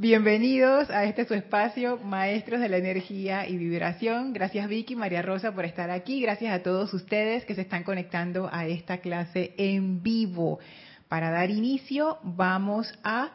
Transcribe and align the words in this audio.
Bienvenidos 0.00 0.90
a 0.90 1.06
este 1.06 1.26
su 1.26 1.34
espacio, 1.34 1.96
Maestros 1.96 2.60
de 2.60 2.68
la 2.68 2.76
Energía 2.76 3.48
y 3.48 3.56
Vibración. 3.56 4.32
Gracias 4.32 4.68
Vicky, 4.68 4.94
María 4.94 5.22
Rosa 5.22 5.52
por 5.52 5.64
estar 5.64 5.90
aquí. 5.90 6.20
Gracias 6.20 6.54
a 6.54 6.62
todos 6.62 6.94
ustedes 6.94 7.44
que 7.44 7.56
se 7.56 7.62
están 7.62 7.82
conectando 7.82 8.48
a 8.52 8.64
esta 8.68 8.98
clase 8.98 9.54
en 9.58 10.00
vivo. 10.00 10.60
Para 11.08 11.32
dar 11.32 11.50
inicio, 11.50 12.18
vamos 12.22 12.96
a 13.02 13.32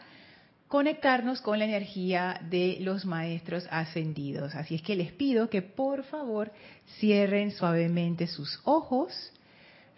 conectarnos 0.70 1.42
con 1.42 1.60
la 1.60 1.66
energía 1.66 2.40
de 2.50 2.78
los 2.80 3.04
maestros 3.04 3.68
ascendidos. 3.70 4.56
Así 4.56 4.76
es 4.76 4.82
que 4.82 4.96
les 4.96 5.12
pido 5.12 5.50
que 5.50 5.64
por 5.64 6.06
favor 6.06 6.50
cierren 6.98 7.52
suavemente 7.52 8.26
sus 8.26 8.62
ojos, 8.64 9.34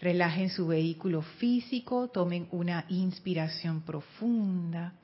relajen 0.02 0.50
su 0.50 0.66
vehículo 0.66 1.22
físico, 1.22 2.08
tomen 2.08 2.48
una 2.50 2.86
inspiración 2.90 3.84
profunda 3.84 4.96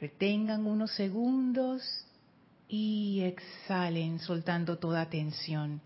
Retengan 0.00 0.66
unos 0.66 0.90
segundos 0.92 1.82
y 2.68 3.20
exhalen 3.22 4.18
soltando 4.18 4.78
toda 4.78 5.08
tensión. 5.08 5.80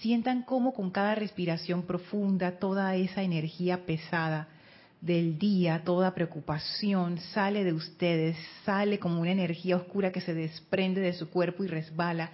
Sientan 0.00 0.42
cómo 0.42 0.74
con 0.74 0.90
cada 0.90 1.14
respiración 1.14 1.84
profunda 1.84 2.58
toda 2.58 2.94
esa 2.96 3.22
energía 3.22 3.86
pesada 3.86 4.48
del 5.00 5.38
día, 5.38 5.82
toda 5.84 6.14
preocupación 6.14 7.18
sale 7.32 7.64
de 7.64 7.72
ustedes, 7.72 8.36
sale 8.64 8.98
como 8.98 9.20
una 9.20 9.32
energía 9.32 9.76
oscura 9.76 10.12
que 10.12 10.20
se 10.20 10.34
desprende 10.34 11.00
de 11.00 11.14
su 11.14 11.30
cuerpo 11.30 11.64
y 11.64 11.68
resbala 11.68 12.30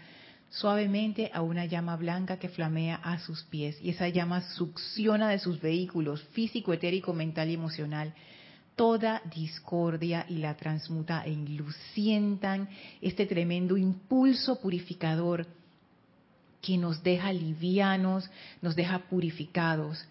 suavemente 0.48 1.30
a 1.32 1.42
una 1.42 1.64
llama 1.66 1.96
blanca 1.96 2.38
que 2.38 2.48
flamea 2.48 2.96
a 2.96 3.20
sus 3.20 3.44
pies. 3.44 3.78
Y 3.80 3.90
esa 3.90 4.08
llama 4.08 4.40
succiona 4.40 5.28
de 5.28 5.38
sus 5.38 5.60
vehículos 5.60 6.22
físico, 6.32 6.72
etérico, 6.72 7.12
mental 7.12 7.50
y 7.50 7.54
emocional 7.54 8.14
toda 8.80 9.20
discordia 9.34 10.24
y 10.26 10.38
la 10.38 10.56
transmuta 10.56 11.22
en 11.26 11.54
luz. 11.54 11.76
Este 13.02 13.26
tremendo 13.26 13.76
impulso 13.76 14.58
purificador 14.58 15.46
que 16.62 16.78
nos 16.78 17.02
deja 17.02 17.30
livianos, 17.30 18.30
nos 18.62 18.74
deja 18.74 19.00
purificados. 19.00 20.02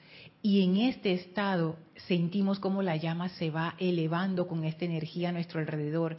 Y 0.43 0.63
en 0.63 0.77
este 0.77 1.13
estado 1.13 1.77
sentimos 2.07 2.59
como 2.59 2.83
la 2.83 2.95
llama 2.95 3.29
se 3.29 3.49
va 3.49 3.73
elevando 3.79 4.47
con 4.47 4.63
esta 4.63 4.85
energía 4.85 5.29
a 5.29 5.31
nuestro 5.31 5.59
alrededor 5.59 6.17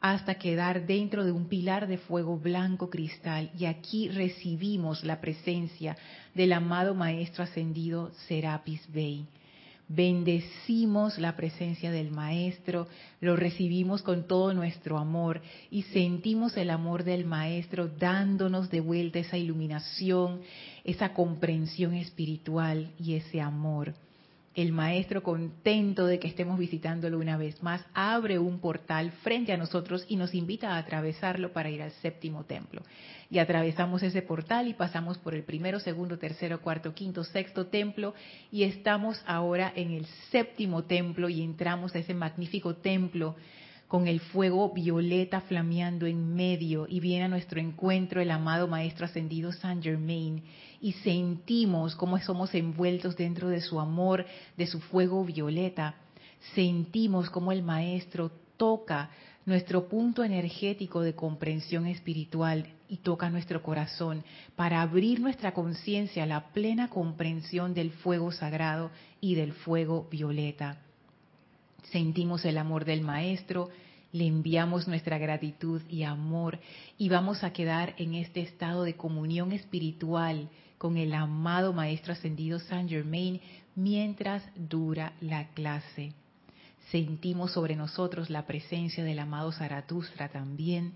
hasta 0.00 0.34
quedar 0.34 0.84
dentro 0.88 1.24
de 1.24 1.30
un 1.30 1.46
pilar 1.46 1.86
de 1.86 1.98
fuego 1.98 2.36
blanco 2.36 2.90
cristal. 2.90 3.52
Y 3.56 3.66
aquí 3.66 4.08
recibimos 4.08 5.04
la 5.04 5.20
presencia 5.20 5.96
del 6.34 6.52
amado 6.52 6.96
Maestro 6.96 7.44
Ascendido 7.44 8.10
Serapis 8.26 8.92
Bey 8.92 9.24
bendecimos 9.94 11.18
la 11.18 11.36
presencia 11.36 11.90
del 11.90 12.10
Maestro, 12.10 12.88
lo 13.20 13.36
recibimos 13.36 14.02
con 14.02 14.26
todo 14.26 14.54
nuestro 14.54 14.98
amor 14.98 15.42
y 15.70 15.82
sentimos 15.82 16.56
el 16.56 16.70
amor 16.70 17.04
del 17.04 17.24
Maestro 17.24 17.88
dándonos 17.88 18.70
de 18.70 18.80
vuelta 18.80 19.18
esa 19.18 19.36
iluminación, 19.36 20.40
esa 20.84 21.12
comprensión 21.12 21.94
espiritual 21.94 22.90
y 22.98 23.14
ese 23.14 23.40
amor 23.40 23.94
el 24.54 24.72
maestro 24.72 25.22
contento 25.22 26.06
de 26.06 26.18
que 26.18 26.28
estemos 26.28 26.58
visitándolo 26.58 27.18
una 27.18 27.36
vez 27.36 27.62
más, 27.62 27.84
abre 27.94 28.38
un 28.38 28.60
portal 28.60 29.12
frente 29.22 29.52
a 29.52 29.56
nosotros 29.56 30.04
y 30.08 30.16
nos 30.16 30.34
invita 30.34 30.70
a 30.70 30.78
atravesarlo 30.78 31.52
para 31.52 31.70
ir 31.70 31.82
al 31.82 31.92
séptimo 31.92 32.44
templo. 32.44 32.82
Y 33.30 33.38
atravesamos 33.38 34.02
ese 34.02 34.20
portal 34.20 34.68
y 34.68 34.74
pasamos 34.74 35.16
por 35.16 35.34
el 35.34 35.42
primero, 35.42 35.80
segundo, 35.80 36.18
tercero, 36.18 36.60
cuarto, 36.60 36.92
quinto, 36.94 37.24
sexto 37.24 37.66
templo 37.66 38.14
y 38.50 38.64
estamos 38.64 39.22
ahora 39.26 39.72
en 39.74 39.92
el 39.92 40.04
séptimo 40.30 40.84
templo 40.84 41.30
y 41.30 41.42
entramos 41.42 41.94
a 41.94 41.98
ese 41.98 42.12
magnífico 42.12 42.74
templo 42.74 43.36
con 43.92 44.08
el 44.08 44.20
fuego 44.20 44.70
violeta 44.72 45.42
flameando 45.42 46.06
en 46.06 46.34
medio 46.34 46.86
y 46.88 46.98
viene 46.98 47.26
a 47.26 47.28
nuestro 47.28 47.60
encuentro 47.60 48.22
el 48.22 48.30
amado 48.30 48.66
Maestro 48.66 49.04
Ascendido 49.04 49.52
Saint 49.52 49.84
Germain 49.84 50.42
y 50.80 50.92
sentimos 50.92 51.94
cómo 51.94 52.18
somos 52.18 52.54
envueltos 52.54 53.18
dentro 53.18 53.50
de 53.50 53.60
su 53.60 53.78
amor, 53.78 54.24
de 54.56 54.66
su 54.66 54.80
fuego 54.80 55.22
violeta. 55.26 55.96
Sentimos 56.54 57.28
cómo 57.28 57.52
el 57.52 57.62
Maestro 57.62 58.30
toca 58.56 59.10
nuestro 59.44 59.86
punto 59.90 60.24
energético 60.24 61.02
de 61.02 61.14
comprensión 61.14 61.86
espiritual 61.86 62.66
y 62.88 62.96
toca 62.96 63.28
nuestro 63.28 63.62
corazón 63.62 64.24
para 64.56 64.80
abrir 64.80 65.20
nuestra 65.20 65.52
conciencia 65.52 66.22
a 66.22 66.26
la 66.26 66.46
plena 66.54 66.88
comprensión 66.88 67.74
del 67.74 67.90
fuego 67.90 68.32
sagrado 68.32 68.90
y 69.20 69.34
del 69.34 69.52
fuego 69.52 70.08
violeta 70.10 70.78
sentimos 71.90 72.44
el 72.44 72.58
amor 72.58 72.84
del 72.84 73.02
Maestro, 73.02 73.70
le 74.12 74.26
enviamos 74.26 74.86
nuestra 74.86 75.18
gratitud 75.18 75.80
y 75.88 76.02
amor 76.02 76.60
y 76.98 77.08
vamos 77.08 77.44
a 77.44 77.52
quedar 77.52 77.94
en 77.96 78.14
este 78.14 78.42
estado 78.42 78.84
de 78.84 78.94
comunión 78.94 79.52
espiritual 79.52 80.50
con 80.76 80.96
el 80.96 81.14
amado 81.14 81.72
Maestro 81.72 82.12
Ascendido 82.12 82.58
Saint 82.58 82.90
Germain 82.90 83.40
mientras 83.74 84.42
dura 84.54 85.14
la 85.20 85.48
clase. 85.48 86.12
Sentimos 86.90 87.52
sobre 87.52 87.74
nosotros 87.74 88.28
la 88.28 88.46
presencia 88.46 89.02
del 89.02 89.18
amado 89.18 89.50
Zaratustra 89.52 90.28
también, 90.28 90.92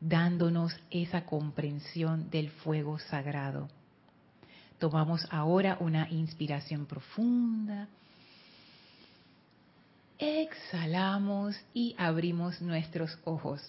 dándonos 0.00 0.74
esa 0.90 1.24
comprensión 1.26 2.28
del 2.30 2.50
fuego 2.50 2.98
sagrado. 2.98 3.68
Tomamos 4.80 5.28
ahora 5.30 5.76
una 5.78 6.10
inspiración 6.10 6.86
profunda 6.86 7.88
exhalamos 10.22 11.56
y 11.74 11.96
abrimos 11.98 12.62
nuestros 12.62 13.18
ojos. 13.24 13.60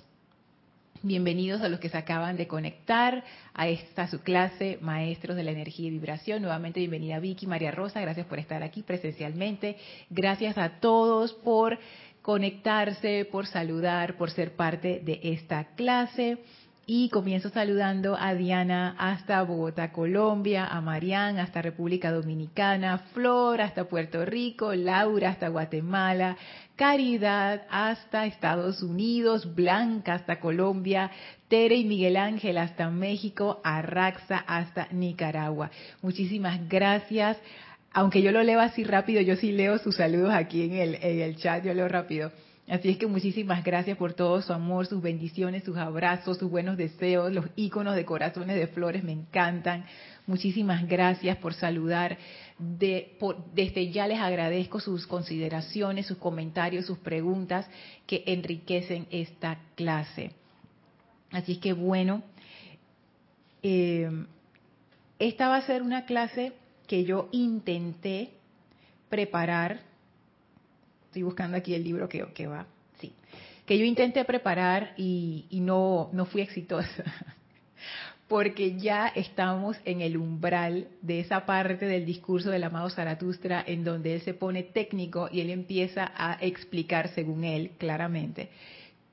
Bienvenidos 1.01 1.61
a 1.61 1.67
los 1.67 1.79
que 1.79 1.89
se 1.89 1.97
acaban 1.97 2.37
de 2.37 2.47
conectar 2.47 3.23
a 3.55 3.67
esta 3.67 4.07
su 4.07 4.19
clase, 4.21 4.77
Maestros 4.79 5.35
de 5.35 5.43
la 5.43 5.49
Energía 5.49 5.87
y 5.87 5.91
Vibración. 5.91 6.43
Nuevamente 6.43 6.79
bienvenida 6.79 7.19
Vicky, 7.19 7.47
María 7.47 7.71
Rosa, 7.71 8.01
gracias 8.01 8.27
por 8.27 8.37
estar 8.37 8.61
aquí 8.61 8.83
presencialmente. 8.83 9.77
Gracias 10.11 10.55
a 10.59 10.79
todos 10.79 11.33
por 11.33 11.79
conectarse, 12.21 13.27
por 13.31 13.47
saludar, 13.47 14.15
por 14.15 14.29
ser 14.29 14.55
parte 14.55 15.01
de 15.03 15.19
esta 15.23 15.73
clase. 15.75 16.37
Y 16.85 17.07
comienzo 17.09 17.49
saludando 17.49 18.17
a 18.19 18.35
Diana 18.35 18.93
hasta 18.97 19.41
Bogotá, 19.43 19.93
Colombia, 19.93 20.65
a 20.65 20.81
Marián 20.81 21.39
hasta 21.39 21.61
República 21.61 22.11
Dominicana, 22.11 22.97
Flor 23.13 23.61
hasta 23.61 23.85
Puerto 23.85 24.25
Rico, 24.25 24.75
Laura 24.75 25.29
hasta 25.29 25.47
Guatemala, 25.47 26.35
Caridad 26.75 27.61
hasta 27.69 28.25
Estados 28.25 28.83
Unidos, 28.83 29.55
Blanca 29.55 30.15
hasta 30.15 30.41
Colombia, 30.41 31.09
Tere 31.47 31.75
y 31.75 31.85
Miguel 31.85 32.17
Ángel 32.17 32.57
hasta 32.57 32.89
México, 32.89 33.61
Arraxa 33.63 34.43
hasta 34.45 34.89
Nicaragua. 34.91 35.71
Muchísimas 36.01 36.67
gracias. 36.67 37.37
Aunque 37.93 38.21
yo 38.21 38.33
lo 38.33 38.43
leo 38.43 38.59
así 38.59 38.83
rápido, 38.83 39.21
yo 39.21 39.37
sí 39.37 39.53
leo 39.53 39.77
sus 39.77 39.95
saludos 39.95 40.33
aquí 40.33 40.63
en 40.63 40.73
el, 40.73 40.95
en 40.95 41.21
el 41.21 41.37
chat, 41.37 41.63
yo 41.63 41.73
leo 41.73 41.87
rápido. 41.87 42.33
Así 42.67 42.89
es 42.89 42.97
que 42.97 43.07
muchísimas 43.07 43.61
gracias 43.63 43.97
por 43.97 44.13
todo 44.13 44.41
su 44.41 44.53
amor, 44.53 44.85
sus 44.85 45.01
bendiciones, 45.01 45.63
sus 45.63 45.75
abrazos, 45.75 46.37
sus 46.37 46.49
buenos 46.49 46.77
deseos, 46.77 47.33
los 47.33 47.45
iconos 47.57 47.95
de 47.95 48.05
corazones 48.05 48.55
de 48.55 48.67
flores 48.67 49.03
me 49.03 49.11
encantan. 49.11 49.85
Muchísimas 50.25 50.87
gracias 50.87 51.37
por 51.37 51.53
saludar. 51.53 52.17
De, 52.57 53.17
desde 53.53 53.91
ya 53.91 54.07
les 54.07 54.19
agradezco 54.19 54.79
sus 54.79 55.05
consideraciones, 55.05 56.05
sus 56.05 56.17
comentarios, 56.17 56.85
sus 56.85 56.99
preguntas 56.99 57.69
que 58.07 58.23
enriquecen 58.27 59.07
esta 59.11 59.59
clase. 59.75 60.31
Así 61.31 61.53
es 61.53 61.57
que 61.57 61.73
bueno, 61.73 62.23
eh, 63.61 64.09
esta 65.19 65.49
va 65.49 65.57
a 65.57 65.65
ser 65.65 65.81
una 65.81 66.05
clase 66.05 66.53
que 66.87 67.03
yo 67.03 67.27
intenté 67.33 68.31
preparar 69.09 69.81
estoy 71.13 71.21
buscando 71.21 71.55
aquí 71.55 71.75
el 71.75 71.83
libro 71.83 72.09
que, 72.09 72.47
va, 72.47 72.65
sí, 72.99 73.13
que 73.67 73.77
yo 73.77 73.85
intenté 73.85 74.25
preparar 74.25 74.95
y, 74.97 75.45
no, 75.51 76.09
no 76.11 76.25
fui 76.25 76.41
exitosa, 76.41 77.03
porque 78.27 78.79
ya 78.79 79.09
estamos 79.09 79.77
en 79.85 80.01
el 80.01 80.17
umbral 80.17 80.87
de 81.03 81.19
esa 81.19 81.45
parte 81.45 81.85
del 81.85 82.03
discurso 82.03 82.49
del 82.49 82.63
amado 82.63 82.89
Zaratustra 82.89 83.63
en 83.67 83.83
donde 83.83 84.15
él 84.15 84.21
se 84.21 84.33
pone 84.33 84.63
técnico 84.63 85.29
y 85.31 85.41
él 85.41 85.51
empieza 85.51 86.11
a 86.15 86.39
explicar, 86.41 87.09
según 87.09 87.43
él, 87.43 87.73
claramente, 87.77 88.49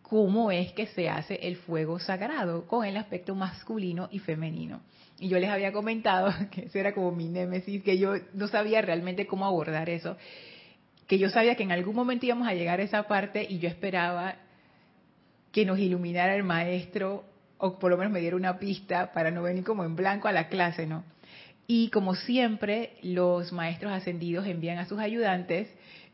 cómo 0.00 0.50
es 0.50 0.72
que 0.72 0.86
se 0.86 1.10
hace 1.10 1.34
el 1.42 1.56
fuego 1.56 1.98
sagrado 1.98 2.66
con 2.66 2.86
el 2.86 2.96
aspecto 2.96 3.34
masculino 3.34 4.08
y 4.10 4.20
femenino. 4.20 4.80
Y 5.18 5.28
yo 5.28 5.38
les 5.38 5.50
había 5.50 5.70
comentado 5.70 6.32
que 6.50 6.62
eso 6.62 6.78
era 6.78 6.94
como 6.94 7.12
mi 7.12 7.28
némesis, 7.28 7.82
que 7.82 7.98
yo 7.98 8.14
no 8.32 8.48
sabía 8.48 8.80
realmente 8.80 9.26
cómo 9.26 9.44
abordar 9.44 9.90
eso 9.90 10.16
que 11.10 11.18
yo 11.18 11.28
sabía 11.28 11.56
que 11.56 11.64
en 11.64 11.72
algún 11.72 11.96
momento 11.96 12.24
íbamos 12.24 12.46
a 12.46 12.54
llegar 12.54 12.78
a 12.78 12.84
esa 12.84 13.02
parte 13.08 13.44
y 13.50 13.58
yo 13.58 13.68
esperaba 13.68 14.36
que 15.50 15.64
nos 15.66 15.80
iluminara 15.80 16.36
el 16.36 16.44
maestro 16.44 17.24
o 17.58 17.80
por 17.80 17.90
lo 17.90 17.96
menos 17.96 18.12
me 18.12 18.20
diera 18.20 18.36
una 18.36 18.60
pista 18.60 19.10
para 19.12 19.32
no 19.32 19.42
venir 19.42 19.64
como 19.64 19.84
en 19.84 19.96
blanco 19.96 20.28
a 20.28 20.32
la 20.32 20.46
clase, 20.46 20.86
¿no? 20.86 21.02
Y 21.66 21.90
como 21.90 22.14
siempre, 22.14 22.92
los 23.02 23.52
maestros 23.52 23.90
ascendidos 23.90 24.46
envían 24.46 24.78
a 24.78 24.86
sus 24.86 25.00
ayudantes 25.00 25.66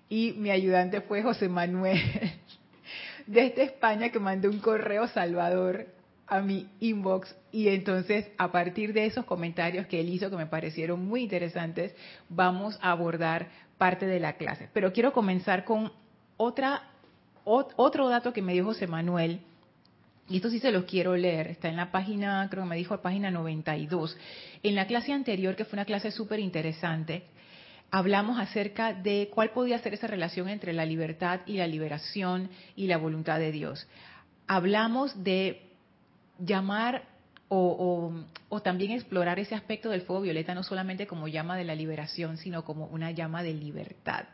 y 0.08 0.32
mi 0.38 0.48
ayudante 0.48 1.02
fue 1.02 1.22
José 1.22 1.50
Manuel. 1.50 2.00
desde 3.26 3.64
España 3.64 4.08
que 4.08 4.18
mandó 4.18 4.48
un 4.48 4.60
correo 4.60 5.08
Salvador 5.08 5.88
a 6.26 6.40
mi 6.40 6.68
inbox 6.80 7.36
y 7.52 7.68
entonces 7.68 8.30
a 8.38 8.50
partir 8.50 8.94
de 8.94 9.04
esos 9.04 9.26
comentarios 9.26 9.86
que 9.88 10.00
él 10.00 10.08
hizo 10.08 10.30
que 10.30 10.36
me 10.36 10.46
parecieron 10.46 11.04
muy 11.04 11.22
interesantes, 11.22 11.94
vamos 12.30 12.78
a 12.80 12.92
abordar 12.92 13.65
parte 13.78 14.06
de 14.06 14.20
la 14.20 14.34
clase. 14.34 14.68
Pero 14.72 14.92
quiero 14.92 15.12
comenzar 15.12 15.64
con 15.64 15.92
otra 16.36 16.90
otro 17.44 18.08
dato 18.08 18.32
que 18.32 18.42
me 18.42 18.54
dijo 18.54 18.66
José 18.66 18.88
Manuel 18.88 19.40
y 20.28 20.36
esto 20.36 20.50
sí 20.50 20.58
se 20.58 20.72
los 20.72 20.84
quiero 20.84 21.16
leer, 21.16 21.46
está 21.46 21.68
en 21.68 21.76
la 21.76 21.92
página, 21.92 22.48
creo 22.50 22.64
que 22.64 22.70
me 22.70 22.76
dijo 22.76 23.00
página 23.00 23.30
92. 23.30 24.16
En 24.64 24.74
la 24.74 24.86
clase 24.86 25.12
anterior, 25.12 25.54
que 25.54 25.64
fue 25.64 25.76
una 25.76 25.84
clase 25.84 26.10
súper 26.10 26.40
interesante, 26.40 27.26
hablamos 27.92 28.40
acerca 28.40 28.92
de 28.92 29.30
cuál 29.32 29.50
podía 29.50 29.78
ser 29.78 29.94
esa 29.94 30.08
relación 30.08 30.48
entre 30.48 30.72
la 30.72 30.84
libertad 30.84 31.40
y 31.46 31.58
la 31.58 31.68
liberación 31.68 32.50
y 32.74 32.88
la 32.88 32.96
voluntad 32.96 33.38
de 33.38 33.52
Dios. 33.52 33.86
Hablamos 34.48 35.22
de 35.22 35.70
llamar 36.40 37.04
o, 37.48 38.12
también 38.62 38.92
explorar 38.92 39.38
ese 39.38 39.54
aspecto 39.54 39.90
del 39.90 40.02
fuego 40.02 40.22
violeta 40.22 40.54
no 40.54 40.62
solamente 40.62 41.06
como 41.06 41.28
llama 41.28 41.56
de 41.56 41.64
la 41.64 41.74
liberación, 41.74 42.36
sino 42.38 42.64
como 42.64 42.86
una 42.86 43.10
llama 43.10 43.42
de 43.42 43.54
libertad 43.54 44.24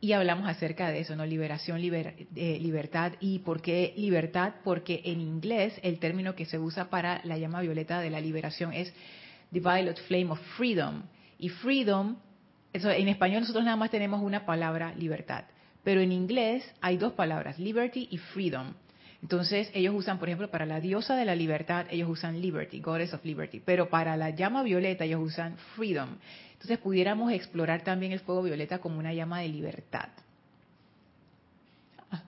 y 0.00 0.12
hablamos 0.12 0.48
acerca 0.48 0.90
de 0.90 1.00
eso, 1.00 1.16
¿no? 1.16 1.26
Liberación, 1.26 1.80
eh, 1.82 2.58
libertad. 2.60 3.14
¿Y 3.20 3.40
por 3.40 3.60
qué 3.60 3.94
libertad? 3.96 4.54
Porque 4.62 5.02
en 5.04 5.20
inglés 5.20 5.74
el 5.82 5.98
término 5.98 6.36
que 6.36 6.44
se 6.44 6.58
usa 6.58 6.88
para 6.88 7.20
la 7.24 7.36
llama 7.36 7.60
violeta 7.62 8.00
de 8.00 8.10
la 8.10 8.20
liberación 8.20 8.72
es 8.72 8.92
the 9.52 9.58
violet 9.58 9.98
flame 10.06 10.30
of 10.30 10.40
freedom. 10.56 11.02
Y 11.38 11.48
freedom, 11.48 12.16
eso, 12.72 12.90
en 12.90 13.08
español 13.08 13.40
nosotros 13.40 13.64
nada 13.64 13.76
más 13.76 13.90
tenemos 13.90 14.22
una 14.22 14.46
palabra, 14.46 14.94
libertad. 14.94 15.44
Pero 15.82 16.00
en 16.00 16.12
inglés 16.12 16.64
hay 16.80 16.96
dos 16.96 17.14
palabras, 17.14 17.58
liberty 17.58 18.08
y 18.10 18.18
freedom. 18.18 18.74
Entonces 19.22 19.70
ellos 19.74 19.94
usan, 19.96 20.18
por 20.18 20.28
ejemplo, 20.28 20.50
para 20.50 20.64
la 20.64 20.80
diosa 20.80 21.16
de 21.16 21.24
la 21.24 21.34
libertad, 21.34 21.86
ellos 21.90 22.08
usan 22.08 22.40
liberty, 22.40 22.80
goddess 22.80 23.14
of 23.14 23.24
liberty. 23.24 23.60
Pero 23.60 23.88
para 23.88 24.16
la 24.16 24.30
llama 24.30 24.62
violeta 24.62 25.04
ellos 25.04 25.20
usan 25.22 25.56
freedom. 25.74 26.10
Entonces 26.52 26.78
pudiéramos 26.78 27.32
explorar 27.32 27.82
también 27.82 28.12
el 28.12 28.20
fuego 28.20 28.42
violeta 28.42 28.78
como 28.78 28.98
una 28.98 29.12
llama 29.12 29.40
de 29.40 29.48
libertad. 29.48 30.08
Ah, 32.10 32.22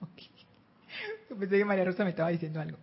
Pensé 1.39 1.57
que 1.57 1.65
María 1.65 1.85
Rosa 1.85 2.03
me 2.03 2.09
estaba 2.11 2.29
diciendo 2.29 2.59
algo. 2.59 2.77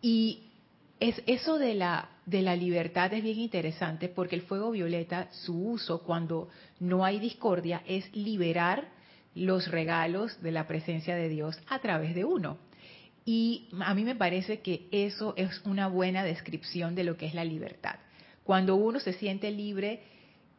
Y 0.00 0.50
es, 0.98 1.22
eso 1.26 1.58
de 1.58 1.74
la, 1.74 2.08
de 2.26 2.42
la 2.42 2.56
libertad 2.56 3.12
es 3.12 3.22
bien 3.22 3.38
interesante 3.38 4.08
porque 4.08 4.36
el 4.36 4.42
fuego 4.42 4.70
violeta, 4.70 5.28
su 5.32 5.68
uso 5.70 6.02
cuando 6.02 6.48
no 6.80 7.04
hay 7.04 7.20
discordia 7.20 7.82
es 7.86 8.14
liberar 8.16 8.88
los 9.34 9.70
regalos 9.70 10.40
de 10.42 10.52
la 10.52 10.66
presencia 10.66 11.16
de 11.16 11.28
Dios 11.28 11.60
a 11.68 11.78
través 11.80 12.14
de 12.14 12.24
uno. 12.24 12.58
Y 13.24 13.68
a 13.80 13.94
mí 13.94 14.04
me 14.04 14.16
parece 14.16 14.60
que 14.60 14.88
eso 14.90 15.34
es 15.36 15.60
una 15.64 15.86
buena 15.86 16.24
descripción 16.24 16.94
de 16.94 17.04
lo 17.04 17.16
que 17.16 17.26
es 17.26 17.34
la 17.34 17.44
libertad. 17.44 17.96
Cuando 18.44 18.74
uno 18.74 18.98
se 18.98 19.12
siente 19.12 19.50
libre, 19.50 20.02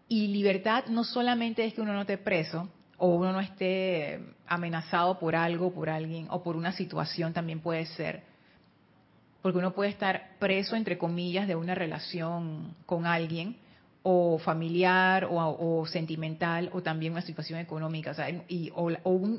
y 0.08 0.28
libertad 0.28 0.86
no 0.88 1.04
solamente 1.04 1.66
es 1.66 1.74
que 1.74 1.82
uno 1.82 1.94
no 1.94 2.02
esté 2.02 2.18
preso, 2.18 2.70
o 2.98 3.16
uno 3.16 3.34
no 3.34 3.40
esté 3.40 4.20
amenazado 4.48 5.20
por 5.20 5.36
algo, 5.36 5.74
por 5.74 5.90
alguien, 5.90 6.28
o 6.30 6.44
por 6.44 6.56
una 6.56 6.72
situación 6.72 7.34
también 7.34 7.60
puede 7.60 7.86
ser, 7.86 8.24
porque 9.42 9.58
uno 9.58 9.74
puede 9.74 9.90
estar 9.90 10.38
preso, 10.40 10.76
entre 10.76 10.98
comillas, 10.98 11.48
de 11.48 11.56
una 11.56 11.76
relación 11.76 12.76
con 12.86 13.06
alguien, 13.06 13.58
o 14.04 14.38
familiar, 14.38 15.28
o, 15.32 15.86
sentimental, 15.88 16.70
o 16.74 16.84
también 16.84 17.14
una 17.14 17.22
situación 17.22 17.60
económica, 17.60 18.14
y, 18.50 18.70
o, 18.76 18.92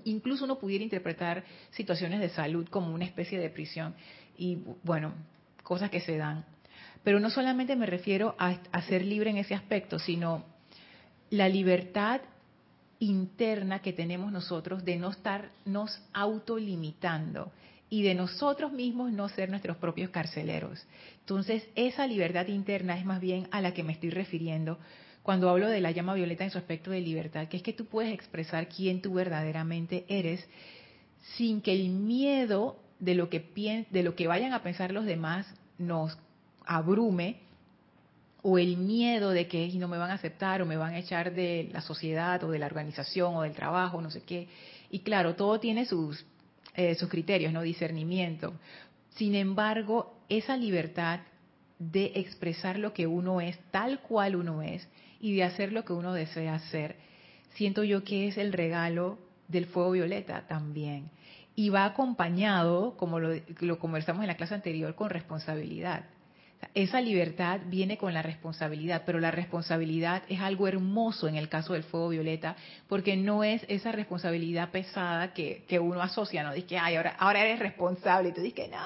incluso 0.04 0.46
uno 0.46 0.58
pudiera 0.58 0.82
interpretar 0.82 1.44
situaciones 1.70 2.20
de 2.20 2.30
salud 2.30 2.66
como 2.68 2.92
una 2.92 3.04
especie 3.04 3.38
de 3.38 3.50
prisión, 3.50 3.94
y 4.38 4.58
bueno, 4.82 5.12
cosas 5.62 5.90
que 5.90 6.00
se 6.00 6.16
dan. 6.16 6.46
Pero 7.02 7.20
no 7.20 7.28
solamente 7.28 7.76
me 7.76 7.84
refiero 7.84 8.34
a, 8.38 8.82
ser 8.82 9.04
libre 9.04 9.28
en 9.30 9.36
ese 9.36 9.54
aspecto, 9.54 9.98
sino 9.98 10.44
la 11.28 11.48
libertad 11.48 12.22
interna 13.00 13.80
que 13.80 13.92
tenemos 13.92 14.32
nosotros 14.32 14.82
de 14.82 14.96
no 14.96 15.10
estarnos 15.10 16.00
autolimitando 16.14 17.52
y 17.90 18.02
de 18.02 18.14
nosotros 18.14 18.72
mismos 18.72 19.12
no 19.12 19.28
ser 19.28 19.50
nuestros 19.50 19.76
propios 19.76 20.10
carceleros. 20.10 20.84
Entonces, 21.20 21.66
esa 21.74 22.06
libertad 22.06 22.46
interna 22.48 22.98
es 22.98 23.04
más 23.04 23.20
bien 23.20 23.48
a 23.50 23.60
la 23.60 23.72
que 23.72 23.82
me 23.82 23.92
estoy 23.92 24.10
refiriendo 24.10 24.78
cuando 25.22 25.48
hablo 25.48 25.68
de 25.68 25.80
la 25.80 25.90
llama 25.90 26.14
violeta 26.14 26.44
en 26.44 26.50
su 26.50 26.58
aspecto 26.58 26.90
de 26.90 27.00
libertad, 27.00 27.48
que 27.48 27.56
es 27.56 27.62
que 27.62 27.72
tú 27.72 27.86
puedes 27.86 28.12
expresar 28.12 28.68
quién 28.68 29.00
tú 29.00 29.14
verdaderamente 29.14 30.04
eres 30.08 30.46
sin 31.36 31.62
que 31.62 31.72
el 31.72 31.88
miedo 31.88 32.78
de 32.98 33.14
lo 33.14 33.30
que, 33.30 33.86
de 33.90 34.02
lo 34.02 34.14
que 34.14 34.26
vayan 34.26 34.52
a 34.52 34.62
pensar 34.62 34.92
los 34.92 35.06
demás 35.06 35.46
nos 35.78 36.18
abrume 36.66 37.38
o 38.42 38.58
el 38.58 38.76
miedo 38.76 39.30
de 39.30 39.48
que 39.48 39.66
no 39.74 39.88
me 39.88 39.96
van 39.96 40.10
a 40.10 40.14
aceptar 40.14 40.60
o 40.60 40.66
me 40.66 40.76
van 40.76 40.92
a 40.92 40.98
echar 40.98 41.32
de 41.32 41.70
la 41.72 41.80
sociedad 41.80 42.44
o 42.44 42.50
de 42.50 42.58
la 42.58 42.66
organización 42.66 43.34
o 43.34 43.42
del 43.42 43.54
trabajo, 43.54 44.02
no 44.02 44.10
sé 44.10 44.22
qué. 44.22 44.48
Y 44.90 45.00
claro, 45.00 45.34
todo 45.34 45.58
tiene 45.58 45.86
sus, 45.86 46.26
eh, 46.74 46.94
sus 46.94 47.08
criterios, 47.08 47.52
¿no? 47.52 47.62
Discernimiento. 47.62 48.54
Sin 49.10 49.34
embargo, 49.34 50.18
esa 50.28 50.56
libertad 50.56 51.20
de 51.78 52.12
expresar 52.16 52.78
lo 52.78 52.92
que 52.92 53.06
uno 53.06 53.40
es, 53.40 53.58
tal 53.70 54.00
cual 54.00 54.36
uno 54.36 54.62
es, 54.62 54.88
y 55.20 55.34
de 55.36 55.44
hacer 55.44 55.72
lo 55.72 55.84
que 55.84 55.92
uno 55.92 56.12
desea 56.12 56.54
hacer, 56.54 56.96
siento 57.54 57.84
yo 57.84 58.04
que 58.04 58.28
es 58.28 58.38
el 58.38 58.52
regalo 58.52 59.18
del 59.48 59.66
fuego 59.66 59.92
violeta 59.92 60.46
también. 60.48 61.10
Y 61.56 61.68
va 61.68 61.84
acompañado, 61.84 62.96
como 62.96 63.20
lo, 63.20 63.30
lo 63.60 63.78
conversamos 63.78 64.22
en 64.22 64.28
la 64.28 64.36
clase 64.36 64.54
anterior, 64.54 64.94
con 64.94 65.10
responsabilidad. 65.10 66.04
Esa 66.74 67.00
libertad 67.00 67.60
viene 67.66 67.98
con 67.98 68.14
la 68.14 68.22
responsabilidad, 68.22 69.02
pero 69.04 69.20
la 69.20 69.30
responsabilidad 69.30 70.22
es 70.28 70.40
algo 70.40 70.68
hermoso 70.68 71.28
en 71.28 71.36
el 71.36 71.48
caso 71.48 71.72
del 71.72 71.82
fuego 71.82 72.08
violeta, 72.08 72.56
porque 72.88 73.16
no 73.16 73.44
es 73.44 73.64
esa 73.68 73.92
responsabilidad 73.92 74.70
pesada 74.70 75.32
que, 75.32 75.64
uno 75.80 76.00
asocia, 76.00 76.42
¿no? 76.42 76.52
Dice 76.52 76.66
que, 76.66 76.78
ay, 76.78 76.96
ahora, 76.96 77.16
ahora 77.18 77.44
eres 77.44 77.58
responsable, 77.58 78.30
y 78.30 78.32
tú 78.32 78.40
dices 78.40 78.54
que 78.54 78.68
no, 78.68 78.78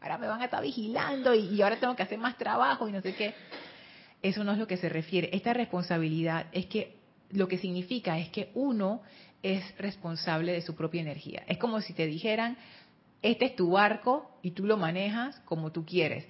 ahora 0.00 0.18
me 0.18 0.26
van 0.26 0.40
a 0.42 0.44
estar 0.44 0.62
vigilando 0.62 1.34
y, 1.34 1.46
y 1.54 1.62
ahora 1.62 1.80
tengo 1.80 1.96
que 1.96 2.02
hacer 2.02 2.18
más 2.18 2.36
trabajo 2.36 2.88
y 2.88 2.92
no 2.92 3.00
sé 3.00 3.14
qué. 3.14 3.34
Eso 4.22 4.44
no 4.44 4.52
es 4.52 4.58
lo 4.58 4.66
que 4.66 4.76
se 4.76 4.88
refiere. 4.88 5.30
Esta 5.32 5.54
responsabilidad 5.54 6.46
es 6.52 6.66
que 6.66 6.96
lo 7.30 7.48
que 7.48 7.58
significa 7.58 8.18
es 8.18 8.28
que 8.28 8.50
uno 8.54 9.02
es 9.42 9.76
responsable 9.78 10.52
de 10.52 10.62
su 10.62 10.74
propia 10.74 11.00
energía. 11.00 11.42
Es 11.46 11.58
como 11.58 11.80
si 11.80 11.94
te 11.94 12.06
dijeran, 12.06 12.56
este 13.22 13.46
es 13.46 13.56
tu 13.56 13.70
barco 13.70 14.30
y 14.42 14.52
tú 14.52 14.66
lo 14.66 14.76
manejas 14.76 15.40
como 15.40 15.72
tú 15.72 15.84
quieres. 15.84 16.26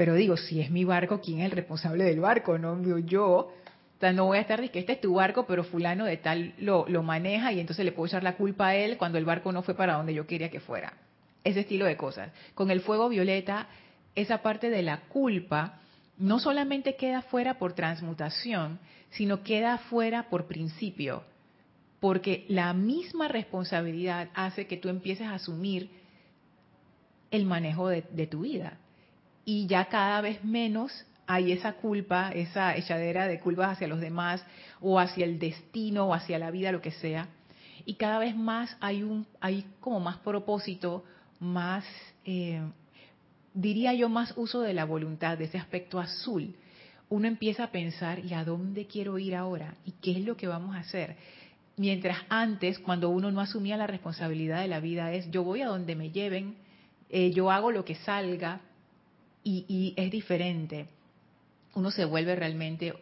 Pero 0.00 0.14
digo, 0.14 0.38
si 0.38 0.62
es 0.62 0.70
mi 0.70 0.84
barco, 0.84 1.20
¿quién 1.20 1.40
es 1.40 1.44
el 1.44 1.50
responsable 1.50 2.04
del 2.04 2.20
barco? 2.20 2.56
No 2.56 2.98
yo. 3.00 3.22
O 3.26 3.52
sea, 4.00 4.14
no 4.14 4.24
voy 4.24 4.38
a 4.38 4.40
estar 4.40 4.58
diciendo, 4.58 4.78
este 4.80 4.92
es 4.94 5.00
tu 5.02 5.12
barco, 5.12 5.44
pero 5.44 5.62
fulano 5.62 6.06
de 6.06 6.16
tal 6.16 6.54
lo, 6.56 6.86
lo 6.88 7.02
maneja 7.02 7.52
y 7.52 7.60
entonces 7.60 7.84
le 7.84 7.92
puedo 7.92 8.06
echar 8.06 8.22
la 8.22 8.38
culpa 8.38 8.68
a 8.68 8.74
él 8.74 8.96
cuando 8.96 9.18
el 9.18 9.26
barco 9.26 9.52
no 9.52 9.62
fue 9.62 9.74
para 9.74 9.96
donde 9.96 10.14
yo 10.14 10.26
quería 10.26 10.48
que 10.48 10.58
fuera. 10.58 10.94
Ese 11.44 11.60
estilo 11.60 11.84
de 11.84 11.98
cosas. 11.98 12.30
Con 12.54 12.70
el 12.70 12.80
fuego 12.80 13.10
violeta, 13.10 13.66
esa 14.14 14.40
parte 14.40 14.70
de 14.70 14.80
la 14.80 15.00
culpa 15.00 15.80
no 16.16 16.38
solamente 16.38 16.96
queda 16.96 17.20
fuera 17.20 17.58
por 17.58 17.74
transmutación, 17.74 18.78
sino 19.10 19.42
queda 19.42 19.76
fuera 19.76 20.30
por 20.30 20.46
principio. 20.46 21.24
Porque 22.00 22.46
la 22.48 22.72
misma 22.72 23.28
responsabilidad 23.28 24.30
hace 24.32 24.66
que 24.66 24.78
tú 24.78 24.88
empieces 24.88 25.26
a 25.26 25.34
asumir 25.34 25.90
el 27.30 27.44
manejo 27.44 27.88
de 27.88 28.26
tu 28.26 28.40
vida 28.40 28.78
y 29.44 29.66
ya 29.66 29.86
cada 29.86 30.20
vez 30.20 30.44
menos 30.44 31.04
hay 31.26 31.52
esa 31.52 31.74
culpa, 31.74 32.32
esa 32.32 32.76
echadera 32.76 33.28
de 33.28 33.38
culpas 33.38 33.70
hacia 33.70 33.86
los 33.86 34.00
demás 34.00 34.44
o 34.80 34.98
hacia 34.98 35.24
el 35.24 35.38
destino 35.38 36.06
o 36.06 36.14
hacia 36.14 36.40
la 36.40 36.50
vida, 36.50 36.72
lo 36.72 36.82
que 36.82 36.90
sea. 36.90 37.28
Y 37.84 37.94
cada 37.94 38.18
vez 38.18 38.36
más 38.36 38.76
hay 38.80 39.04
un, 39.04 39.26
hay 39.40 39.64
como 39.78 40.00
más 40.00 40.18
propósito, 40.18 41.04
más, 41.38 41.84
eh, 42.24 42.60
diría 43.54 43.94
yo, 43.94 44.08
más 44.08 44.34
uso 44.36 44.60
de 44.60 44.74
la 44.74 44.84
voluntad, 44.84 45.38
de 45.38 45.44
ese 45.44 45.58
aspecto 45.58 46.00
azul. 46.00 46.54
Uno 47.08 47.28
empieza 47.28 47.64
a 47.64 47.70
pensar, 47.70 48.24
¿y 48.24 48.34
a 48.34 48.44
dónde 48.44 48.86
quiero 48.86 49.18
ir 49.18 49.36
ahora? 49.36 49.74
¿Y 49.84 49.92
qué 50.02 50.12
es 50.12 50.24
lo 50.24 50.36
que 50.36 50.48
vamos 50.48 50.74
a 50.74 50.80
hacer? 50.80 51.16
Mientras 51.76 52.18
antes, 52.28 52.78
cuando 52.78 53.08
uno 53.08 53.30
no 53.30 53.40
asumía 53.40 53.76
la 53.76 53.86
responsabilidad 53.86 54.60
de 54.60 54.68
la 54.68 54.80
vida, 54.80 55.12
es 55.12 55.30
yo 55.30 55.44
voy 55.44 55.62
a 55.62 55.68
donde 55.68 55.94
me 55.96 56.10
lleven, 56.10 56.56
eh, 57.08 57.30
yo 57.30 57.50
hago 57.50 57.70
lo 57.70 57.84
que 57.84 57.94
salga, 57.94 58.60
y, 59.42 59.94
es 59.96 60.10
diferente. 60.10 60.86
Uno 61.74 61.90
se 61.90 62.04
vuelve 62.04 62.34
realmente 62.36 62.94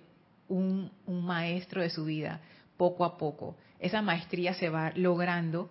un, 0.49 0.91
maestro 1.07 1.83
de 1.83 1.91
su 1.91 2.05
vida, 2.05 2.41
poco 2.77 3.05
a 3.05 3.17
poco. 3.19 3.57
Esa 3.81 4.03
maestría 4.03 4.55
se 4.55 4.69
va 4.69 4.93
logrando 4.95 5.71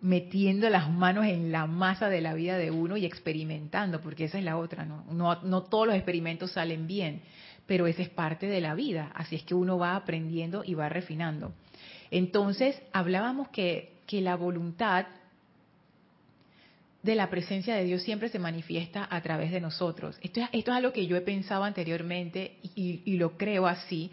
metiendo 0.00 0.68
las 0.68 0.90
manos 0.90 1.24
en 1.24 1.50
la 1.50 1.66
masa 1.66 2.08
de 2.10 2.20
la 2.20 2.34
vida 2.34 2.58
de 2.58 2.70
uno 2.70 2.98
y 2.98 3.06
experimentando, 3.06 4.02
porque 4.02 4.24
esa 4.24 4.38
es 4.38 4.44
la 4.44 4.58
otra, 4.58 4.84
¿no? 4.84 5.04
No, 5.10 5.62
todos 5.62 5.86
los 5.86 5.96
experimentos 5.96 6.52
salen 6.52 6.86
bien, 6.86 7.22
pero 7.66 7.86
esa 7.86 8.02
es 8.02 8.10
parte 8.10 8.46
de 8.46 8.60
la 8.60 8.74
vida, 8.74 9.10
así 9.14 9.36
es 9.36 9.42
que 9.42 9.54
uno 9.54 9.78
va 9.78 9.96
aprendiendo 9.96 10.62
y 10.64 10.74
va 10.74 10.90
refinando. 10.90 11.52
Entonces, 12.10 12.80
hablábamos 12.92 13.48
que 13.48 13.96
que 14.06 14.20
la 14.20 14.36
voluntad 14.36 15.06
de 17.06 17.14
la 17.14 17.30
presencia 17.30 17.74
de 17.74 17.84
Dios 17.84 18.02
siempre 18.02 18.28
se 18.28 18.38
manifiesta 18.38 19.06
a 19.08 19.22
través 19.22 19.50
de 19.52 19.60
nosotros. 19.60 20.18
Esto 20.20 20.40
es, 20.40 20.48
esto 20.52 20.72
es 20.72 20.76
algo 20.76 20.92
que 20.92 21.06
yo 21.06 21.16
he 21.16 21.22
pensado 21.22 21.64
anteriormente 21.64 22.58
y, 22.74 23.16
lo 23.16 23.38
creo 23.38 23.66
así, 23.66 24.10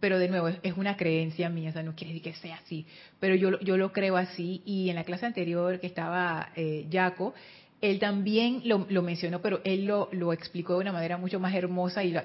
pero 0.00 0.18
de 0.18 0.28
nuevo 0.28 0.48
es, 0.48 0.76
una 0.76 0.96
creencia 0.96 1.48
mía, 1.48 1.70
o 1.70 1.72
sea, 1.72 1.82
no 1.82 1.94
quiere 1.94 2.12
decir 2.12 2.32
que 2.32 2.38
sea 2.38 2.56
así, 2.56 2.84
pero 3.20 3.34
yo, 3.34 3.58
yo 3.60 3.76
lo 3.76 3.92
creo 3.92 4.16
así 4.16 4.60
y 4.66 4.90
en 4.90 4.96
la 4.96 5.04
clase 5.04 5.24
anterior 5.24 5.80
que 5.80 5.86
estaba 5.86 6.50
eh, 6.56 6.86
Jaco, 6.92 7.32
él 7.80 7.98
también 7.98 8.62
lo, 8.64 9.02
mencionó, 9.02 9.40
pero 9.40 9.60
él 9.64 9.86
lo, 9.86 10.08
lo, 10.12 10.32
explicó 10.32 10.74
de 10.74 10.80
una 10.80 10.92
manera 10.92 11.18
mucho 11.18 11.38
más 11.38 11.54
hermosa 11.54 12.02
y, 12.02 12.16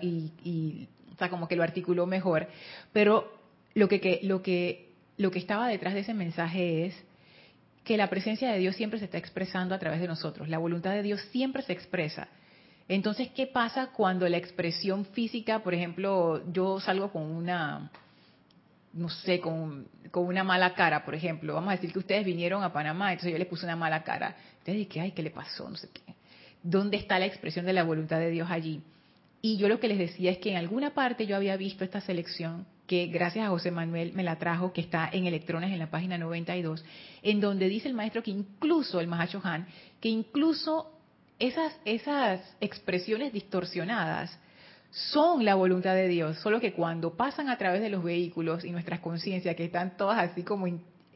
y, 0.43 0.87
o 1.13 1.17
sea, 1.17 1.29
como 1.29 1.47
que 1.47 1.55
lo 1.55 1.63
articuló 1.63 2.07
mejor. 2.07 2.47
Pero 2.93 3.31
lo 3.75 3.87
que, 3.87 4.19
lo 4.23 4.41
que 4.41 4.91
lo 5.17 5.29
que 5.29 5.39
estaba 5.39 5.67
detrás 5.67 5.93
de 5.93 5.99
ese 5.99 6.13
mensaje 6.13 6.85
es 6.85 6.95
que 7.83 7.97
la 7.97 8.09
presencia 8.09 8.51
de 8.51 8.59
Dios 8.59 8.75
siempre 8.75 8.99
se 8.99 9.05
está 9.05 9.17
expresando 9.17 9.73
a 9.73 9.79
través 9.79 9.99
de 9.99 10.07
nosotros. 10.07 10.49
La 10.49 10.59
voluntad 10.59 10.91
de 10.91 11.03
Dios 11.03 11.21
siempre 11.31 11.63
se 11.63 11.73
expresa. 11.73 12.27
Entonces, 12.87 13.29
¿qué 13.35 13.47
pasa 13.47 13.91
cuando 13.91 14.27
la 14.27 14.37
expresión 14.37 15.05
física, 15.05 15.59
por 15.59 15.73
ejemplo, 15.73 16.43
yo 16.51 16.79
salgo 16.79 17.11
con 17.11 17.23
una, 17.23 17.89
no 18.93 19.09
sé, 19.09 19.39
con, 19.39 19.87
con, 20.11 20.25
una 20.25 20.43
mala 20.43 20.73
cara, 20.73 21.05
por 21.05 21.15
ejemplo. 21.15 21.53
Vamos 21.53 21.69
a 21.69 21.75
decir 21.75 21.91
que 21.91 21.99
ustedes 21.99 22.25
vinieron 22.25 22.63
a 22.63 22.73
Panamá, 22.73 23.11
entonces 23.11 23.31
yo 23.31 23.37
les 23.37 23.47
puse 23.47 23.65
una 23.65 23.75
mala 23.75 24.03
cara. 24.03 24.35
Entonces 24.59 24.75
dije, 24.75 24.99
ay, 24.99 25.11
¿qué 25.11 25.23
le 25.23 25.31
pasó? 25.31 25.69
No 25.69 25.77
sé 25.77 25.89
qué. 25.93 26.01
¿Dónde 26.61 26.97
está 26.97 27.17
la 27.17 27.25
expresión 27.25 27.65
de 27.65 27.73
la 27.73 27.83
voluntad 27.83 28.19
de 28.19 28.29
Dios 28.29 28.49
allí? 28.51 28.81
Y 29.41 29.57
yo 29.57 29.67
lo 29.67 29.79
que 29.79 29.87
les 29.87 29.97
decía 29.97 30.31
es 30.31 30.37
que 30.37 30.51
en 30.51 30.57
alguna 30.57 30.93
parte 30.93 31.25
yo 31.25 31.35
había 31.35 31.57
visto 31.57 31.83
esta 31.83 32.01
selección 32.01 32.67
que 32.91 33.07
gracias 33.07 33.45
a 33.45 33.49
José 33.49 33.71
Manuel 33.71 34.11
me 34.11 34.21
la 34.21 34.35
trajo, 34.35 34.73
que 34.73 34.81
está 34.81 35.09
en 35.13 35.25
Electrones 35.25 35.71
en 35.71 35.79
la 35.79 35.89
página 35.89 36.17
92, 36.17 36.83
en 37.23 37.39
donde 37.39 37.69
dice 37.69 37.87
el 37.87 37.93
maestro 37.93 38.21
que 38.21 38.31
incluso 38.31 38.99
el 38.99 39.07
Mahacho 39.07 39.39
Han, 39.45 39.65
que 40.01 40.09
incluso 40.09 40.91
esas, 41.39 41.73
esas 41.85 42.41
expresiones 42.59 43.31
distorsionadas 43.31 44.37
son 44.89 45.45
la 45.45 45.55
voluntad 45.55 45.95
de 45.95 46.09
Dios, 46.09 46.39
solo 46.39 46.59
que 46.59 46.73
cuando 46.73 47.15
pasan 47.15 47.47
a 47.47 47.57
través 47.57 47.79
de 47.79 47.87
los 47.87 48.03
vehículos 48.03 48.65
y 48.65 48.71
nuestras 48.71 48.99
conciencias, 48.99 49.55
que 49.55 49.63
están 49.63 49.95
todas 49.95 50.19
así 50.29 50.43
como, 50.43 50.67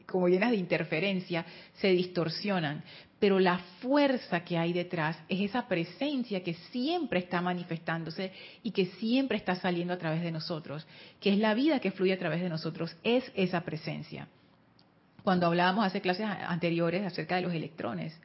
como 0.06 0.28
llenas 0.28 0.52
de 0.52 0.56
interferencia, 0.56 1.44
se 1.74 1.88
distorsionan 1.88 2.84
pero 3.18 3.40
la 3.40 3.58
fuerza 3.80 4.44
que 4.44 4.58
hay 4.58 4.72
detrás 4.72 5.18
es 5.28 5.40
esa 5.40 5.66
presencia 5.68 6.42
que 6.42 6.54
siempre 6.70 7.20
está 7.20 7.40
manifestándose 7.40 8.32
y 8.62 8.72
que 8.72 8.86
siempre 8.86 9.38
está 9.38 9.56
saliendo 9.56 9.94
a 9.94 9.98
través 9.98 10.22
de 10.22 10.30
nosotros, 10.30 10.86
que 11.20 11.32
es 11.32 11.38
la 11.38 11.54
vida 11.54 11.80
que 11.80 11.92
fluye 11.92 12.12
a 12.12 12.18
través 12.18 12.42
de 12.42 12.50
nosotros, 12.50 12.94
es 13.02 13.24
esa 13.34 13.62
presencia. 13.62 14.28
Cuando 15.24 15.46
hablábamos 15.46 15.86
hace 15.86 16.00
clases 16.00 16.26
anteriores 16.26 17.06
acerca 17.06 17.36
de 17.36 17.42
los 17.42 17.54
electrones, 17.54 18.16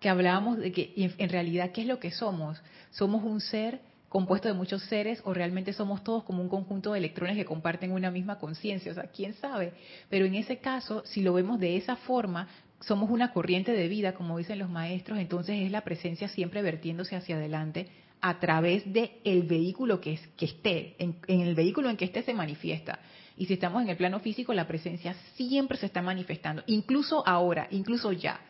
que 0.00 0.08
hablábamos 0.08 0.58
de 0.58 0.72
que 0.72 0.92
en 0.96 1.28
realidad, 1.28 1.70
¿qué 1.70 1.82
es 1.82 1.86
lo 1.86 2.00
que 2.00 2.10
somos? 2.10 2.60
Somos 2.90 3.22
un 3.22 3.40
ser 3.40 3.80
compuesto 4.08 4.48
de 4.48 4.54
muchos 4.54 4.82
seres 4.84 5.20
o 5.24 5.34
realmente 5.34 5.72
somos 5.72 6.02
todos 6.04 6.24
como 6.24 6.42
un 6.42 6.48
conjunto 6.48 6.92
de 6.92 6.98
electrones 6.98 7.36
que 7.36 7.44
comparten 7.44 7.92
una 7.92 8.10
misma 8.10 8.38
conciencia, 8.38 8.92
o 8.92 8.94
sea, 8.94 9.04
quién 9.04 9.34
sabe. 9.34 9.72
Pero 10.10 10.26
en 10.26 10.34
ese 10.34 10.58
caso, 10.58 11.02
si 11.06 11.22
lo 11.22 11.32
vemos 11.32 11.58
de 11.58 11.76
esa 11.76 11.96
forma, 11.96 12.48
somos 12.80 13.10
una 13.10 13.32
corriente 13.32 13.72
de 13.72 13.88
vida, 13.88 14.14
como 14.14 14.38
dicen 14.38 14.58
los 14.58 14.70
maestros, 14.70 15.18
entonces 15.18 15.62
es 15.62 15.70
la 15.70 15.82
presencia 15.82 16.28
siempre 16.28 16.62
vertiéndose 16.62 17.16
hacia 17.16 17.36
adelante 17.36 17.88
a 18.20 18.38
través 18.40 18.90
del 18.92 19.10
el 19.24 19.42
vehículo 19.42 20.00
que, 20.00 20.14
es, 20.14 20.26
que 20.36 20.46
esté, 20.46 20.96
en, 20.98 21.16
el 21.28 21.54
vehículo 21.54 21.90
en 21.90 21.96
que 21.96 22.06
esté 22.06 22.22
se 22.22 22.34
manifiesta. 22.34 22.98
Y 23.36 23.46
si 23.46 23.54
estamos 23.54 23.82
en 23.82 23.90
el 23.90 23.96
plano 23.96 24.20
físico, 24.20 24.54
la 24.54 24.66
presencia 24.66 25.14
siempre 25.34 25.76
se 25.76 25.86
está 25.86 26.02
manifestando, 26.02 26.62
incluso 26.66 27.26
ahora, 27.26 27.68
incluso 27.70 28.12
ya. 28.12 28.40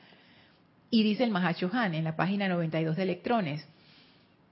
Y 0.91 1.03
dice 1.03 1.25
el 1.25 1.31
Mahacho 1.31 1.69
Han 1.73 1.95
en 1.95 2.05
la 2.05 2.15
página 2.15 2.49
92 2.49 2.97
de 2.97 3.03
Electrones, 3.03 3.67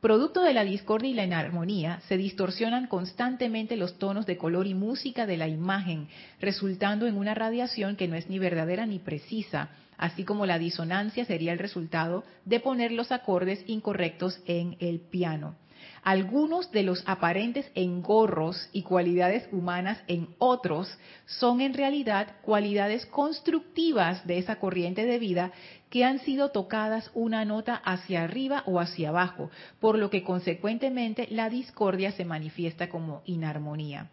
Producto 0.04 0.42
de 0.42 0.52
la 0.52 0.64
discordia 0.64 1.08
y 1.08 1.14
la 1.14 1.24
inarmonía, 1.24 2.02
se 2.08 2.18
distorsionan 2.18 2.88
constantemente 2.88 3.74
los 3.74 3.98
tonos 3.98 4.26
de 4.26 4.36
color 4.36 4.66
y 4.66 4.74
música 4.74 5.24
de 5.24 5.38
la 5.38 5.48
imagen, 5.48 6.08
resultando 6.42 7.06
en 7.06 7.16
una 7.16 7.32
radiación 7.32 7.96
que 7.96 8.06
no 8.06 8.14
es 8.14 8.28
ni 8.28 8.38
verdadera 8.38 8.84
ni 8.84 8.98
precisa, 8.98 9.70
así 9.96 10.24
como 10.24 10.44
la 10.44 10.58
disonancia 10.58 11.24
sería 11.24 11.54
el 11.54 11.58
resultado 11.58 12.22
de 12.44 12.60
poner 12.60 12.92
los 12.92 13.12
acordes 13.12 13.64
incorrectos 13.66 14.42
en 14.44 14.76
el 14.78 15.00
piano. 15.00 15.54
Algunos 16.02 16.70
de 16.70 16.82
los 16.82 17.02
aparentes 17.06 17.70
engorros 17.74 18.68
y 18.72 18.82
cualidades 18.82 19.48
humanas 19.52 19.98
en 20.06 20.28
otros 20.36 20.98
son 21.24 21.62
en 21.62 21.72
realidad 21.72 22.28
cualidades 22.42 23.06
constructivas 23.06 24.26
de 24.26 24.36
esa 24.36 24.56
corriente 24.56 25.06
de 25.06 25.18
vida 25.18 25.52
que 25.94 26.04
han 26.04 26.18
sido 26.18 26.48
tocadas 26.48 27.08
una 27.14 27.44
nota 27.44 27.76
hacia 27.76 28.24
arriba 28.24 28.64
o 28.66 28.80
hacia 28.80 29.10
abajo, 29.10 29.52
por 29.78 29.96
lo 29.96 30.10
que 30.10 30.24
consecuentemente 30.24 31.28
la 31.30 31.48
discordia 31.48 32.10
se 32.10 32.24
manifiesta 32.24 32.88
como 32.88 33.22
inarmonía. 33.26 34.10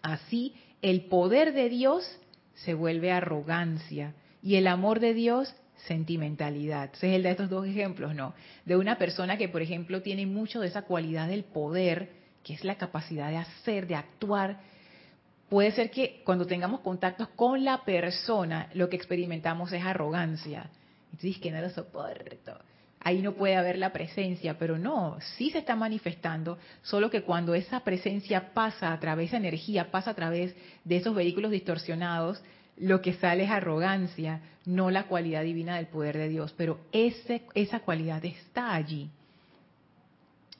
Así, 0.00 0.54
el 0.80 1.02
poder 1.02 1.52
de 1.52 1.68
Dios 1.68 2.18
se 2.54 2.72
vuelve 2.72 3.12
arrogancia 3.12 4.14
y 4.42 4.54
el 4.54 4.66
amor 4.66 5.00
de 5.00 5.12
Dios 5.12 5.54
sentimentalidad. 5.86 6.88
Ese 6.94 7.10
es 7.10 7.16
el 7.16 7.24
de 7.24 7.32
estos 7.32 7.50
dos 7.50 7.66
ejemplos, 7.66 8.14
¿no? 8.14 8.32
De 8.64 8.78
una 8.78 8.96
persona 8.96 9.36
que, 9.36 9.50
por 9.50 9.60
ejemplo, 9.60 10.00
tiene 10.00 10.24
mucho 10.24 10.60
de 10.60 10.68
esa 10.68 10.86
cualidad 10.86 11.28
del 11.28 11.44
poder, 11.44 12.12
que 12.42 12.54
es 12.54 12.64
la 12.64 12.76
capacidad 12.78 13.28
de 13.28 13.36
hacer, 13.36 13.86
de 13.86 13.96
actuar, 13.96 14.60
puede 15.50 15.72
ser 15.72 15.90
que 15.90 16.22
cuando 16.24 16.46
tengamos 16.46 16.80
contactos 16.80 17.28
con 17.36 17.66
la 17.66 17.84
persona, 17.84 18.70
lo 18.72 18.88
que 18.88 18.96
experimentamos 18.96 19.70
es 19.74 19.84
arrogancia. 19.84 20.70
Entonces, 21.12 21.40
que 21.40 21.50
no 21.50 21.60
lo 21.60 21.70
soporto. 21.70 22.58
Ahí 23.00 23.22
no 23.22 23.34
puede 23.34 23.56
haber 23.56 23.78
la 23.78 23.92
presencia, 23.92 24.58
pero 24.58 24.78
no, 24.78 25.18
sí 25.36 25.50
se 25.50 25.58
está 25.58 25.76
manifestando, 25.76 26.58
solo 26.82 27.08
que 27.08 27.22
cuando 27.22 27.54
esa 27.54 27.80
presencia 27.80 28.52
pasa 28.52 28.92
a 28.92 28.98
través, 28.98 29.28
esa 29.28 29.36
energía 29.36 29.90
pasa 29.92 30.10
a 30.10 30.14
través 30.14 30.56
de 30.84 30.96
esos 30.96 31.14
vehículos 31.14 31.52
distorsionados, 31.52 32.42
lo 32.76 33.00
que 33.02 33.14
sale 33.14 33.44
es 33.44 33.50
arrogancia, 33.50 34.40
no 34.64 34.90
la 34.90 35.04
cualidad 35.04 35.42
divina 35.44 35.76
del 35.76 35.86
poder 35.86 36.18
de 36.18 36.28
Dios, 36.28 36.52
pero 36.56 36.80
ese, 36.90 37.42
esa 37.54 37.80
cualidad 37.80 38.24
está 38.24 38.74
allí. 38.74 39.08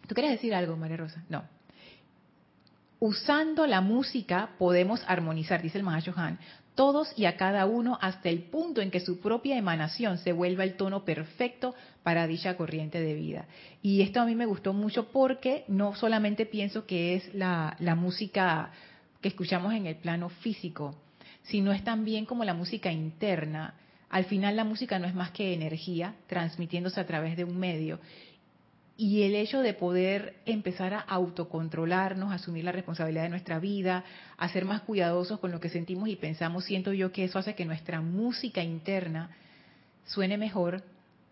¿Tú 0.07 0.15
quieres 0.15 0.33
decir 0.33 0.55
algo, 0.55 0.77
María 0.77 0.99
Rosa? 0.99 1.25
No. 1.29 1.43
Usando 3.01 3.67
la 3.67 3.81
música 3.81 4.51
podemos 4.59 5.03
armonizar, 5.07 5.61
dice 5.61 5.79
el 5.79 5.85
Mahashohan, 5.85 6.39
todos 6.77 7.13
y 7.17 7.25
a 7.25 7.37
cada 7.37 7.67
uno 7.67 7.99
hasta 8.01 8.29
el 8.29 8.43
punto 8.43 8.81
en 8.81 8.93
que 8.93 9.01
su 9.01 9.19
propia 9.19 9.57
emanación 9.57 10.19
se 10.19 10.33
vuelva 10.33 10.63
el 10.63 10.77
tono 10.77 11.05
perfecto 11.05 11.75
para 12.05 12.29
dicha 12.29 12.57
corriente 12.57 13.01
de 13.01 13.15
vida. 13.15 13.47
Y 13.83 14.03
esto 14.03 14.21
a 14.21 14.27
mí 14.27 14.37
me 14.37 14.47
gustó 14.47 14.73
mucho 14.73 15.11
porque 15.11 15.65
no 15.67 15.97
solamente 15.97 16.47
pienso 16.47 16.87
que 16.87 17.17
es 17.17 17.35
la, 17.35 17.77
la 17.81 17.97
música 17.97 18.71
que 19.21 19.29
escuchamos 19.29 19.75
en 19.75 19.87
el 19.87 19.97
plano 19.97 20.29
físico, 20.29 20.95
sino 21.43 21.73
es 21.73 21.83
también 21.83 22.27
como 22.27 22.45
la 22.45 22.55
música 22.55 22.93
interna. 22.93 23.75
Al 24.09 24.27
final 24.27 24.55
la 24.55 24.65
música 24.65 24.99
no 24.99 25.07
es 25.07 25.15
más 25.15 25.33
que 25.33 25.55
energía 25.55 26.15
transmitiéndose 26.29 27.01
a 27.01 27.07
través 27.07 27.37
de 27.37 27.45
un 27.45 27.59
medio 27.59 27.99
y 28.99 29.23
el 29.23 29.35
hecho 29.35 29.61
de 29.61 29.75
poder 29.75 30.37
empezar 30.47 30.95
a 30.95 31.01
autocontrolarnos, 31.01 32.33
asumir 32.33 32.65
la 32.65 32.73
responsabilidad 32.73 33.25
de 33.25 33.29
nuestra 33.29 33.59
vida, 33.59 34.05
a 34.39 34.49
ser 34.49 34.65
más 34.65 34.83
cuidadosos 34.83 35.39
con 35.39 35.51
lo 35.51 35.61
que 35.61 35.69
sentimos 35.69 36.09
y 36.09 36.17
pensamos, 36.17 36.65
siento 36.65 36.93
yo 36.93 37.13
que 37.13 37.25
eso 37.25 37.39
hace 37.39 37.55
que 37.55 37.67
nuestra 37.67 38.01
música 38.01 38.63
interna 38.63 39.31
suene 40.07 40.39
mejor 40.39 40.83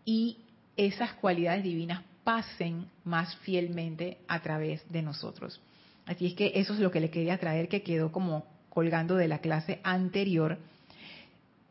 y 0.04 0.38
esas 0.76 1.14
cualidades 1.14 1.62
divinas 1.62 2.02
pasen 2.22 2.86
más 3.04 3.36
fielmente 3.36 4.18
a 4.28 4.40
través 4.40 4.82
de 4.90 5.02
nosotros. 5.02 5.60
Así 6.06 6.26
es 6.26 6.34
que 6.34 6.52
eso 6.56 6.74
es 6.74 6.80
lo 6.80 6.90
que 6.90 7.00
le 7.00 7.10
quería 7.10 7.38
traer, 7.38 7.68
que 7.68 7.82
quedó 7.82 8.12
como 8.12 8.46
colgando 8.68 9.16
de 9.16 9.28
la 9.28 9.38
clase 9.38 9.80
anterior 9.84 10.58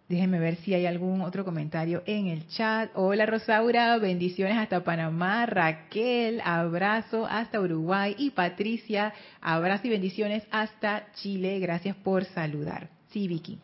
Déjenme 0.10 0.40
ver 0.40 0.58
si 0.58 0.74
hay 0.74 0.86
algún 0.86 1.22
otro 1.22 1.46
comentario 1.46 2.04
en 2.06 2.28
el 2.28 2.46
chat. 2.50 2.92
Hola 2.94 3.26
Rosaura, 3.26 3.98
bendiciones 3.98 4.58
hasta 4.58 4.84
Panamá. 4.84 5.46
Raquel, 5.46 6.42
abrazo 6.44 7.26
hasta 7.26 7.62
Uruguay. 7.62 8.14
Y 8.18 8.32
Patricia, 8.32 9.14
abrazo 9.40 9.88
y 9.88 9.92
bendiciones 9.92 10.44
hasta 10.52 11.12
Chile. 11.14 11.60
Gracias 11.60 11.96
por 11.96 12.26
saludar. 12.26 12.90
Sí, 13.12 13.28
Vicky. 13.30 13.60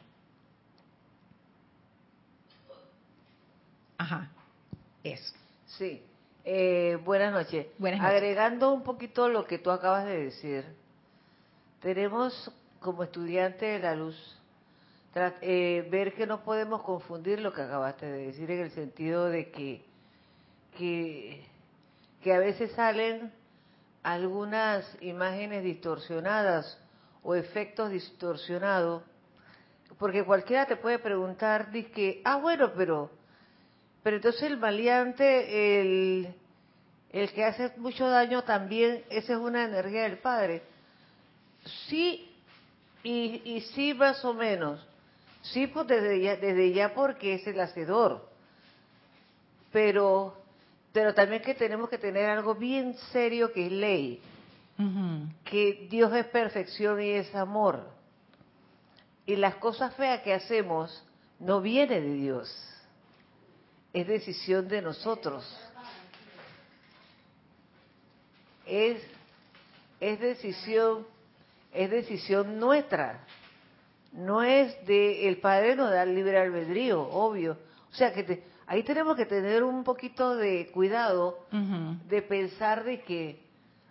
Ajá, 3.97 4.29
eso. 5.03 5.35
Sí. 5.77 6.01
Eh, 6.45 6.97
buenas 7.03 7.33
noches. 7.33 7.67
Buenas 7.77 7.99
noches. 7.99 8.15
Agregando 8.15 8.71
un 8.71 8.83
poquito 8.83 9.27
lo 9.27 9.45
que 9.45 9.59
tú 9.59 9.71
acabas 9.71 10.05
de 10.05 10.23
decir, 10.23 10.63
tenemos 11.81 12.49
como 12.79 13.03
estudiante 13.03 13.65
de 13.65 13.79
la 13.79 13.93
luz 13.93 14.38
eh, 15.41 15.87
ver 15.91 16.13
que 16.13 16.25
no 16.25 16.43
podemos 16.43 16.81
confundir 16.83 17.39
lo 17.39 17.53
que 17.53 17.61
acabaste 17.61 18.05
de 18.05 18.27
decir 18.27 18.49
en 18.51 18.59
el 18.61 18.71
sentido 18.71 19.25
de 19.25 19.51
que, 19.51 19.85
que, 20.77 21.45
que 22.21 22.33
a 22.33 22.39
veces 22.39 22.71
salen 22.73 23.31
algunas 24.03 24.85
imágenes 25.01 25.63
distorsionadas 25.63 26.79
o 27.23 27.35
efectos 27.35 27.91
distorsionados 27.91 29.03
porque 29.99 30.23
cualquiera 30.23 30.65
te 30.65 30.77
puede 30.77 30.97
preguntar, 30.97 31.71
dice 31.71 32.21
ah, 32.23 32.37
bueno, 32.37 32.71
pero, 32.75 33.11
pero 34.01 34.15
entonces 34.15 34.43
el 34.43 34.57
maleante, 34.57 35.81
el, 35.81 36.33
el 37.11 37.33
que 37.33 37.43
hace 37.43 37.73
mucho 37.77 38.07
daño 38.07 38.43
también, 38.43 39.03
esa 39.09 39.33
es 39.33 39.39
una 39.39 39.65
energía 39.65 40.03
del 40.03 40.19
Padre. 40.19 40.63
Sí, 41.87 42.33
y, 43.03 43.41
y 43.43 43.61
sí 43.75 43.93
más 43.93 44.23
o 44.23 44.33
menos. 44.33 44.88
Sí, 45.51 45.67
pues 45.67 45.87
desde 45.87 46.21
ya, 46.21 46.35
desde 46.35 46.71
ya 46.71 46.93
porque 46.93 47.35
es 47.35 47.47
el 47.47 47.59
hacedor. 47.59 48.27
Pero, 49.71 50.37
pero 50.93 51.13
también 51.13 51.41
que 51.41 51.55
tenemos 51.55 51.89
que 51.89 51.97
tener 51.97 52.29
algo 52.29 52.55
bien 52.55 52.95
serio 53.11 53.51
que 53.51 53.65
es 53.65 53.71
ley. 53.71 54.21
Que 55.43 55.87
Dios 55.89 56.13
es 56.13 56.25
perfección 56.27 57.01
y 57.01 57.09
es 57.09 57.33
amor. 57.35 57.89
Y 59.25 59.35
las 59.35 59.55
cosas 59.55 59.93
feas 59.95 60.21
que 60.21 60.33
hacemos 60.33 61.03
no 61.39 61.61
viene 61.61 61.99
de 61.99 62.13
Dios. 62.13 62.65
Es 63.91 64.07
decisión 64.07 64.67
de 64.67 64.81
nosotros. 64.81 65.45
Es, 68.65 69.01
es 69.99 70.19
decisión, 70.19 71.05
es 71.73 71.89
decisión 71.89 72.59
nuestra 72.59 73.25
no 74.11 74.41
es 74.43 74.85
de 74.85 75.27
el 75.27 75.37
padre 75.37 75.75
nos 75.75 75.91
da 75.91 76.05
libre 76.05 76.39
albedrío, 76.39 77.01
obvio. 77.01 77.57
O 77.91 77.95
sea 77.95 78.13
que 78.13 78.43
ahí 78.67 78.83
tenemos 78.83 79.15
que 79.15 79.25
tener 79.25 79.63
un 79.63 79.83
poquito 79.83 80.35
de 80.35 80.69
cuidado 80.71 81.45
de 81.51 82.21
pensar 82.21 82.83
de 82.83 83.01
que, 83.01 83.43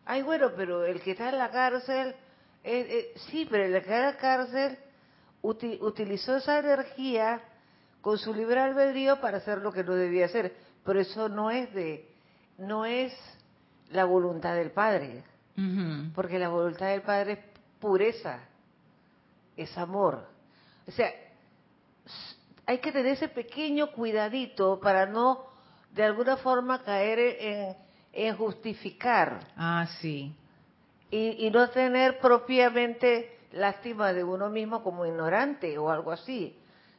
ay 0.04 0.22
bueno, 0.22 0.52
pero 0.56 0.84
el 0.84 1.00
que 1.00 1.12
está 1.12 1.28
en 1.30 1.38
la 1.38 1.50
cárcel, 1.50 2.14
eh, 2.64 2.86
eh, 2.88 3.12
sí, 3.30 3.46
pero 3.50 3.64
el 3.64 3.72
que 3.72 3.78
está 3.78 3.98
en 3.98 4.04
la 4.04 4.16
cárcel 4.16 4.78
utilizó 5.42 6.36
esa 6.36 6.58
energía 6.58 7.40
con 8.00 8.18
su 8.18 8.34
libre 8.34 8.60
albedrío 8.60 9.20
para 9.20 9.38
hacer 9.38 9.58
lo 9.58 9.72
que 9.72 9.84
no 9.84 9.94
debía 9.94 10.26
hacer, 10.26 10.54
pero 10.84 11.00
eso 11.00 11.28
no 11.28 11.50
es 11.50 11.72
de, 11.74 12.08
no 12.58 12.84
es 12.84 13.12
la 13.90 14.04
voluntad 14.04 14.54
del 14.54 14.70
Padre, 14.70 15.24
porque 16.14 16.38
la 16.38 16.48
voluntad 16.48 16.88
del 16.88 17.02
Padre 17.02 17.32
es 17.32 17.38
pureza 17.80 18.47
es 19.62 19.76
amor. 19.76 20.26
O 20.86 20.90
sea, 20.90 21.12
hay 22.66 22.78
que 22.78 22.92
tener 22.92 23.12
ese 23.12 23.28
pequeño 23.28 23.92
cuidadito 23.92 24.80
para 24.80 25.06
no 25.06 25.46
de 25.92 26.04
alguna 26.04 26.36
forma 26.36 26.82
caer 26.82 27.76
en, 28.12 28.36
justificar. 28.36 29.40
Ah, 29.56 29.86
sí. 30.00 30.34
Y, 31.10 31.46
y, 31.46 31.50
no 31.50 31.68
tener 31.70 32.18
propiamente 32.18 33.38
lástima 33.52 34.12
de 34.12 34.24
uno 34.24 34.50
mismo 34.50 34.82
como 34.82 35.06
ignorante 35.06 35.78
o 35.78 35.90
algo 35.90 36.12
así. 36.12 36.56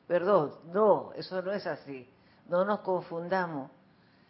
Perdón, 0.08 0.56
no, 0.74 1.12
eso 1.16 1.42
no 1.42 1.52
es 1.52 1.68
así. 1.68 2.08
No 2.48 2.66
nos 2.66 2.80
confundamos. 2.80 3.70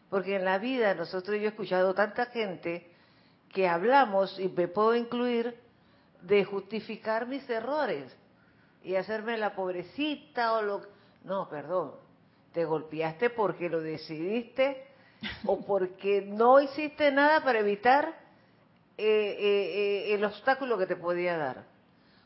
Porque 0.09 0.35
en 0.35 0.45
la 0.45 0.57
vida 0.57 0.93
nosotros 0.93 1.37
yo 1.37 1.43
he 1.43 1.47
escuchado 1.47 1.93
tanta 1.93 2.25
gente 2.27 2.91
que 3.53 3.67
hablamos, 3.67 4.39
y 4.39 4.47
me 4.49 4.67
puedo 4.67 4.95
incluir, 4.95 5.57
de 6.21 6.43
justificar 6.45 7.27
mis 7.27 7.49
errores 7.49 8.15
y 8.83 8.95
hacerme 8.95 9.37
la 9.37 9.55
pobrecita 9.55 10.53
o 10.53 10.61
lo... 10.61 10.81
No, 11.23 11.49
perdón, 11.49 11.93
te 12.53 12.65
golpeaste 12.65 13.29
porque 13.29 13.69
lo 13.69 13.81
decidiste 13.81 14.85
o 15.45 15.59
porque 15.67 16.21
no 16.21 16.61
hiciste 16.61 17.11
nada 17.11 17.43
para 17.43 17.59
evitar 17.59 18.07
eh, 18.97 19.05
eh, 19.05 20.09
eh, 20.09 20.13
el 20.15 20.23
obstáculo 20.25 20.77
que 20.77 20.85
te 20.85 20.95
podía 20.95 21.37
dar. 21.37 21.65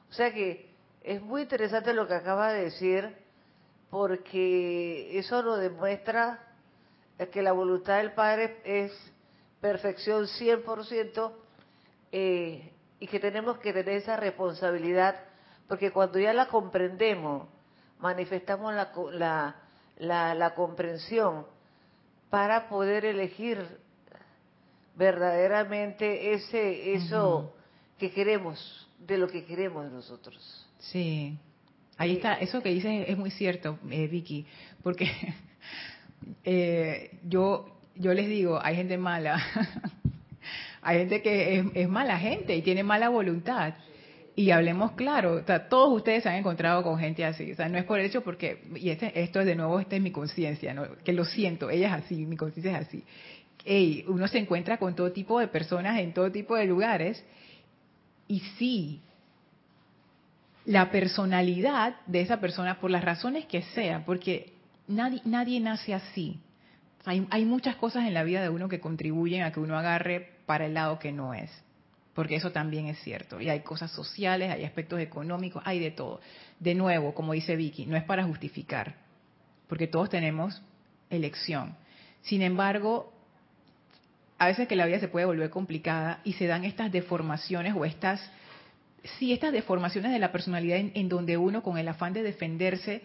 O 0.09 0.13
sea 0.13 0.33
que 0.33 0.69
es 1.03 1.21
muy 1.21 1.43
interesante 1.43 1.93
lo 1.93 2.07
que 2.07 2.13
acaba 2.13 2.53
de 2.53 2.65
decir 2.65 3.15
porque 3.89 5.17
eso 5.17 5.43
nos 5.43 5.59
demuestra 5.59 6.39
que 7.31 7.41
la 7.41 7.51
voluntad 7.51 7.97
del 7.97 8.13
Padre 8.13 8.57
es 8.63 8.91
perfección 9.61 10.25
100% 10.25 11.31
eh, 12.11 12.72
y 13.03 13.07
que 13.07 13.19
tenemos 13.19 13.57
que 13.57 13.73
tener 13.73 13.95
esa 13.97 14.15
responsabilidad 14.15 15.15
porque 15.67 15.91
cuando 15.91 16.19
ya 16.19 16.31
la 16.31 16.47
comprendemos, 16.47 17.49
manifestamos 17.99 18.73
la, 18.73 19.55
la, 19.99 20.33
la, 20.33 20.55
comprensión 20.55 21.45
para 22.29 22.69
poder 22.69 23.03
elegir 23.03 23.59
verdaderamente 24.95 26.31
ese 26.31 26.93
eso 26.93 27.53
que 27.97 28.09
queremos, 28.09 28.87
de 28.99 29.17
lo 29.17 29.27
que 29.27 29.43
queremos 29.43 29.91
nosotros. 29.91 30.65
Sí, 30.79 31.37
ahí 31.97 32.13
está, 32.13 32.35
eso 32.35 32.63
que 32.63 32.69
dices 32.69 33.03
es 33.09 33.17
muy 33.17 33.31
cierto, 33.31 33.79
eh, 33.89 34.07
Vicky, 34.07 34.45
porque 34.81 35.11
eh, 36.45 37.19
yo, 37.25 37.65
yo 37.95 38.13
les 38.13 38.29
digo, 38.29 38.61
hay 38.63 38.77
gente 38.77 38.97
mala, 38.97 39.43
hay 40.83 40.99
gente 40.99 41.21
que 41.21 41.65
es, 41.73 41.89
mala 41.89 42.17
gente 42.19 42.55
y 42.55 42.61
tiene 42.61 42.83
mala 42.83 43.09
voluntad 43.09 43.73
y 44.35 44.51
hablemos 44.51 44.93
claro, 44.93 45.35
o 45.35 45.43
sea, 45.43 45.69
todos 45.69 45.95
ustedes 45.95 46.23
se 46.23 46.29
han 46.29 46.35
encontrado 46.35 46.81
con 46.83 46.97
gente 46.97 47.23
así, 47.23 47.51
o 47.51 47.55
sea, 47.55 47.69
no 47.69 47.77
es 47.77 47.85
por 47.85 47.99
eso 47.99 48.21
porque, 48.21 48.63
y 48.75 48.89
este, 48.89 49.21
esto 49.21 49.39
es 49.39 49.45
de 49.45 49.55
nuevo, 49.55 49.79
esta 49.79 49.95
es 49.95 50.01
mi 50.01 50.11
conciencia, 50.11 50.75
que 51.03 51.13
lo 51.13 51.23
siento, 51.23 51.69
ella 51.69 51.87
es 51.87 52.03
así, 52.03 52.25
mi 52.25 52.35
conciencia 52.35 52.79
es 52.79 52.87
así. 52.87 53.03
Ey, 53.63 54.03
uno 54.07 54.27
se 54.27 54.39
encuentra 54.39 54.77
con 54.77 54.95
todo 54.95 55.11
tipo 55.11 55.39
de 55.39 55.47
personas 55.47 55.99
en 55.99 56.13
todo 56.13 56.31
tipo 56.31 56.55
de 56.55 56.65
lugares 56.65 57.23
y 58.27 58.39
sí, 58.57 59.01
la 60.65 60.89
personalidad 60.91 61.95
de 62.07 62.21
esa 62.21 62.39
persona, 62.39 62.79
por 62.79 62.89
las 62.89 63.03
razones 63.03 63.45
que 63.45 63.61
sea, 63.61 64.03
porque 64.05 64.53
nadie, 64.87 65.21
nadie 65.25 65.59
nace 65.59 65.93
así. 65.93 66.39
Hay, 67.05 67.27
hay 67.29 67.45
muchas 67.45 67.75
cosas 67.75 68.05
en 68.07 68.13
la 68.13 68.23
vida 68.23 68.41
de 68.41 68.49
uno 68.49 68.69
que 68.69 68.79
contribuyen 68.79 69.43
a 69.43 69.51
que 69.51 69.59
uno 69.59 69.77
agarre 69.77 70.32
para 70.45 70.65
el 70.65 70.73
lado 70.73 70.99
que 70.99 71.11
no 71.11 71.33
es 71.33 71.49
porque 72.13 72.35
eso 72.35 72.51
también 72.51 72.87
es 72.87 72.99
cierto. 73.01 73.41
Y 73.41 73.49
hay 73.49 73.61
cosas 73.61 73.91
sociales, 73.91 74.51
hay 74.51 74.63
aspectos 74.63 74.99
económicos, 74.99 75.63
hay 75.65 75.79
de 75.79 75.91
todo. 75.91 76.21
De 76.59 76.75
nuevo, 76.75 77.13
como 77.13 77.33
dice 77.33 77.55
Vicky, 77.55 77.85
no 77.85 77.97
es 77.97 78.03
para 78.03 78.23
justificar, 78.23 78.95
porque 79.67 79.87
todos 79.87 80.09
tenemos 80.09 80.61
elección. 81.09 81.75
Sin 82.21 82.41
embargo, 82.41 83.11
a 84.37 84.47
veces 84.47 84.67
que 84.67 84.75
la 84.75 84.85
vida 84.85 84.99
se 84.99 85.07
puede 85.07 85.25
volver 85.25 85.49
complicada 85.49 86.19
y 86.23 86.33
se 86.33 86.47
dan 86.47 86.63
estas 86.63 86.91
deformaciones 86.91 87.73
o 87.75 87.83
estas, 87.83 88.21
sí, 89.17 89.33
estas 89.33 89.51
deformaciones 89.51 90.11
de 90.11 90.19
la 90.19 90.31
personalidad 90.31 90.77
en, 90.77 90.91
en 90.95 91.09
donde 91.09 91.37
uno 91.37 91.63
con 91.63 91.77
el 91.77 91.87
afán 91.87 92.13
de 92.13 92.23
defenderse 92.23 93.01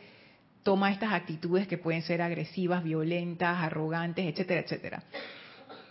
toma 0.62 0.90
estas 0.90 1.12
actitudes 1.12 1.66
que 1.66 1.79
pueden 1.79 2.03
ser 2.03 2.20
agresivas, 2.20 2.85
violentas, 2.85 3.59
arrogantes, 3.62 4.27
etcétera, 4.27 4.61
etcétera. 4.61 5.03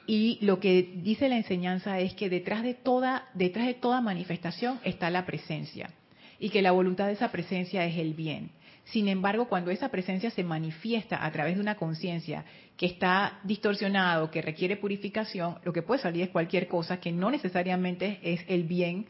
Y 0.07 0.39
lo 0.41 0.61
que 0.61 0.89
dice 1.03 1.27
la 1.27 1.35
enseñanza 1.35 1.99
es 1.99 2.13
que 2.13 2.29
detrás 2.29 2.63
de 2.63 2.73
toda, 2.73 3.27
detrás 3.33 3.67
de 3.67 3.73
toda 3.73 3.99
manifestación 3.99 4.79
está 4.85 5.09
la 5.09 5.25
presencia 5.25 5.91
y 6.39 6.49
que 6.49 6.61
la 6.61 6.71
voluntad 6.71 7.07
de 7.07 7.13
esa 7.13 7.29
presencia 7.31 7.85
es 7.85 7.97
el 7.97 8.13
bien. 8.13 8.51
Sin 8.85 9.09
embargo, 9.09 9.49
cuando 9.49 9.69
esa 9.69 9.89
presencia 9.89 10.31
se 10.31 10.45
manifiesta 10.45 11.25
a 11.25 11.29
través 11.31 11.55
de 11.55 11.61
una 11.61 11.75
conciencia 11.75 12.45
que 12.77 12.85
está 12.85 13.39
distorsionada 13.43 14.31
que 14.31 14.41
requiere 14.41 14.77
purificación, 14.77 15.57
lo 15.65 15.73
que 15.73 15.81
puede 15.81 16.01
salir 16.01 16.23
es 16.23 16.29
cualquier 16.29 16.69
cosa 16.69 17.01
que 17.01 17.11
no 17.11 17.29
necesariamente 17.29 18.19
es 18.23 18.45
el 18.47 18.63
bien 18.63 19.07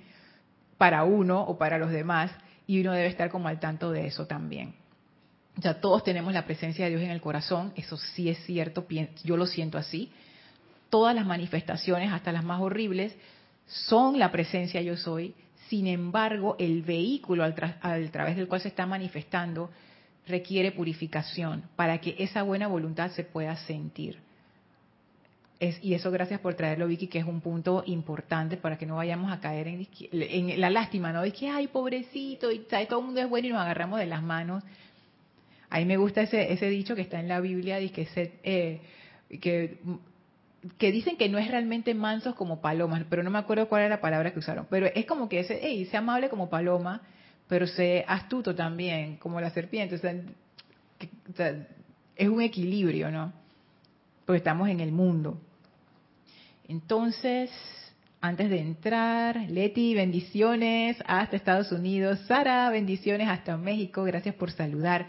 para 0.79 1.03
uno 1.03 1.43
o 1.43 1.59
para 1.59 1.77
los 1.77 1.91
demás 1.91 2.31
y 2.65 2.81
uno 2.81 2.93
debe 2.93 3.07
estar 3.07 3.29
como 3.29 3.49
al 3.49 3.59
tanto 3.59 3.91
de 3.91 4.07
eso 4.07 4.25
también. 4.25 4.73
O 5.59 5.61
sea, 5.61 5.79
todos 5.79 6.03
tenemos 6.03 6.33
la 6.33 6.45
presencia 6.45 6.85
de 6.85 6.91
Dios 6.91 7.03
en 7.03 7.11
el 7.11 7.21
corazón, 7.21 7.71
eso 7.75 7.97
sí 7.97 8.29
es 8.29 8.43
cierto, 8.45 8.87
yo 9.23 9.37
lo 9.37 9.45
siento 9.45 9.77
así, 9.77 10.11
todas 10.89 11.15
las 11.15 11.25
manifestaciones, 11.25 12.11
hasta 12.11 12.31
las 12.31 12.43
más 12.43 12.61
horribles, 12.61 13.15
son 13.65 14.17
la 14.19 14.31
presencia 14.31 14.81
yo 14.81 14.97
soy. 14.97 15.35
Sin 15.69 15.87
embargo, 15.87 16.55
el 16.59 16.81
vehículo 16.81 17.43
al, 17.43 17.53
través 18.11 18.37
del 18.37 18.47
cual 18.47 18.61
se 18.61 18.69
está 18.69 18.85
manifestando 18.85 19.69
requiere 20.27 20.71
purificación 20.71 21.63
para 21.75 21.99
que 21.99 22.15
esa 22.19 22.43
buena 22.43 22.67
voluntad 22.67 23.11
se 23.11 23.23
pueda 23.23 23.55
sentir. 23.55 24.19
y 25.59 25.93
eso 25.93 26.11
gracias 26.11 26.39
por 26.39 26.53
traerlo, 26.53 26.87
Vicky, 26.87 27.07
que 27.07 27.19
es 27.19 27.25
un 27.25 27.41
punto 27.41 27.83
importante 27.85 28.57
para 28.57 28.77
que 28.77 28.85
no 28.85 28.97
vayamos 28.97 29.31
a 29.31 29.39
caer 29.39 29.67
en, 29.67 30.61
la 30.61 30.69
lástima, 30.69 31.11
¿no? 31.11 31.21
De 31.21 31.31
que, 31.31 31.49
ay, 31.49 31.67
pobrecito, 31.67 32.51
y 32.51 32.59
todo 32.59 32.99
el 32.99 33.05
mundo 33.05 33.21
es 33.21 33.29
bueno 33.29 33.47
y 33.47 33.51
nos 33.51 33.61
agarramos 33.61 33.99
de 33.99 34.05
las 34.05 34.21
manos. 34.21 34.63
A 35.69 35.79
mí 35.79 35.85
me 35.85 35.97
gusta 35.97 36.21
ese, 36.21 36.53
ese 36.53 36.69
dicho 36.69 36.95
que 36.95 37.01
está 37.01 37.19
en 37.19 37.27
la 37.27 37.41
Biblia, 37.41 37.77
de 37.77 37.91
que, 37.91 38.07
eh, 38.43 38.81
que 39.41 39.79
que 40.77 40.91
dicen 40.91 41.17
que 41.17 41.29
no 41.29 41.37
es 41.37 41.49
realmente 41.49 41.93
mansos 41.93 42.35
como 42.35 42.61
palomas, 42.61 43.03
pero 43.09 43.23
no 43.23 43.29
me 43.29 43.39
acuerdo 43.39 43.67
cuál 43.69 43.83
era 43.83 43.95
la 43.95 44.01
palabra 44.01 44.33
que 44.33 44.39
usaron. 44.39 44.67
Pero 44.69 44.87
es 44.87 45.05
como 45.05 45.29
que 45.29 45.39
ese, 45.39 45.59
hey, 45.61 45.85
sea 45.85 45.99
amable 45.99 46.29
como 46.29 46.49
paloma, 46.49 47.01
pero 47.47 47.67
sé 47.67 48.03
astuto 48.07 48.55
también, 48.55 49.17
como 49.17 49.39
la 49.39 49.49
serpiente. 49.51 49.95
O 49.95 49.99
sea, 51.35 51.67
es 52.15 52.27
un 52.27 52.41
equilibrio, 52.41 53.11
¿no? 53.11 53.33
Porque 54.25 54.37
estamos 54.37 54.69
en 54.69 54.79
el 54.79 54.91
mundo. 54.91 55.39
Entonces, 56.67 57.51
antes 58.19 58.49
de 58.49 58.59
entrar, 58.59 59.37
Leti, 59.49 59.93
bendiciones 59.93 60.97
hasta 61.05 61.35
Estados 61.35 61.71
Unidos. 61.71 62.19
Sara, 62.27 62.69
bendiciones 62.69 63.29
hasta 63.29 63.55
México. 63.57 64.03
Gracias 64.03 64.35
por 64.35 64.51
saludar. 64.51 65.07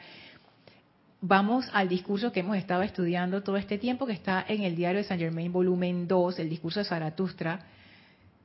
Vamos 1.21 1.69
al 1.73 1.89
discurso 1.89 2.31
que 2.31 2.41
hemos 2.41 2.57
estado 2.57 2.83
estudiando 2.83 3.43
todo 3.43 3.57
este 3.57 3.77
tiempo, 3.77 4.07
que 4.07 4.13
está 4.13 4.45
en 4.47 4.63
el 4.63 4.77
diario 4.77 4.99
de 4.99 5.05
San 5.05 5.19
Germain, 5.19 5.53
volumen 5.53 6.07
2, 6.07 6.39
el 6.39 6.49
discurso 6.49 6.79
de 6.79 6.85
Zaratustra, 6.85 7.67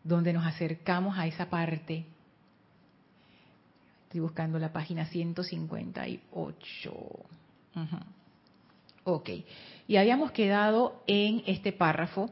donde 0.03 0.33
nos 0.33 0.43
acercamos 0.43 1.15
a 1.17 1.27
esa 1.27 1.51
parte. 1.51 2.05
Estoy 4.05 4.21
buscando 4.21 4.57
la 4.57 4.73
página 4.73 5.05
158. 5.05 6.93
Ok. 9.03 9.29
Y 9.87 9.97
habíamos 9.97 10.31
quedado 10.31 11.03
en 11.05 11.43
este 11.45 11.73
párrafo 11.73 12.31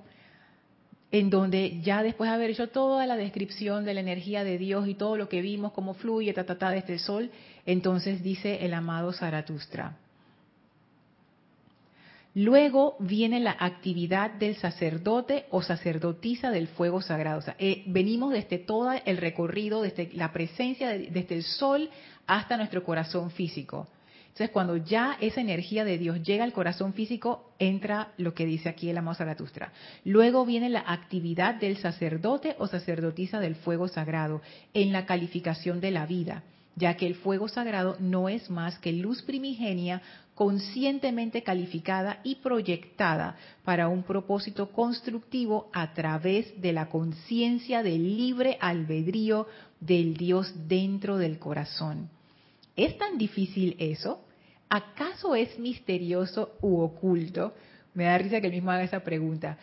en 1.11 1.29
donde 1.29 1.81
ya 1.81 2.01
después 2.01 2.29
de 2.29 2.35
haber 2.35 2.49
hecho 2.49 2.69
toda 2.69 3.05
la 3.05 3.15
descripción 3.15 3.83
de 3.83 3.93
la 3.93 3.99
energía 3.99 4.43
de 4.43 4.57
Dios 4.57 4.87
y 4.87 4.95
todo 4.95 5.17
lo 5.17 5.29
que 5.29 5.41
vimos, 5.41 5.73
cómo 5.73 5.93
fluye, 5.93 6.33
ta, 6.33 6.45
ta, 6.45 6.57
ta, 6.57 6.71
desde 6.71 6.93
el 6.93 6.99
sol, 6.99 7.29
entonces 7.65 8.23
dice 8.23 8.65
el 8.65 8.73
amado 8.73 9.11
Zaratustra. 9.13 9.97
Luego 12.33 12.95
viene 12.99 13.41
la 13.41 13.57
actividad 13.59 14.31
del 14.31 14.55
sacerdote 14.55 15.45
o 15.49 15.61
sacerdotisa 15.61 16.49
del 16.49 16.67
fuego 16.67 17.01
sagrado. 17.01 17.39
O 17.39 17.41
sea, 17.41 17.55
eh, 17.59 17.83
venimos 17.87 18.31
desde 18.31 18.57
todo 18.57 18.91
el 19.05 19.17
recorrido, 19.17 19.81
desde 19.81 20.09
la 20.13 20.31
presencia, 20.31 20.89
desde 20.89 21.35
el 21.35 21.43
sol 21.43 21.89
hasta 22.27 22.55
nuestro 22.55 22.83
corazón 22.85 23.31
físico. 23.31 23.87
Entonces, 24.31 24.51
cuando 24.51 24.77
ya 24.77 25.17
esa 25.19 25.41
energía 25.41 25.83
de 25.83 25.97
Dios 25.97 26.23
llega 26.23 26.45
al 26.45 26.53
corazón 26.53 26.93
físico, 26.93 27.51
entra 27.59 28.13
lo 28.17 28.33
que 28.33 28.45
dice 28.45 28.69
aquí 28.69 28.89
el 28.89 28.97
amado 28.97 29.15
Zaratustra. 29.15 29.73
Luego 30.05 30.45
viene 30.45 30.69
la 30.69 30.85
actividad 30.87 31.55
del 31.55 31.75
sacerdote 31.77 32.55
o 32.57 32.67
sacerdotisa 32.67 33.41
del 33.41 33.55
fuego 33.55 33.89
sagrado 33.89 34.41
en 34.73 34.93
la 34.93 35.05
calificación 35.05 35.81
de 35.81 35.91
la 35.91 36.05
vida, 36.05 36.43
ya 36.77 36.95
que 36.95 37.07
el 37.07 37.15
fuego 37.15 37.49
sagrado 37.49 37.97
no 37.99 38.29
es 38.29 38.49
más 38.49 38.79
que 38.79 38.93
luz 38.93 39.21
primigenia 39.21 40.01
conscientemente 40.41 41.43
calificada 41.43 42.19
y 42.23 42.37
proyectada 42.37 43.35
para 43.63 43.87
un 43.89 44.01
propósito 44.01 44.71
constructivo 44.71 45.69
a 45.71 45.93
través 45.93 46.59
de 46.59 46.73
la 46.73 46.89
conciencia 46.89 47.83
del 47.83 48.17
libre 48.17 48.57
albedrío 48.59 49.45
del 49.79 50.15
Dios 50.15 50.51
dentro 50.67 51.17
del 51.17 51.37
corazón. 51.37 52.09
¿Es 52.75 52.97
tan 52.97 53.19
difícil 53.19 53.75
eso? 53.77 54.25
¿Acaso 54.67 55.35
es 55.35 55.59
misterioso 55.59 56.57
u 56.59 56.79
oculto? 56.79 57.53
Me 57.93 58.05
da 58.05 58.17
risa 58.17 58.41
que 58.41 58.47
él 58.47 58.53
mismo 58.53 58.71
haga 58.71 58.81
esa 58.81 59.03
pregunta. 59.03 59.59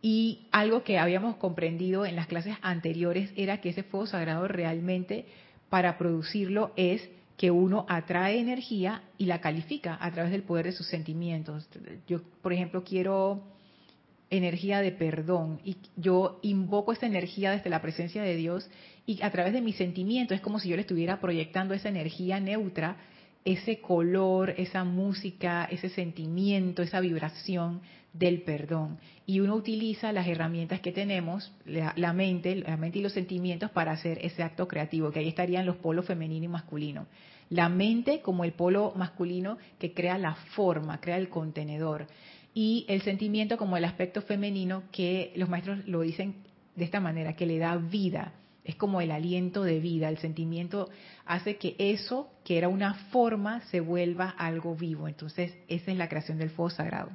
Y 0.00 0.46
algo 0.50 0.82
que 0.82 0.98
habíamos 0.98 1.36
comprendido 1.36 2.06
en 2.06 2.16
las 2.16 2.26
clases 2.26 2.56
anteriores 2.62 3.30
era 3.36 3.60
que 3.60 3.68
ese 3.68 3.82
fuego 3.82 4.06
sagrado 4.06 4.48
realmente 4.48 5.26
para 5.68 5.98
producirlo 5.98 6.72
es 6.76 7.06
que 7.42 7.50
uno 7.50 7.86
atrae 7.88 8.38
energía 8.38 9.02
y 9.18 9.24
la 9.24 9.40
califica 9.40 9.98
a 10.00 10.12
través 10.12 10.30
del 10.30 10.44
poder 10.44 10.66
de 10.66 10.70
sus 10.70 10.86
sentimientos. 10.86 11.68
Yo, 12.06 12.20
por 12.40 12.52
ejemplo, 12.52 12.84
quiero 12.84 13.42
energía 14.30 14.80
de 14.80 14.92
perdón 14.92 15.58
y 15.64 15.76
yo 15.96 16.38
invoco 16.42 16.92
esa 16.92 17.06
energía 17.06 17.50
desde 17.50 17.68
la 17.68 17.82
presencia 17.82 18.22
de 18.22 18.36
Dios 18.36 18.70
y 19.06 19.20
a 19.24 19.32
través 19.32 19.54
de 19.54 19.60
mis 19.60 19.74
sentimientos 19.74 20.36
es 20.36 20.40
como 20.40 20.60
si 20.60 20.68
yo 20.68 20.76
le 20.76 20.82
estuviera 20.82 21.18
proyectando 21.18 21.74
esa 21.74 21.88
energía 21.88 22.38
neutra, 22.38 22.98
ese 23.44 23.80
color, 23.80 24.54
esa 24.56 24.84
música, 24.84 25.64
ese 25.64 25.88
sentimiento, 25.88 26.80
esa 26.80 27.00
vibración 27.00 27.80
del 28.12 28.42
perdón. 28.42 28.98
Y 29.26 29.40
uno 29.40 29.56
utiliza 29.56 30.12
las 30.12 30.28
herramientas 30.28 30.80
que 30.80 30.92
tenemos, 30.92 31.52
la, 31.64 32.12
mente, 32.12 32.54
la 32.54 32.76
mente 32.76 33.00
y 33.00 33.02
los 33.02 33.12
sentimientos 33.12 33.72
para 33.72 33.90
hacer 33.90 34.18
ese 34.22 34.44
acto 34.44 34.68
creativo, 34.68 35.10
que 35.10 35.20
ahí 35.20 35.28
estarían 35.28 35.66
los 35.66 35.76
polos 35.76 36.06
femenino 36.06 36.44
y 36.44 36.48
masculino. 36.48 37.06
La 37.52 37.68
mente 37.68 38.22
como 38.22 38.44
el 38.44 38.54
polo 38.54 38.94
masculino 38.96 39.58
que 39.78 39.92
crea 39.92 40.16
la 40.16 40.34
forma, 40.34 41.02
crea 41.02 41.18
el 41.18 41.28
contenedor. 41.28 42.06
Y 42.54 42.86
el 42.88 43.02
sentimiento 43.02 43.58
como 43.58 43.76
el 43.76 43.84
aspecto 43.84 44.22
femenino 44.22 44.84
que 44.90 45.34
los 45.36 45.50
maestros 45.50 45.86
lo 45.86 46.00
dicen 46.00 46.36
de 46.76 46.84
esta 46.84 46.98
manera, 46.98 47.36
que 47.36 47.44
le 47.44 47.58
da 47.58 47.76
vida 47.76 48.32
es 48.64 48.76
como 48.76 49.00
el 49.00 49.10
aliento 49.10 49.64
de 49.64 49.80
vida, 49.80 50.08
el 50.08 50.18
sentimiento 50.18 50.88
hace 51.26 51.56
que 51.56 51.74
eso, 51.78 52.30
que 52.42 52.58
era 52.58 52.68
una 52.68 52.94
forma, 53.10 53.60
se 53.66 53.80
vuelva 53.80 54.30
algo 54.30 54.74
vivo. 54.74 55.08
Entonces, 55.08 55.52
esa 55.68 55.90
es 55.90 55.98
la 55.98 56.08
creación 56.08 56.38
del 56.38 56.50
fuego 56.50 56.70
sagrado. 56.70 57.10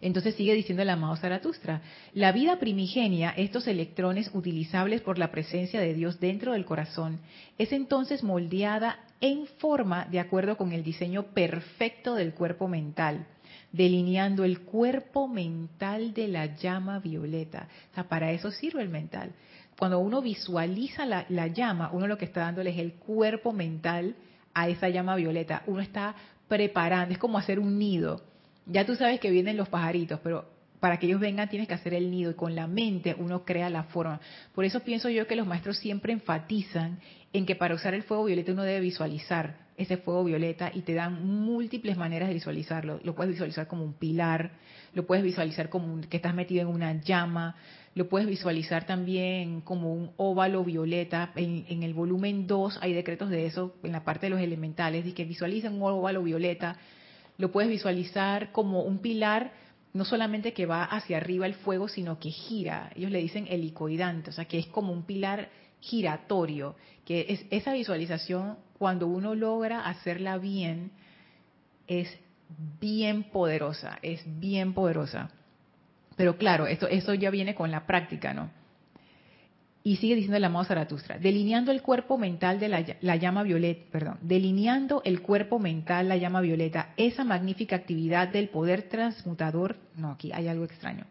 Entonces 0.00 0.34
sigue 0.34 0.54
diciendo 0.54 0.82
el 0.82 0.90
amado 0.90 1.16
Zaratustra, 1.16 1.82
la 2.14 2.32
vida 2.32 2.58
primigenia, 2.58 3.30
estos 3.36 3.66
electrones 3.66 4.30
utilizables 4.32 5.00
por 5.00 5.18
la 5.18 5.30
presencia 5.30 5.80
de 5.80 5.94
Dios 5.94 6.20
dentro 6.20 6.52
del 6.52 6.64
corazón, 6.64 7.20
es 7.58 7.72
entonces 7.72 8.22
moldeada 8.22 9.00
en 9.20 9.46
forma 9.58 10.04
de 10.06 10.20
acuerdo 10.20 10.56
con 10.56 10.72
el 10.72 10.84
diseño 10.84 11.24
perfecto 11.34 12.14
del 12.14 12.34
cuerpo 12.34 12.68
mental, 12.68 13.26
delineando 13.72 14.44
el 14.44 14.60
cuerpo 14.60 15.26
mental 15.26 16.14
de 16.14 16.28
la 16.28 16.56
llama 16.56 17.00
violeta. 17.00 17.68
O 17.90 17.94
sea, 17.94 18.08
para 18.08 18.30
eso 18.30 18.50
sirve 18.50 18.82
el 18.82 18.88
mental 18.88 19.32
cuando 19.78 20.00
uno 20.00 20.20
visualiza 20.20 21.06
la, 21.06 21.46
llama, 21.46 21.90
uno 21.92 22.08
lo 22.08 22.18
que 22.18 22.24
está 22.24 22.40
dándole 22.40 22.70
es 22.70 22.78
el 22.78 22.94
cuerpo 22.94 23.52
mental 23.52 24.16
a 24.52 24.68
esa 24.68 24.88
llama 24.88 25.14
violeta. 25.14 25.62
Uno 25.66 25.80
está 25.80 26.16
preparando, 26.48 27.12
es 27.12 27.18
como 27.18 27.38
hacer 27.38 27.60
un 27.60 27.78
nido. 27.78 28.22
Ya 28.68 28.86
tú 28.86 28.94
sabes 28.94 29.20
que 29.20 29.30
vienen 29.30 29.56
los 29.56 29.68
pajaritos, 29.68 30.20
pero 30.22 30.44
para 30.80 30.98
que 30.98 31.06
ellos 31.06 31.20
vengan 31.20 31.48
tienes 31.48 31.68
que 31.68 31.74
hacer 31.74 31.94
el 31.94 32.10
nido 32.10 32.30
y 32.30 32.34
con 32.34 32.54
la 32.54 32.66
mente 32.66 33.16
uno 33.18 33.44
crea 33.44 33.70
la 33.70 33.84
forma. 33.84 34.20
Por 34.54 34.64
eso 34.64 34.80
pienso 34.80 35.08
yo 35.08 35.26
que 35.26 35.36
los 35.36 35.46
maestros 35.46 35.78
siempre 35.78 36.12
enfatizan 36.12 37.00
en 37.32 37.46
que 37.46 37.56
para 37.56 37.74
usar 37.74 37.94
el 37.94 38.02
fuego 38.02 38.24
violeta 38.24 38.52
uno 38.52 38.62
debe 38.62 38.80
visualizar 38.80 39.68
ese 39.76 39.96
fuego 39.96 40.24
violeta 40.24 40.70
y 40.74 40.82
te 40.82 40.94
dan 40.94 41.24
múltiples 41.24 41.96
maneras 41.96 42.28
de 42.28 42.34
visualizarlo. 42.34 43.00
Lo 43.04 43.14
puedes 43.14 43.32
visualizar 43.32 43.68
como 43.68 43.84
un 43.84 43.94
pilar, 43.94 44.50
lo 44.92 45.06
puedes 45.06 45.22
visualizar 45.22 45.68
como 45.68 46.00
que 46.00 46.16
estás 46.16 46.34
metido 46.34 46.62
en 46.62 46.68
una 46.68 47.00
llama, 47.00 47.54
lo 47.94 48.08
puedes 48.08 48.28
visualizar 48.28 48.86
también 48.86 49.60
como 49.60 49.92
un 49.92 50.10
óvalo 50.16 50.64
violeta. 50.64 51.30
En, 51.36 51.82
el 51.82 51.94
volumen 51.94 52.46
2 52.46 52.78
hay 52.82 52.92
decretos 52.92 53.30
de 53.30 53.46
eso 53.46 53.76
en 53.82 53.92
la 53.92 54.04
parte 54.04 54.26
de 54.26 54.30
los 54.30 54.40
elementales, 54.40 55.04
de 55.04 55.14
que 55.14 55.24
visualicen 55.24 55.74
un 55.74 55.82
óvalo 55.82 56.22
violeta. 56.22 56.76
Lo 57.38 57.52
puedes 57.52 57.70
visualizar 57.70 58.52
como 58.52 58.82
un 58.82 58.98
pilar, 58.98 59.52
no 59.92 60.04
solamente 60.04 60.52
que 60.52 60.66
va 60.66 60.84
hacia 60.84 61.16
arriba 61.16 61.46
el 61.46 61.54
fuego, 61.54 61.88
sino 61.88 62.18
que 62.18 62.30
gira. 62.30 62.90
Ellos 62.96 63.12
le 63.12 63.20
dicen 63.20 63.46
helicoidante, 63.48 64.30
o 64.30 64.32
sea, 64.32 64.44
que 64.44 64.58
es 64.58 64.66
como 64.66 64.92
un 64.92 65.04
pilar 65.04 65.48
giratorio, 65.80 66.74
que 67.04 67.26
es 67.28 67.46
esa 67.50 67.72
visualización, 67.72 68.58
cuando 68.76 69.06
uno 69.06 69.34
logra 69.34 69.86
hacerla 69.86 70.36
bien, 70.38 70.90
es 71.86 72.18
bien 72.80 73.24
poderosa, 73.24 73.98
es 74.02 74.22
bien 74.40 74.74
poderosa. 74.74 75.30
Pero 76.16 76.36
claro, 76.36 76.66
esto, 76.66 76.88
eso 76.88 77.14
ya 77.14 77.30
viene 77.30 77.54
con 77.54 77.70
la 77.70 77.86
práctica, 77.86 78.34
¿no? 78.34 78.50
Y 79.84 79.96
sigue 79.96 80.16
diciendo 80.16 80.36
el 80.36 80.44
amado 80.44 80.64
Zaratustra, 80.64 81.18
delineando 81.18 81.70
el 81.70 81.82
cuerpo 81.82 82.18
mental 82.18 82.58
de 82.58 82.68
la, 82.68 83.16
llama 83.16 83.42
violeta, 83.42 83.86
perdón, 83.90 84.18
delineando 84.20 85.02
el 85.04 85.22
cuerpo 85.22 85.58
mental, 85.58 86.08
la 86.08 86.16
llama 86.16 86.40
violeta, 86.40 86.92
esa 86.96 87.24
magnífica 87.24 87.76
actividad 87.76 88.28
del 88.28 88.48
poder 88.48 88.82
transmutador, 88.82 89.76
no, 89.96 90.10
aquí 90.10 90.32
hay 90.32 90.48
algo 90.48 90.64
extraño, 90.64 91.04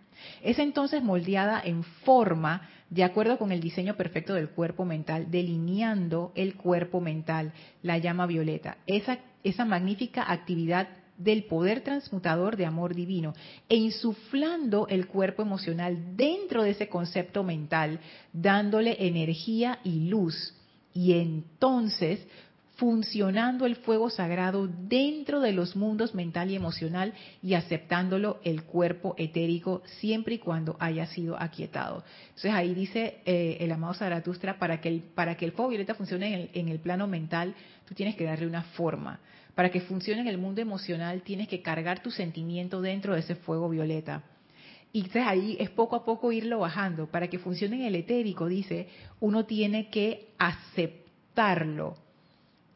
es 0.43 0.59
entonces 0.59 1.01
moldeada 1.01 1.61
en 1.63 1.83
forma 1.83 2.69
de 2.89 3.03
acuerdo 3.03 3.37
con 3.37 3.51
el 3.51 3.61
diseño 3.61 3.95
perfecto 3.95 4.33
del 4.33 4.49
cuerpo 4.49 4.85
mental, 4.85 5.29
delineando 5.29 6.31
el 6.35 6.55
cuerpo 6.55 7.01
mental, 7.01 7.53
la 7.81 7.97
llama 7.97 8.25
violeta, 8.25 8.77
esa, 8.85 9.19
esa 9.43 9.65
magnífica 9.65 10.31
actividad 10.31 10.87
del 11.17 11.45
poder 11.45 11.81
transmutador 11.81 12.57
de 12.57 12.65
amor 12.65 12.93
divino 12.93 13.33
e 13.67 13.75
insuflando 13.75 14.87
el 14.87 15.07
cuerpo 15.07 15.41
emocional 15.41 16.15
dentro 16.15 16.63
de 16.63 16.71
ese 16.71 16.89
concepto 16.89 17.43
mental, 17.43 17.99
dándole 18.31 19.07
energía 19.07 19.79
y 19.83 20.09
luz. 20.09 20.53
Y 20.93 21.13
entonces 21.13 22.19
funcionando 22.77 23.65
el 23.65 23.75
fuego 23.75 24.09
sagrado 24.09 24.67
dentro 24.67 25.41
de 25.41 25.51
los 25.51 25.75
mundos 25.75 26.13
mental 26.13 26.51
y 26.51 26.55
emocional 26.55 27.13
y 27.41 27.55
aceptándolo 27.55 28.39
el 28.43 28.63
cuerpo 28.63 29.15
etérico 29.17 29.81
siempre 29.99 30.35
y 30.35 30.37
cuando 30.37 30.77
haya 30.79 31.07
sido 31.07 31.41
aquietado. 31.41 32.03
Entonces 32.27 32.53
ahí 32.53 32.75
dice 32.75 33.17
eh, 33.25 33.57
el 33.61 33.71
amado 33.71 33.95
Zaratustra, 33.95 34.59
para 34.59 34.79
que 34.79 34.89
el, 34.89 35.01
para 35.01 35.35
que 35.35 35.45
el 35.45 35.53
fuego 35.53 35.69
violeta 35.69 35.95
funcione 35.95 36.27
en 36.27 36.33
el, 36.33 36.49
en 36.53 36.69
el 36.69 36.79
plano 36.79 37.07
mental, 37.07 37.55
tú 37.87 37.95
tienes 37.95 38.15
que 38.15 38.25
darle 38.25 38.45
una 38.45 38.61
forma. 38.61 39.19
Para 39.57 39.71
que 39.71 39.81
funcione 39.81 40.21
en 40.21 40.27
el 40.27 40.37
mundo 40.37 40.61
emocional, 40.61 41.23
tienes 41.23 41.47
que 41.47 41.63
cargar 41.63 42.03
tu 42.03 42.11
sentimiento 42.11 42.79
dentro 42.79 43.15
de 43.15 43.21
ese 43.21 43.33
fuego 43.33 43.67
violeta. 43.69 44.21
Y 44.93 44.99
entonces 44.99 45.23
ahí 45.25 45.57
es 45.59 45.71
poco 45.71 45.95
a 45.95 46.05
poco 46.05 46.31
irlo 46.31 46.59
bajando. 46.59 47.07
Para 47.07 47.27
que 47.27 47.39
funcione 47.39 47.77
en 47.77 47.85
el 47.85 47.95
etérico, 47.95 48.45
dice, 48.45 48.87
uno 49.19 49.45
tiene 49.45 49.89
que 49.89 50.27
aceptarlo 50.37 51.95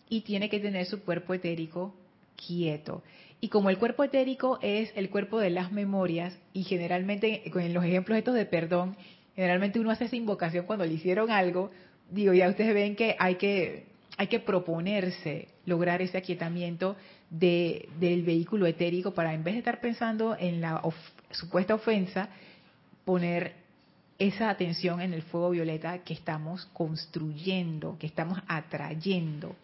y 0.10 0.22
tiene 0.22 0.50
que 0.50 0.60
tener 0.60 0.88
su 0.88 1.04
cuerpo 1.04 1.36
etérico 1.36 1.94
quieto. 2.36 3.04
Y 3.42 3.50
como 3.50 3.70
el 3.70 3.78
cuerpo 3.78 4.04
etérico 4.04 4.58
es 4.64 4.92
el 4.96 5.12
cuerpo 5.12 5.40
de 5.40 5.52
las 5.52 5.72
memorias, 5.72 6.36
y 6.52 6.64
generalmente 6.64 7.44
con 7.52 7.72
los 7.74 7.84
ejemplos 7.84 8.18
estos 8.18 8.34
de 8.34 8.48
perdón, 8.48 8.98
Generalmente 9.36 9.80
uno 9.80 9.92
hace 9.92 10.06
esa 10.06 10.16
invocación 10.16 10.66
cuando 10.66 10.86
le 10.86 10.94
hicieron 10.94 11.32
algo. 11.32 11.72
Digo, 12.10 12.34
ya 12.34 12.50
ustedes 12.50 12.74
ven 12.74 12.96
que 12.96 13.16
hay 13.18 13.36
que, 13.36 13.86
hay 14.22 14.28
que 14.28 14.40
proponerse 14.40 15.48
lograr 15.66 16.00
ese 16.04 16.16
aquietamiento 16.16 16.96
de, 17.32 17.90
del 18.00 18.22
vehículo 18.22 18.68
etérico 18.68 19.16
para 19.16 19.34
en 19.34 19.44
vez 19.44 19.56
de 19.56 19.60
estar 19.62 19.82
pensando 19.82 20.38
en 20.40 20.62
la 20.62 20.80
supuesta 21.32 21.74
ofensa, 21.74 22.30
poner 23.04 23.56
esa 24.20 24.52
atención 24.52 25.02
en 25.02 25.14
el 25.14 25.24
fuego 25.24 25.50
violeta 25.50 26.04
que 26.04 26.14
estamos 26.14 26.68
construyendo, 26.68 27.98
que 27.98 28.06
estamos 28.06 28.38
atrayendo. 28.48 29.56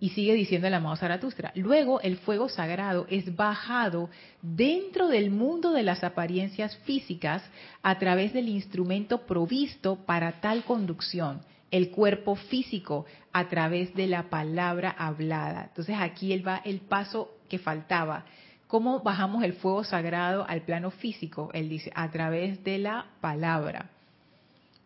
Y 0.00 0.08
sigue 0.08 0.32
diciendo 0.32 0.66
el 0.66 0.72
amado 0.72 0.96
Zaratustra. 0.96 1.52
Luego 1.54 2.00
el 2.00 2.16
fuego 2.16 2.48
sagrado 2.48 3.06
es 3.10 3.36
bajado 3.36 4.08
dentro 4.40 5.08
del 5.08 5.30
mundo 5.30 5.72
de 5.72 5.82
las 5.82 6.02
apariencias 6.02 6.74
físicas 6.78 7.42
a 7.82 7.98
través 7.98 8.32
del 8.32 8.48
instrumento 8.48 9.26
provisto 9.26 9.96
para 10.06 10.40
tal 10.40 10.64
conducción, 10.64 11.42
el 11.76 11.90
cuerpo 11.90 12.36
físico, 12.36 13.06
a 13.32 13.48
través 13.48 13.94
de 13.94 14.06
la 14.06 14.30
palabra 14.30 14.90
hablada. 14.90 15.66
Entonces 15.68 15.96
aquí 15.98 16.32
él 16.32 16.46
va 16.46 16.62
el 16.64 16.80
paso 16.80 17.36
que 17.48 17.58
faltaba. 17.58 18.24
¿Cómo 18.66 19.00
bajamos 19.00 19.44
el 19.44 19.52
fuego 19.52 19.84
sagrado 19.84 20.46
al 20.48 20.62
plano 20.62 20.90
físico? 20.90 21.50
Él 21.52 21.68
dice, 21.68 21.92
a 21.94 22.10
través 22.10 22.64
de 22.64 22.78
la 22.78 23.06
palabra. 23.20 23.90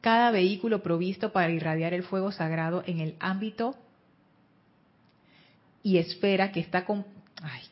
Cada 0.00 0.30
vehículo 0.30 0.82
provisto 0.82 1.32
para 1.32 1.50
irradiar 1.50 1.94
el 1.94 2.02
fuego 2.02 2.32
sagrado 2.32 2.82
en 2.86 3.00
el 3.00 3.14
ámbito 3.20 3.76
y 5.82 5.98
esfera 5.98 6.52
que 6.52 6.60
está 6.60 6.84
con 6.84 7.04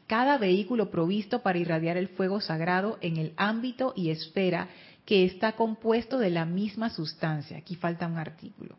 cada 0.06 0.38
vehículo 0.38 0.90
provisto 0.90 1.42
para 1.42 1.58
irradiar 1.58 1.98
el 1.98 2.08
fuego 2.08 2.40
sagrado 2.40 2.98
en 3.02 3.18
el 3.18 3.34
ámbito 3.36 3.92
y 3.94 4.10
esfera 4.10 4.68
que 5.04 5.24
está 5.24 5.52
compuesto 5.52 6.18
de 6.18 6.30
la 6.30 6.46
misma 6.46 6.88
sustancia. 6.88 7.58
Aquí 7.58 7.76
falta 7.76 8.06
un 8.06 8.16
artículo. 8.16 8.76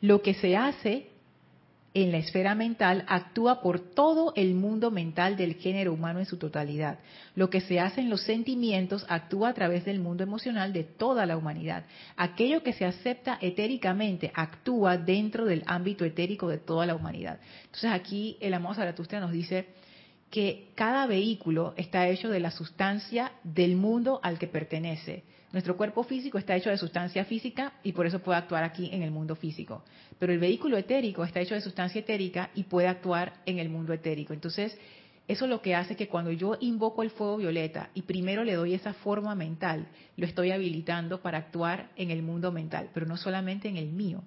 Lo 0.00 0.22
que 0.22 0.34
se 0.34 0.56
hace 0.56 1.08
en 1.94 2.10
la 2.10 2.18
esfera 2.18 2.56
mental 2.56 3.04
actúa 3.06 3.60
por 3.60 3.78
todo 3.78 4.32
el 4.34 4.54
mundo 4.54 4.90
mental 4.90 5.36
del 5.36 5.54
género 5.54 5.92
humano 5.92 6.18
en 6.18 6.26
su 6.26 6.38
totalidad. 6.38 6.98
Lo 7.36 7.50
que 7.50 7.60
se 7.60 7.78
hace 7.78 8.00
en 8.00 8.10
los 8.10 8.22
sentimientos 8.22 9.06
actúa 9.08 9.50
a 9.50 9.54
través 9.54 9.84
del 9.84 10.00
mundo 10.00 10.24
emocional 10.24 10.72
de 10.72 10.82
toda 10.82 11.24
la 11.24 11.36
humanidad. 11.36 11.84
Aquello 12.16 12.64
que 12.64 12.72
se 12.72 12.84
acepta 12.84 13.38
etéricamente 13.40 14.32
actúa 14.34 14.98
dentro 14.98 15.44
del 15.44 15.62
ámbito 15.66 16.04
etérico 16.04 16.48
de 16.48 16.58
toda 16.58 16.84
la 16.84 16.96
humanidad. 16.96 17.38
Entonces 17.66 17.92
aquí 17.92 18.36
el 18.40 18.54
amado 18.54 18.74
Zaratustra 18.74 19.20
nos 19.20 19.30
dice 19.30 19.68
que 20.30 20.70
cada 20.74 21.06
vehículo 21.06 21.74
está 21.76 22.08
hecho 22.08 22.28
de 22.28 22.40
la 22.40 22.50
sustancia 22.50 23.30
del 23.44 23.76
mundo 23.76 24.18
al 24.24 24.40
que 24.40 24.48
pertenece. 24.48 25.22
Nuestro 25.54 25.76
cuerpo 25.76 26.02
físico 26.02 26.36
está 26.36 26.56
hecho 26.56 26.70
de 26.70 26.76
sustancia 26.76 27.24
física 27.24 27.74
y 27.84 27.92
por 27.92 28.06
eso 28.06 28.18
puede 28.18 28.38
actuar 28.38 28.64
aquí 28.64 28.90
en 28.92 29.04
el 29.04 29.12
mundo 29.12 29.36
físico. 29.36 29.84
Pero 30.18 30.32
el 30.32 30.40
vehículo 30.40 30.76
etérico 30.76 31.22
está 31.22 31.38
hecho 31.38 31.54
de 31.54 31.60
sustancia 31.60 32.00
etérica 32.00 32.50
y 32.56 32.64
puede 32.64 32.88
actuar 32.88 33.34
en 33.46 33.60
el 33.60 33.68
mundo 33.68 33.92
etérico. 33.92 34.32
Entonces, 34.32 34.76
eso 35.28 35.44
es 35.44 35.48
lo 35.48 35.62
que 35.62 35.76
hace 35.76 35.94
que 35.94 36.08
cuando 36.08 36.32
yo 36.32 36.56
invoco 36.58 37.04
el 37.04 37.10
fuego 37.10 37.36
violeta 37.36 37.90
y 37.94 38.02
primero 38.02 38.42
le 38.42 38.54
doy 38.54 38.74
esa 38.74 38.94
forma 38.94 39.36
mental, 39.36 39.86
lo 40.16 40.26
estoy 40.26 40.50
habilitando 40.50 41.22
para 41.22 41.38
actuar 41.38 41.88
en 41.94 42.10
el 42.10 42.24
mundo 42.24 42.50
mental, 42.50 42.90
pero 42.92 43.06
no 43.06 43.16
solamente 43.16 43.68
en 43.68 43.76
el 43.76 43.92
mío, 43.92 44.24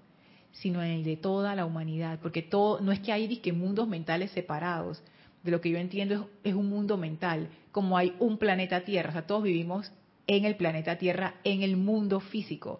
sino 0.54 0.82
en 0.82 0.92
el 0.92 1.04
de 1.04 1.18
toda 1.18 1.56
la 1.56 1.66
humanidad, 1.66 2.20
porque 2.22 2.42
todo 2.42 2.80
no 2.80 2.94
es 2.94 3.02
que 3.02 3.12
hay 3.12 3.28
que 3.40 3.52
mundos 3.52 3.90
mentales 3.90 4.32
separados. 4.32 5.04
De 5.44 5.52
lo 5.52 5.60
que 5.60 5.72
yo 5.72 5.78
entiendo 5.78 6.30
es, 6.42 6.52
es 6.52 6.54
un 6.54 6.70
mundo 6.70 6.96
mental, 6.96 7.50
como 7.74 7.98
hay 7.98 8.16
un 8.20 8.38
planeta 8.38 8.86
Tierra, 8.86 9.10
o 9.10 9.12
sea, 9.12 9.28
todos 9.28 9.44
vivimos 9.44 9.92
en 10.28 10.46
el 10.46 10.56
planeta 10.56 10.98
Tierra, 10.98 11.36
en 11.44 11.64
el 11.64 11.78
mundo 11.78 12.20
físico. 12.20 12.80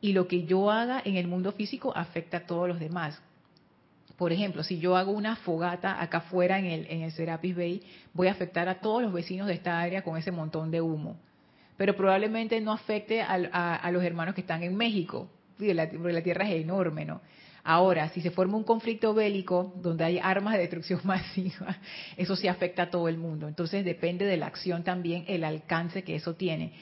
Y 0.00 0.14
lo 0.14 0.26
que 0.26 0.44
yo 0.44 0.70
haga 0.70 1.00
en 1.04 1.16
el 1.16 1.28
mundo 1.28 1.52
físico 1.52 1.92
afecta 1.94 2.38
a 2.38 2.46
todos 2.46 2.68
los 2.68 2.80
demás. 2.80 3.20
Por 4.16 4.32
ejemplo, 4.32 4.62
si 4.62 4.78
yo 4.78 4.96
hago 4.96 5.12
una 5.12 5.36
fogata 5.36 6.00
acá 6.02 6.18
afuera 6.18 6.58
en 6.58 6.66
el, 6.66 6.86
en 6.88 7.02
el 7.02 7.12
Serapis 7.12 7.56
Bay, 7.56 7.82
voy 8.12 8.28
a 8.28 8.32
afectar 8.32 8.68
a 8.68 8.80
todos 8.80 9.02
los 9.02 9.12
vecinos 9.12 9.46
de 9.46 9.54
esta 9.54 9.80
área 9.80 10.02
con 10.02 10.16
ese 10.16 10.32
montón 10.32 10.70
de 10.70 10.80
humo. 10.80 11.16
Pero 11.76 11.96
probablemente 11.96 12.60
no 12.60 12.72
afecte 12.72 13.22
a, 13.22 13.90
los 13.90 14.04
hermanos 14.04 14.34
que 14.34 14.42
están 14.42 14.62
en 14.62 14.76
México, 14.76 15.28
porque 15.56 15.74
la 15.74 16.22
Tierra 16.22 16.48
es 16.48 16.62
enorme, 16.62 17.04
¿no? 17.04 17.20
Ahora, 17.64 18.08
si 18.08 18.20
se 18.20 18.32
forma 18.32 18.56
un 18.56 18.64
conflicto 18.64 19.14
bélico 19.14 19.72
donde 19.76 20.04
hay 20.04 20.18
armas 20.18 20.54
de 20.54 20.60
destrucción 20.60 21.00
masiva, 21.04 21.78
eso 22.16 22.34
sí 22.34 22.48
afecta 22.48 22.84
a 22.84 22.90
todo 22.90 23.08
el 23.08 23.18
mundo. 23.18 23.46
Entonces 23.46 23.84
depende 23.84 24.24
de 24.24 24.36
la 24.36 24.46
acción 24.46 24.82
también 24.82 25.24
el 25.28 25.44
alcance 25.44 26.02
que 26.02 26.16
eso 26.16 26.34
tiene. 26.34 26.72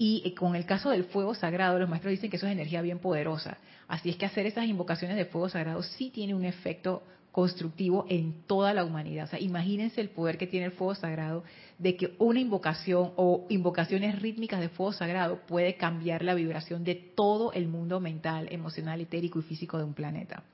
Y 0.00 0.22
eh, 0.24 0.34
con 0.34 0.56
el 0.56 0.64
caso 0.64 0.88
del 0.88 1.04
fuego 1.04 1.34
sagrado, 1.34 1.78
los 1.78 1.86
maestros 1.86 2.12
dicen 2.12 2.30
que 2.30 2.38
eso 2.38 2.46
es 2.46 2.52
energía 2.52 2.80
bien 2.80 3.00
poderosa. 3.00 3.58
Así 3.86 4.08
es 4.08 4.16
que 4.16 4.24
hacer 4.24 4.46
esas 4.46 4.64
invocaciones 4.64 5.14
de 5.14 5.26
fuego 5.26 5.50
sagrado 5.50 5.82
sí 5.82 6.08
tiene 6.08 6.34
un 6.34 6.46
efecto 6.46 7.02
constructivo 7.32 8.06
en 8.08 8.46
toda 8.46 8.72
la 8.72 8.82
humanidad. 8.82 9.26
O 9.26 9.28
sea, 9.28 9.38
imagínense 9.38 10.00
el 10.00 10.08
poder 10.08 10.38
que 10.38 10.46
tiene 10.46 10.64
el 10.64 10.72
fuego 10.72 10.94
sagrado 10.94 11.44
de 11.76 11.98
que 11.98 12.14
una 12.18 12.40
invocación 12.40 13.12
o 13.16 13.44
invocaciones 13.50 14.18
rítmicas 14.22 14.60
de 14.60 14.70
fuego 14.70 14.94
sagrado 14.94 15.40
puede 15.46 15.74
cambiar 15.74 16.24
la 16.24 16.32
vibración 16.32 16.82
de 16.82 16.94
todo 16.94 17.52
el 17.52 17.68
mundo 17.68 18.00
mental, 18.00 18.48
emocional, 18.50 19.02
etérico 19.02 19.40
y 19.40 19.42
físico 19.42 19.76
de 19.76 19.84
un 19.84 19.92
planeta. 19.92 20.44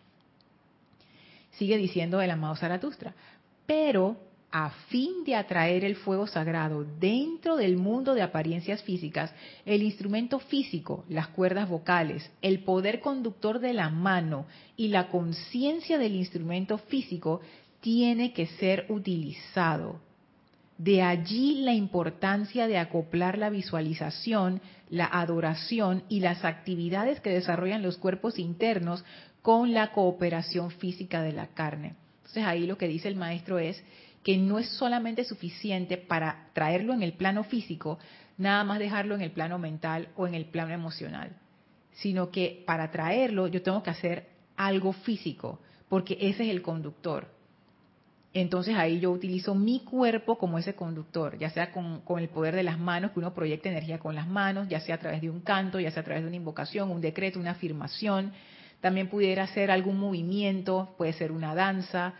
Sigue 1.52 1.76
diciendo 1.76 2.20
el 2.20 2.32
amado 2.32 2.56
Zaratustra, 2.56 3.14
pero 3.64 4.16
a 4.50 4.70
fin 4.88 5.24
de 5.24 5.34
atraer 5.34 5.84
el 5.84 5.96
fuego 5.96 6.26
sagrado 6.26 6.84
dentro 6.98 7.56
del 7.56 7.76
mundo 7.76 8.14
de 8.14 8.22
apariencias 8.22 8.82
físicas, 8.82 9.32
el 9.64 9.82
instrumento 9.82 10.38
físico, 10.38 11.04
las 11.08 11.28
cuerdas 11.28 11.68
vocales, 11.68 12.30
el 12.42 12.60
poder 12.60 13.00
conductor 13.00 13.58
de 13.58 13.72
la 13.72 13.90
mano 13.90 14.46
y 14.76 14.88
la 14.88 15.08
conciencia 15.08 15.98
del 15.98 16.14
instrumento 16.14 16.78
físico 16.78 17.40
tiene 17.80 18.32
que 18.32 18.46
ser 18.46 18.86
utilizado. 18.88 20.00
De 20.78 21.02
allí 21.02 21.62
la 21.62 21.72
importancia 21.72 22.66
de 22.68 22.78
acoplar 22.78 23.38
la 23.38 23.50
visualización, 23.50 24.60
la 24.90 25.06
adoración 25.06 26.02
y 26.08 26.20
las 26.20 26.44
actividades 26.44 27.20
que 27.20 27.30
desarrollan 27.30 27.82
los 27.82 27.96
cuerpos 27.96 28.38
internos 28.38 29.04
con 29.40 29.72
la 29.72 29.92
cooperación 29.92 30.70
física 30.70 31.22
de 31.22 31.32
la 31.32 31.48
carne. 31.48 31.94
Entonces 32.16 32.44
ahí 32.44 32.66
lo 32.66 32.76
que 32.76 32.88
dice 32.88 33.08
el 33.08 33.16
maestro 33.16 33.58
es 33.58 33.82
que 34.26 34.36
no 34.38 34.58
es 34.58 34.68
solamente 34.70 35.22
suficiente 35.22 35.96
para 35.96 36.48
traerlo 36.52 36.92
en 36.92 37.04
el 37.04 37.12
plano 37.12 37.44
físico, 37.44 38.00
nada 38.38 38.64
más 38.64 38.80
dejarlo 38.80 39.14
en 39.14 39.20
el 39.20 39.30
plano 39.30 39.56
mental 39.56 40.08
o 40.16 40.26
en 40.26 40.34
el 40.34 40.46
plano 40.46 40.74
emocional, 40.74 41.30
sino 41.92 42.32
que 42.32 42.64
para 42.66 42.90
traerlo 42.90 43.46
yo 43.46 43.62
tengo 43.62 43.84
que 43.84 43.90
hacer 43.90 44.26
algo 44.56 44.92
físico, 44.92 45.60
porque 45.88 46.18
ese 46.20 46.42
es 46.42 46.50
el 46.50 46.60
conductor. 46.60 47.28
Entonces 48.34 48.74
ahí 48.74 48.98
yo 48.98 49.12
utilizo 49.12 49.54
mi 49.54 49.84
cuerpo 49.84 50.36
como 50.38 50.58
ese 50.58 50.74
conductor, 50.74 51.38
ya 51.38 51.50
sea 51.50 51.70
con, 51.70 52.00
con, 52.00 52.18
el 52.18 52.28
poder 52.28 52.56
de 52.56 52.64
las 52.64 52.80
manos, 52.80 53.12
que 53.12 53.20
uno 53.20 53.32
proyecta 53.32 53.68
energía 53.68 54.00
con 54.00 54.16
las 54.16 54.26
manos, 54.26 54.66
ya 54.68 54.80
sea 54.80 54.96
a 54.96 54.98
través 54.98 55.20
de 55.20 55.30
un 55.30 55.38
canto, 55.38 55.78
ya 55.78 55.92
sea 55.92 56.00
a 56.00 56.04
través 56.04 56.24
de 56.24 56.26
una 56.26 56.36
invocación, 56.36 56.90
un 56.90 57.00
decreto, 57.00 57.38
una 57.38 57.52
afirmación. 57.52 58.32
También 58.80 59.08
pudiera 59.08 59.44
hacer 59.44 59.70
algún 59.70 60.00
movimiento, 60.00 60.96
puede 60.98 61.12
ser 61.12 61.30
una 61.30 61.54
danza, 61.54 62.14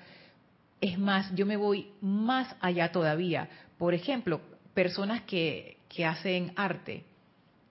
es 0.81 0.99
más, 0.99 1.35
yo 1.35 1.47
me 1.47 1.57
voy 1.57 1.93
más 2.01 2.55
allá 2.61 2.93
todavía. 2.93 3.49
Por 3.79 3.95
ejemplo, 3.95 4.41
personas 4.75 5.23
que, 5.23 5.79
que 5.89 6.05
hacen 6.05 6.53
arte. 6.57 7.05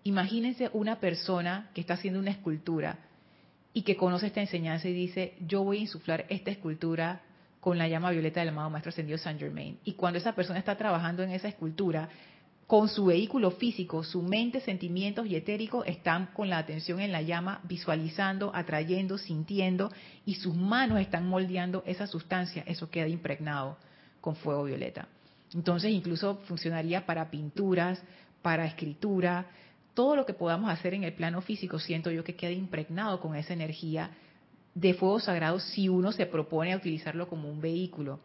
Imagínense 0.04 0.70
una 0.74 1.00
persona 1.00 1.70
que 1.74 1.82
está 1.82 1.96
haciendo 1.96 2.20
una 2.20 2.32
escultura 2.32 3.00
y 3.74 3.82
que 3.82 3.98
conoce 3.98 4.28
esta 4.28 4.42
enseñanza 4.42 4.88
y 4.88 4.94
dice, 4.94 5.36
yo 5.46 5.64
voy 5.64 5.78
a 5.78 5.82
insuflar 5.82 6.26
esta 6.30 6.52
escultura 6.52 7.22
con 7.60 7.78
la 7.78 7.88
llama 7.88 8.12
violeta 8.12 8.40
del 8.40 8.50
amado 8.50 8.70
Maestro 8.70 8.90
Ascendido 8.90 9.18
Saint 9.18 9.40
Germain. 9.40 9.80
Y 9.84 9.94
cuando 9.94 10.20
esa 10.20 10.34
persona 10.34 10.60
está 10.60 10.78
trabajando 10.78 11.24
en 11.24 11.32
esa 11.32 11.48
escultura, 11.48 12.10
con 12.68 12.90
su 12.90 13.06
vehículo 13.06 13.52
físico, 13.52 14.04
su 14.04 14.24
mente, 14.24 14.60
sentimientos 14.60 15.28
y 15.28 15.36
etérico 15.36 15.84
están 15.84 16.28
con 16.28 16.50
la 16.50 16.58
atención 16.58 17.00
en 17.00 17.12
la 17.12 17.22
llama, 17.22 17.62
visualizando, 17.64 18.52
atrayendo, 18.56 19.20
sintiendo, 19.20 19.92
y 20.26 20.36
sus 20.36 20.56
manos 20.56 21.00
están 21.00 21.28
moldeando 21.28 21.84
esa 21.86 22.08
sustancia, 22.08 22.64
eso 22.66 22.90
queda 22.90 23.08
impregnado 23.08 23.78
con 24.20 24.36
fuego 24.36 24.64
violeta. 24.64 25.08
Entonces 25.54 25.92
incluso 25.92 26.38
funcionaría 26.48 27.06
para 27.06 27.30
pinturas, 27.30 28.02
para 28.42 28.66
escritura, 28.66 29.46
todo 29.94 30.16
lo 30.16 30.26
que 30.26 30.34
podamos 30.34 30.72
hacer 30.72 30.96
en 30.96 31.04
el 31.04 31.14
plano 31.14 31.42
físico, 31.42 31.80
siento 31.80 32.10
yo 32.10 32.24
que 32.24 32.36
queda 32.36 32.52
impregnado 32.52 33.20
con 33.20 33.36
esa 33.36 33.54
energía 33.54 34.10
de 34.74 34.94
fuego 34.96 35.20
sagrado 35.20 35.60
si 35.60 35.88
uno 35.88 36.12
se 36.12 36.26
propone 36.26 36.74
a 36.74 36.78
utilizarlo 36.78 37.30
como 37.30 37.50
un 37.50 37.62
vehículo 37.62 38.20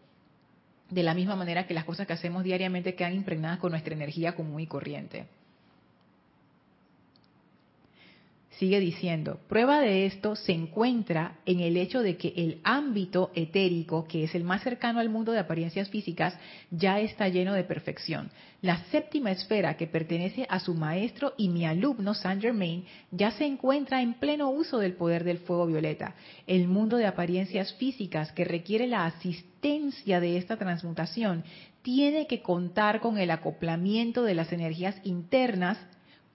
de 0.91 1.03
la 1.03 1.15
misma 1.15 1.37
manera 1.37 1.67
que 1.67 1.75
las 1.75 1.85
cosas 1.85 2.07
que 2.07 2.13
hacemos 2.13 2.45
diariamente 2.45 2.95
quedan 2.95 3.15
impregnadas 3.15 3.59
con 3.59 3.71
nuestra 3.71 3.95
energía 3.95 4.35
común 4.35 4.61
y 4.61 4.67
corriente. 4.67 5.27
Sigue 8.61 8.79
diciendo, 8.79 9.41
prueba 9.49 9.81
de 9.81 10.05
esto 10.05 10.37
se 10.37 10.53
encuentra 10.53 11.39
en 11.47 11.61
el 11.61 11.79
hecho 11.79 12.03
de 12.03 12.19
que 12.19 12.35
el 12.37 12.61
ámbito 12.63 13.31
etérico, 13.35 14.05
que 14.05 14.25
es 14.25 14.35
el 14.35 14.45
más 14.45 14.63
cercano 14.63 15.01
al 15.01 15.09
mundo 15.09 15.33
de 15.33 15.39
apariencias 15.39 15.89
físicas, 15.89 16.39
ya 16.71 17.01
está 17.01 17.27
lleno 17.29 17.55
de 17.55 17.65
perfección. 17.65 18.31
La 18.61 18.77
séptima 18.91 19.31
esfera 19.31 19.79
que 19.79 19.87
pertenece 19.87 20.47
a 20.51 20.61
su 20.61 20.75
maestro 20.75 21.33
y 21.39 21.49
mi 21.49 21.65
alumno 21.65 22.13
Saint 22.13 22.43
Germain 22.43 22.85
ya 23.11 23.31
se 23.31 23.47
encuentra 23.47 24.03
en 24.03 24.13
pleno 24.13 24.51
uso 24.51 24.77
del 24.77 24.93
poder 24.93 25.25
del 25.25 25.39
fuego 25.39 25.65
violeta. 25.65 26.15
El 26.47 26.69
mundo 26.69 26.99
de 26.99 27.07
apariencias 27.07 27.73
físicas 27.77 28.31
que 28.33 28.45
requiere 28.45 28.87
la 28.87 29.07
asistencia 29.07 30.21
de 30.21 30.37
esta 30.37 30.59
transmutación 30.59 31.45
tiene 31.81 32.27
que 32.27 32.43
contar 32.43 33.01
con 33.01 33.17
el 33.17 33.31
acoplamiento 33.31 34.23
de 34.23 34.35
las 34.35 34.53
energías 34.53 35.01
internas 35.03 35.79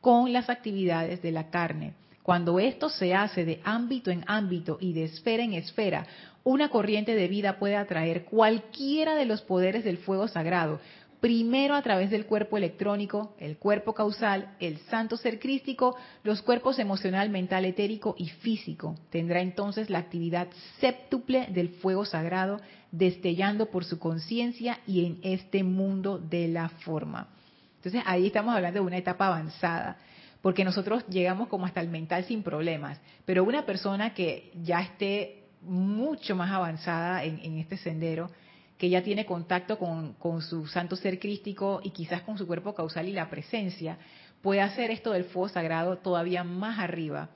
con 0.02 0.34
las 0.34 0.50
actividades 0.50 1.22
de 1.22 1.32
la 1.32 1.52
carne 1.52 1.94
cuando 2.26 2.60
esto 2.60 2.90
se 2.90 3.14
hace 3.14 3.46
de 3.46 3.62
ámbito 3.64 4.10
en 4.10 4.24
ámbito 4.26 4.80
y 4.82 4.94
de 4.94 5.04
esfera 5.04 5.44
en 5.44 5.54
esfera, 5.54 6.08
una 6.44 6.70
corriente 6.70 7.14
de 7.14 7.28
vida 7.28 7.60
puede 7.60 7.76
atraer 7.76 8.26
cualquiera 8.26 9.14
de 9.14 9.26
los 9.26 9.44
poderes 9.44 9.84
del 9.84 10.00
fuego 10.00 10.28
sagrado, 10.28 10.80
primero 11.20 11.76
a 11.76 11.84
través 11.84 12.10
del 12.10 12.26
cuerpo 12.26 12.58
electrónico, 12.58 13.36
el 13.38 13.58
cuerpo 13.58 13.94
causal, 13.94 14.56
el 14.60 14.80
santo 14.90 15.18
ser 15.18 15.38
crístico, 15.38 15.98
los 16.24 16.42
cuerpos 16.42 16.80
emocional, 16.80 17.30
mental, 17.30 17.64
etérico 17.64 18.16
y 18.18 18.30
físico. 18.30 18.96
Tendrá 19.12 19.42
entonces 19.42 19.92
la 19.92 20.00
actividad 20.00 20.48
séptuple 20.80 21.46
del 21.52 21.70
fuego 21.70 22.06
sagrado, 22.06 22.60
destellando 22.92 23.68
por 23.68 23.86
su 23.86 24.00
conciencia 24.00 24.80
y 24.88 25.06
en 25.06 25.20
este 25.22 25.64
mundo 25.64 26.18
de 26.18 26.48
la 26.48 26.70
forma. 26.70 27.28
Entonces 27.76 28.02
ahí 28.08 28.26
estamos 28.26 28.56
hablando 28.56 28.80
de 28.80 28.86
una 28.88 28.98
etapa 28.98 29.28
avanzada 29.28 30.00
porque 30.46 30.64
nosotros 30.64 31.04
llegamos 31.08 31.48
como 31.48 31.66
hasta 31.66 31.82
el 31.82 31.88
mental 31.88 32.24
sin 32.26 32.44
problemas, 32.44 33.02
pero 33.26 33.44
una 33.44 33.66
persona 33.66 34.14
que 34.14 34.52
ya 34.62 34.80
esté 34.80 35.46
mucho 35.64 36.36
más 36.36 36.52
avanzada 36.52 37.24
en, 37.24 37.58
este 37.58 37.78
sendero, 37.78 38.30
que 38.78 38.92
ya 38.92 39.02
tiene 39.02 39.26
contacto 39.26 39.80
con, 39.80 40.42
su 40.44 40.68
santo 40.68 40.98
ser 40.98 41.18
crístico 41.18 41.82
y 41.84 41.90
quizás 41.90 42.22
con 42.22 42.38
su 42.38 42.46
cuerpo 42.46 42.76
causal 42.76 43.10
y 43.10 43.14
la 43.14 43.28
presencia, 43.28 43.98
puede 44.44 44.62
hacer 44.62 44.92
esto 44.92 45.14
del 45.14 45.24
fuego 45.24 45.50
sagrado 45.50 45.98
todavía 45.98 46.44
más 46.44 46.78
arriba 46.78 47.30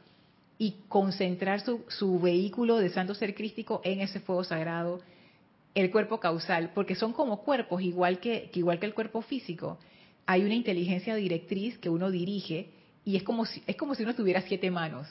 y 0.59 0.75
concentrar 0.87 1.61
su, 1.61 2.19
vehículo 2.19 2.77
de 2.77 2.89
santo 2.89 3.15
ser 3.15 3.33
crístico 3.33 3.81
en 3.83 4.01
ese 4.01 4.19
fuego 4.19 4.43
sagrado, 4.43 5.01
el 5.73 5.89
cuerpo 5.89 6.19
causal, 6.19 6.73
porque 6.75 6.93
son 6.93 7.13
como 7.13 7.41
cuerpos, 7.41 7.81
igual 7.81 8.19
que, 8.19 8.51
igual 8.53 8.77
que 8.79 8.85
el 8.85 8.93
cuerpo 8.93 9.23
físico. 9.23 9.79
Hay 10.27 10.43
una 10.43 10.53
inteligencia 10.53 11.15
directriz 11.15 11.79
que 11.79 11.89
uno 11.89 12.11
dirige 12.11 12.77
y 13.09 13.15
es 13.15 13.23
como 13.23 13.43
si, 13.47 13.63
es 13.65 13.75
como 13.75 13.95
si 13.95 14.03
uno 14.03 14.13
tuviera 14.13 14.43
siete 14.43 14.69
manos 14.69 15.07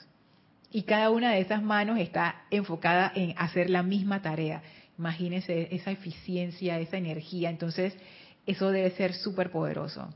y 0.71 0.83
cada 0.83 1.09
una 1.09 1.33
de 1.33 1.41
esas 1.41 1.61
manos 1.61 1.99
está 1.99 2.43
enfocada 2.49 3.11
en 3.13 3.33
hacer 3.37 3.69
la 3.69 3.83
misma 3.83 4.21
tarea. 4.21 4.63
Imagínense 4.97 5.67
esa 5.75 5.91
eficiencia, 5.91 6.79
esa 6.79 6.95
energía. 6.95 7.49
Entonces, 7.49 7.93
eso 8.45 8.71
debe 8.71 8.91
ser 8.91 9.13
súper 9.13 9.51
poderoso. 9.51 10.13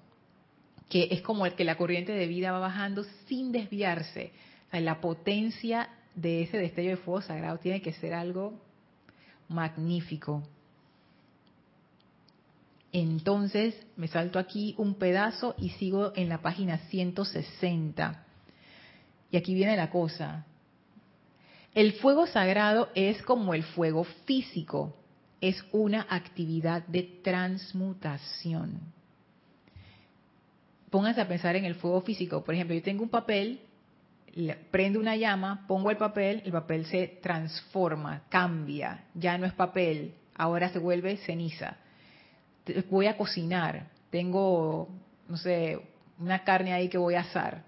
Que 0.87 1.09
es 1.11 1.21
como 1.21 1.45
el 1.45 1.55
que 1.55 1.65
la 1.65 1.75
corriente 1.75 2.13
de 2.13 2.25
vida 2.25 2.53
va 2.53 2.59
bajando 2.59 3.03
sin 3.27 3.51
desviarse. 3.51 4.31
la 4.71 5.01
potencia 5.01 5.89
de 6.15 6.43
ese 6.43 6.59
destello 6.59 6.91
de 6.91 6.97
fuego 6.97 7.21
sagrado 7.21 7.57
tiene 7.57 7.81
que 7.81 7.91
ser 7.91 8.13
algo 8.13 8.61
magnífico. 9.49 10.41
Entonces 12.93 13.75
me 13.97 14.08
salto 14.08 14.38
aquí 14.38 14.75
un 14.77 14.93
pedazo 14.93 15.56
y 15.58 15.69
sigo 15.71 16.13
en 16.15 16.29
la 16.29 16.43
página 16.43 16.77
160. 16.77 18.23
Y 19.32 19.38
aquí 19.38 19.56
viene 19.56 19.75
la 19.75 19.89
cosa. 19.89 20.45
El 21.73 21.93
fuego 21.93 22.27
sagrado 22.27 22.89
es 22.93 23.19
como 23.23 23.56
el 23.56 23.63
fuego 23.63 24.03
físico, 24.03 24.95
es 25.41 25.65
una 25.71 26.06
actividad 26.08 26.86
de 26.86 27.01
transmutación. 27.23 28.79
Pónganse 30.91 31.21
a 31.21 31.27
pensar 31.27 31.56
en 31.56 31.65
el 31.65 31.73
fuego 31.73 32.01
físico. 32.01 32.43
Por 32.43 32.53
ejemplo, 32.53 32.75
yo 32.75 32.84
tengo 32.84 33.01
un 33.01 33.10
papel, 33.10 33.60
prendo 34.69 34.99
una 34.99 35.15
llama, 35.15 35.65
pongo 35.67 35.89
el 35.89 35.97
papel, 35.97 36.43
el 36.45 36.51
papel 36.51 36.86
se 36.86 37.08
transforma, 37.23 38.21
cambia, 38.29 39.06
ya 39.15 39.36
no 39.39 39.47
es 39.47 39.53
papel, 39.53 40.13
ahora 40.36 40.69
se 40.69 40.77
vuelve 40.77 41.17
ceniza 41.17 41.77
voy 42.89 43.08
a 43.08 43.17
cocinar, 43.17 43.88
tengo, 44.10 44.89
no 45.28 45.38
sé, 45.38 45.80
una 46.19 46.43
carne 46.43 46.73
ahí 46.73 46.89
que 46.89 46.97
voy 46.97 47.15
a 47.15 47.21
asar, 47.21 47.63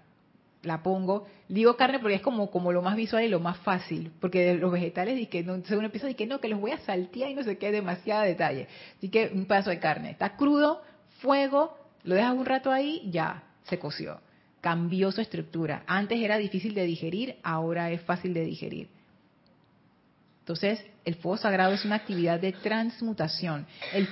la 0.62 0.82
pongo, 0.82 1.26
digo 1.48 1.76
carne 1.76 1.98
porque 1.98 2.16
es 2.16 2.22
como, 2.22 2.50
como 2.50 2.72
lo 2.72 2.82
más 2.82 2.96
visual 2.96 3.24
y 3.24 3.28
lo 3.28 3.40
más 3.40 3.58
fácil, 3.58 4.12
porque 4.20 4.44
de 4.44 4.54
los 4.54 4.72
vegetales, 4.72 5.18
y 5.18 5.26
que 5.26 5.42
no, 5.42 5.62
según 5.64 5.84
empieza, 5.84 6.10
y 6.10 6.14
que 6.14 6.26
no, 6.26 6.40
que 6.40 6.48
los 6.48 6.60
voy 6.60 6.72
a 6.72 6.78
saltear 6.78 7.30
y 7.30 7.34
no 7.34 7.42
sé 7.42 7.58
qué, 7.58 7.70
demasiado 7.70 8.22
detalle. 8.22 8.68
Así 8.98 9.08
que 9.08 9.30
un 9.32 9.46
pedazo 9.46 9.70
de 9.70 9.78
carne, 9.78 10.10
está 10.10 10.36
crudo, 10.36 10.82
fuego, 11.20 11.76
lo 12.02 12.14
dejas 12.14 12.34
un 12.34 12.46
rato 12.46 12.70
ahí, 12.72 13.08
ya, 13.10 13.44
se 13.64 13.78
coció. 13.78 14.20
Cambió 14.60 15.12
su 15.12 15.20
estructura. 15.20 15.84
Antes 15.86 16.18
era 16.20 16.38
difícil 16.38 16.74
de 16.74 16.84
digerir, 16.84 17.36
ahora 17.42 17.90
es 17.90 18.00
fácil 18.02 18.34
de 18.34 18.44
digerir. 18.44 18.88
Entonces, 20.46 20.80
el 21.04 21.16
fuego 21.16 21.38
sagrado 21.38 21.72
es 21.72 21.84
una 21.84 21.96
actividad 21.96 22.38
de 22.38 22.52
transmutación, 22.52 23.66
el 23.92 24.08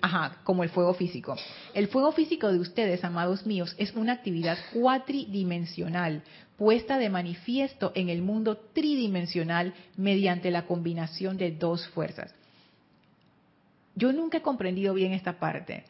ajá, 0.00 0.38
como 0.42 0.64
el 0.64 0.68
fuego 0.68 0.94
físico. 0.94 1.36
El 1.74 1.86
fuego 1.86 2.10
físico 2.10 2.50
de 2.50 2.58
ustedes, 2.58 3.04
amados 3.04 3.46
míos, 3.46 3.76
es 3.78 3.94
una 3.94 4.14
actividad 4.14 4.58
cuatridimensional, 4.72 6.24
puesta 6.56 6.98
de 6.98 7.08
manifiesto 7.08 7.92
en 7.94 8.08
el 8.08 8.20
mundo 8.20 8.56
tridimensional 8.56 9.72
mediante 9.96 10.50
la 10.50 10.66
combinación 10.66 11.36
de 11.36 11.52
dos 11.52 11.86
fuerzas. 11.90 12.34
Yo 13.94 14.12
nunca 14.12 14.38
he 14.38 14.42
comprendido 14.42 14.92
bien 14.92 15.12
esta 15.12 15.38
parte. 15.38 15.84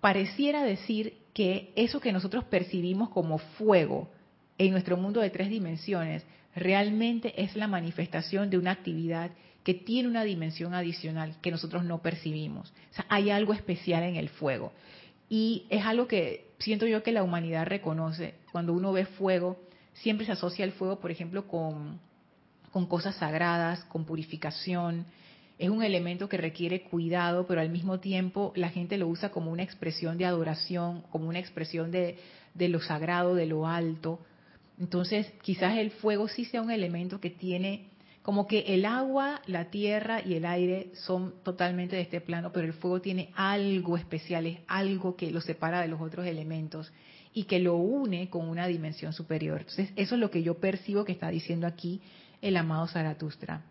Pareciera 0.00 0.62
decir 0.62 1.18
que 1.34 1.70
eso 1.76 2.00
que 2.00 2.12
nosotros 2.12 2.44
percibimos 2.44 3.10
como 3.10 3.36
fuego 3.36 4.08
en 4.56 4.70
nuestro 4.70 4.96
mundo 4.96 5.20
de 5.20 5.28
tres 5.28 5.50
dimensiones 5.50 6.24
realmente 6.54 7.42
es 7.42 7.56
la 7.56 7.66
manifestación 7.66 8.50
de 8.50 8.58
una 8.58 8.72
actividad 8.72 9.30
que 9.64 9.74
tiene 9.74 10.08
una 10.08 10.24
dimensión 10.24 10.74
adicional 10.74 11.36
que 11.40 11.50
nosotros 11.50 11.84
no 11.84 12.02
percibimos. 12.02 12.72
Hay 13.08 13.30
algo 13.30 13.52
especial 13.52 14.02
en 14.02 14.16
el 14.16 14.28
fuego. 14.28 14.72
Y 15.28 15.66
es 15.70 15.84
algo 15.86 16.06
que 16.08 16.46
siento 16.58 16.86
yo 16.86 17.02
que 17.02 17.12
la 17.12 17.22
humanidad 17.22 17.66
reconoce. 17.66 18.34
Cuando 18.50 18.72
uno 18.72 18.92
ve 18.92 19.06
fuego, 19.06 19.56
siempre 19.94 20.26
se 20.26 20.32
asocia 20.32 20.64
el 20.64 20.72
fuego, 20.72 20.98
por 20.98 21.10
ejemplo, 21.10 21.46
con, 21.46 22.00
con 22.70 22.86
cosas 22.86 23.16
sagradas, 23.16 23.84
con 23.84 24.04
purificación. 24.04 25.06
Es 25.58 25.70
un 25.70 25.82
elemento 25.82 26.28
que 26.28 26.36
requiere 26.36 26.82
cuidado, 26.82 27.46
pero 27.46 27.60
al 27.60 27.70
mismo 27.70 28.00
tiempo 28.00 28.52
la 28.56 28.70
gente 28.70 28.98
lo 28.98 29.06
usa 29.06 29.30
como 29.30 29.52
una 29.52 29.62
expresión 29.62 30.18
de 30.18 30.26
adoración, 30.26 31.02
como 31.10 31.28
una 31.28 31.38
expresión 31.38 31.90
de, 31.92 32.18
de 32.54 32.68
lo 32.68 32.80
sagrado, 32.80 33.34
de 33.34 33.46
lo 33.46 33.66
alto. 33.66 34.18
Entonces, 34.82 35.32
quizás 35.42 35.78
el 35.78 35.92
fuego 35.92 36.26
sí 36.26 36.44
sea 36.44 36.60
un 36.60 36.72
elemento 36.72 37.20
que 37.20 37.30
tiene, 37.30 37.86
como 38.20 38.48
que 38.48 38.74
el 38.74 38.84
agua, 38.84 39.40
la 39.46 39.70
tierra 39.70 40.20
y 40.26 40.34
el 40.34 40.44
aire 40.44 40.90
son 40.94 41.34
totalmente 41.44 41.94
de 41.94 42.02
este 42.02 42.20
plano, 42.20 42.50
pero 42.50 42.66
el 42.66 42.72
fuego 42.72 43.00
tiene 43.00 43.30
algo 43.36 43.96
especial, 43.96 44.44
es 44.44 44.58
algo 44.66 45.14
que 45.14 45.30
lo 45.30 45.40
separa 45.40 45.82
de 45.82 45.86
los 45.86 46.00
otros 46.00 46.26
elementos 46.26 46.92
y 47.32 47.44
que 47.44 47.60
lo 47.60 47.76
une 47.76 48.28
con 48.28 48.48
una 48.48 48.66
dimensión 48.66 49.12
superior. 49.12 49.60
Entonces, 49.60 49.90
eso 49.94 50.16
es 50.16 50.20
lo 50.20 50.32
que 50.32 50.42
yo 50.42 50.54
percibo 50.54 51.04
que 51.04 51.12
está 51.12 51.28
diciendo 51.28 51.68
aquí 51.68 52.00
el 52.40 52.56
amado 52.56 52.88
Zaratustra. 52.88 53.62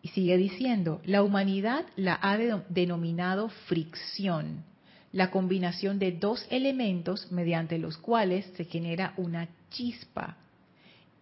Y 0.00 0.08
sigue 0.08 0.38
diciendo, 0.38 1.02
la 1.04 1.22
humanidad 1.22 1.84
la 1.96 2.18
ha 2.22 2.38
denominado 2.70 3.50
fricción 3.68 4.64
la 5.12 5.30
combinación 5.30 5.98
de 5.98 6.12
dos 6.12 6.46
elementos 6.50 7.30
mediante 7.32 7.78
los 7.78 7.96
cuales 7.96 8.46
se 8.56 8.64
genera 8.64 9.14
una 9.16 9.48
chispa 9.70 10.36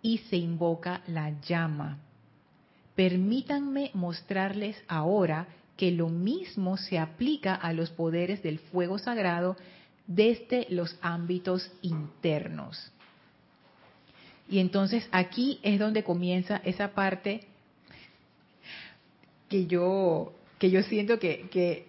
y 0.02 0.18
se 0.18 0.36
invoca 0.36 1.02
la 1.06 1.40
llama. 1.40 1.98
Permítanme 2.94 3.90
mostrarles 3.94 4.76
ahora 4.88 5.46
que 5.76 5.90
lo 5.92 6.08
mismo 6.08 6.76
se 6.76 6.98
aplica 6.98 7.54
a 7.54 7.72
los 7.72 7.90
poderes 7.90 8.42
del 8.42 8.58
fuego 8.58 8.98
sagrado 8.98 9.56
desde 10.06 10.66
los 10.70 10.96
ámbitos 11.00 11.70
internos. 11.82 12.92
Y 14.50 14.58
entonces 14.58 15.08
aquí 15.12 15.60
es 15.62 15.78
donde 15.78 16.02
comienza 16.02 16.60
esa 16.64 16.94
parte 16.94 17.42
que 19.48 19.66
yo, 19.66 20.32
que 20.58 20.70
yo 20.70 20.82
siento 20.82 21.18
que, 21.18 21.48
que 21.50 21.86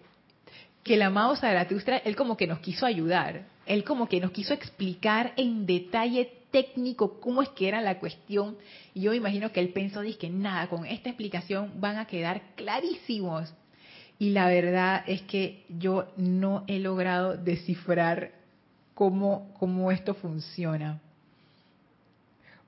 que 0.90 0.96
el 0.96 1.04
amado 1.04 1.36
Zaratustra, 1.36 1.98
él 1.98 2.16
como 2.16 2.36
que 2.36 2.48
nos 2.48 2.62
quiso 2.62 2.88
ayudar, 2.88 3.44
él 3.68 3.84
como 3.84 4.10
que 4.10 4.20
nos 4.20 4.32
quiso 4.32 4.56
explicar 4.56 5.34
en 5.38 5.68
detalle 5.68 6.32
técnico 6.50 7.20
cómo 7.20 7.44
es 7.44 7.50
que 7.50 7.68
era 7.68 7.80
la 7.80 8.00
cuestión. 8.00 8.58
Y 8.96 9.02
yo 9.02 9.14
imagino 9.14 9.52
que 9.52 9.60
él 9.60 9.70
pensó, 9.70 10.02
que 10.20 10.30
nada, 10.32 10.68
con 10.68 10.88
esta 10.88 11.10
explicación 11.10 11.74
van 11.80 11.98
a 11.98 12.06
quedar 12.06 12.42
clarísimos. 12.56 13.54
Y 14.18 14.32
la 14.32 14.48
verdad 14.48 15.04
es 15.06 15.22
que 15.22 15.64
yo 15.70 16.08
no 16.18 16.64
he 16.66 16.80
logrado 16.80 17.38
descifrar 17.38 18.32
cómo, 18.96 19.54
cómo 19.60 19.92
esto 19.92 20.16
funciona. 20.16 21.00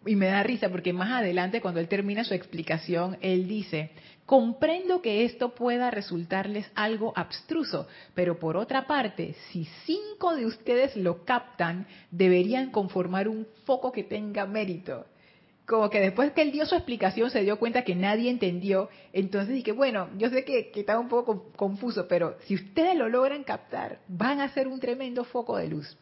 Y 0.06 0.16
me 0.16 0.28
da 0.28 0.41
risa 0.41 0.70
porque 0.70 0.93
más 0.93 1.12
adelante, 1.12 1.62
cuando 1.62 1.80
él 1.80 1.88
termina 1.88 2.24
su 2.24 2.34
explicación, 2.34 3.18
él 3.22 3.47
dice, 3.47 3.91
comprendo 4.26 5.02
que 5.02 5.26
esto 5.26 5.54
pueda 5.54 5.91
resultarles 5.91 6.70
algo 6.74 7.14
abstruso, 7.16 7.88
pero 8.16 8.39
por 8.39 8.58
otra 8.58 8.88
parte, 8.88 9.36
si 9.52 9.66
cinco 9.86 10.36
de 10.36 10.45
ustedes 10.47 10.95
lo 10.95 11.24
captan, 11.24 11.86
deberían 12.10 12.72
conformar 12.72 13.28
un 13.28 13.47
foco 13.66 13.91
que 13.91 14.04
tenga 14.04 14.45
mérito 14.45 15.06
como 15.72 15.89
que 15.89 16.02
después 16.02 16.34
que 16.34 16.41
él 16.41 16.52
dio 16.52 16.66
su 16.66 16.76
explicación 16.76 17.30
se 17.30 17.43
dio 17.43 17.58
cuenta 17.58 17.84
que 17.84 17.95
nadie 17.95 18.30
entendió, 18.30 18.89
entonces 19.14 19.56
dije, 19.56 19.72
bueno, 19.72 20.10
yo 20.18 20.30
sé 20.30 20.43
que, 20.43 20.70
que 20.70 20.82
estaba 20.82 20.99
un 20.99 21.08
poco 21.08 21.49
confuso, 21.56 22.10
pero 22.10 22.36
si 22.45 22.56
ustedes 22.56 22.95
lo 22.97 23.08
logran 23.08 23.45
captar, 23.45 23.99
van 24.10 24.41
a 24.41 24.49
ser 24.54 24.68
un 24.68 24.82
tremendo 24.82 25.24
foco 25.24 25.56
de 25.56 25.70
luz. 25.70 25.97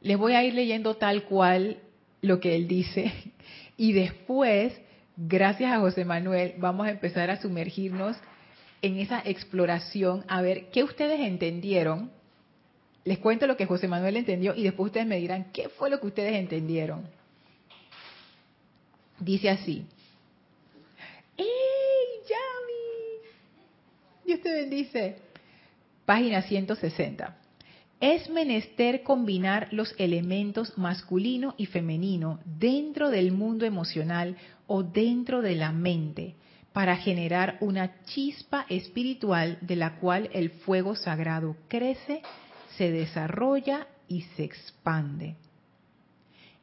Les 0.00 0.18
voy 0.18 0.34
a 0.34 0.42
ir 0.42 0.54
leyendo 0.54 0.96
tal 0.96 1.22
cual 1.22 1.78
lo 2.24 2.40
que 2.40 2.54
él 2.54 2.66
dice 2.66 3.12
y 3.76 3.92
después, 3.92 4.72
gracias 5.16 5.72
a 5.72 5.80
José 5.80 6.04
Manuel, 6.04 6.54
vamos 6.58 6.86
a 6.86 6.90
empezar 6.90 7.30
a 7.30 7.40
sumergirnos 7.40 8.16
en 8.82 8.98
esa 8.98 9.22
exploración 9.24 10.24
a 10.28 10.42
ver 10.42 10.70
qué 10.70 10.84
ustedes 10.84 11.20
entendieron. 11.20 12.10
Les 13.04 13.18
cuento 13.18 13.46
lo 13.46 13.56
que 13.56 13.66
José 13.66 13.88
Manuel 13.88 14.16
entendió 14.16 14.54
y 14.54 14.62
después 14.62 14.86
ustedes 14.86 15.06
me 15.06 15.16
dirán 15.16 15.52
qué 15.52 15.68
fue 15.68 15.90
lo 15.90 16.00
que 16.00 16.06
ustedes 16.06 16.34
entendieron. 16.34 17.06
Dice 19.18 19.50
así. 19.50 19.86
¡Ey, 21.36 21.46
Yami! 22.28 23.28
Dios 24.26 24.40
te 24.40 24.52
bendice. 24.52 25.16
Página 26.04 26.42
160. 26.42 27.43
Es 28.06 28.28
menester 28.28 29.02
combinar 29.02 29.68
los 29.70 29.94
elementos 29.96 30.76
masculino 30.76 31.54
y 31.56 31.64
femenino 31.64 32.38
dentro 32.44 33.08
del 33.08 33.32
mundo 33.32 33.64
emocional 33.64 34.36
o 34.66 34.82
dentro 34.82 35.40
de 35.40 35.54
la 35.54 35.72
mente 35.72 36.34
para 36.74 36.98
generar 36.98 37.56
una 37.62 38.02
chispa 38.04 38.66
espiritual 38.68 39.56
de 39.62 39.76
la 39.76 40.00
cual 40.00 40.28
el 40.34 40.50
fuego 40.50 40.96
sagrado 40.96 41.56
crece, 41.66 42.20
se 42.76 42.90
desarrolla 42.90 43.86
y 44.06 44.20
se 44.36 44.44
expande. 44.44 45.36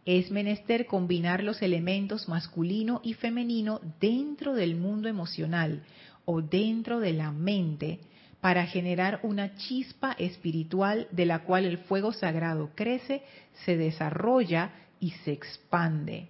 Es 0.06 0.30
menester 0.30 0.86
combinar 0.86 1.44
los 1.44 1.64
elementos 1.64 2.30
masculino 2.30 3.02
y 3.04 3.16
femenino 3.16 3.82
dentro 4.00 4.54
del 4.54 4.76
mundo 4.76 5.10
emocional 5.10 5.82
o 6.24 6.44
dentro 6.44 7.00
de 7.00 7.14
la 7.14 7.32
mente 7.32 8.00
para 8.42 8.66
generar 8.66 9.20
una 9.24 9.56
chispa 9.56 10.14
espiritual 10.14 11.08
de 11.12 11.26
la 11.26 11.44
cual 11.44 11.66
el 11.66 11.78
fuego 11.78 12.12
sagrado 12.12 12.72
crece, 12.76 13.24
se 13.66 13.78
desarrolla 13.78 14.72
y 15.00 15.12
se 15.24 15.32
expande. 15.32 16.28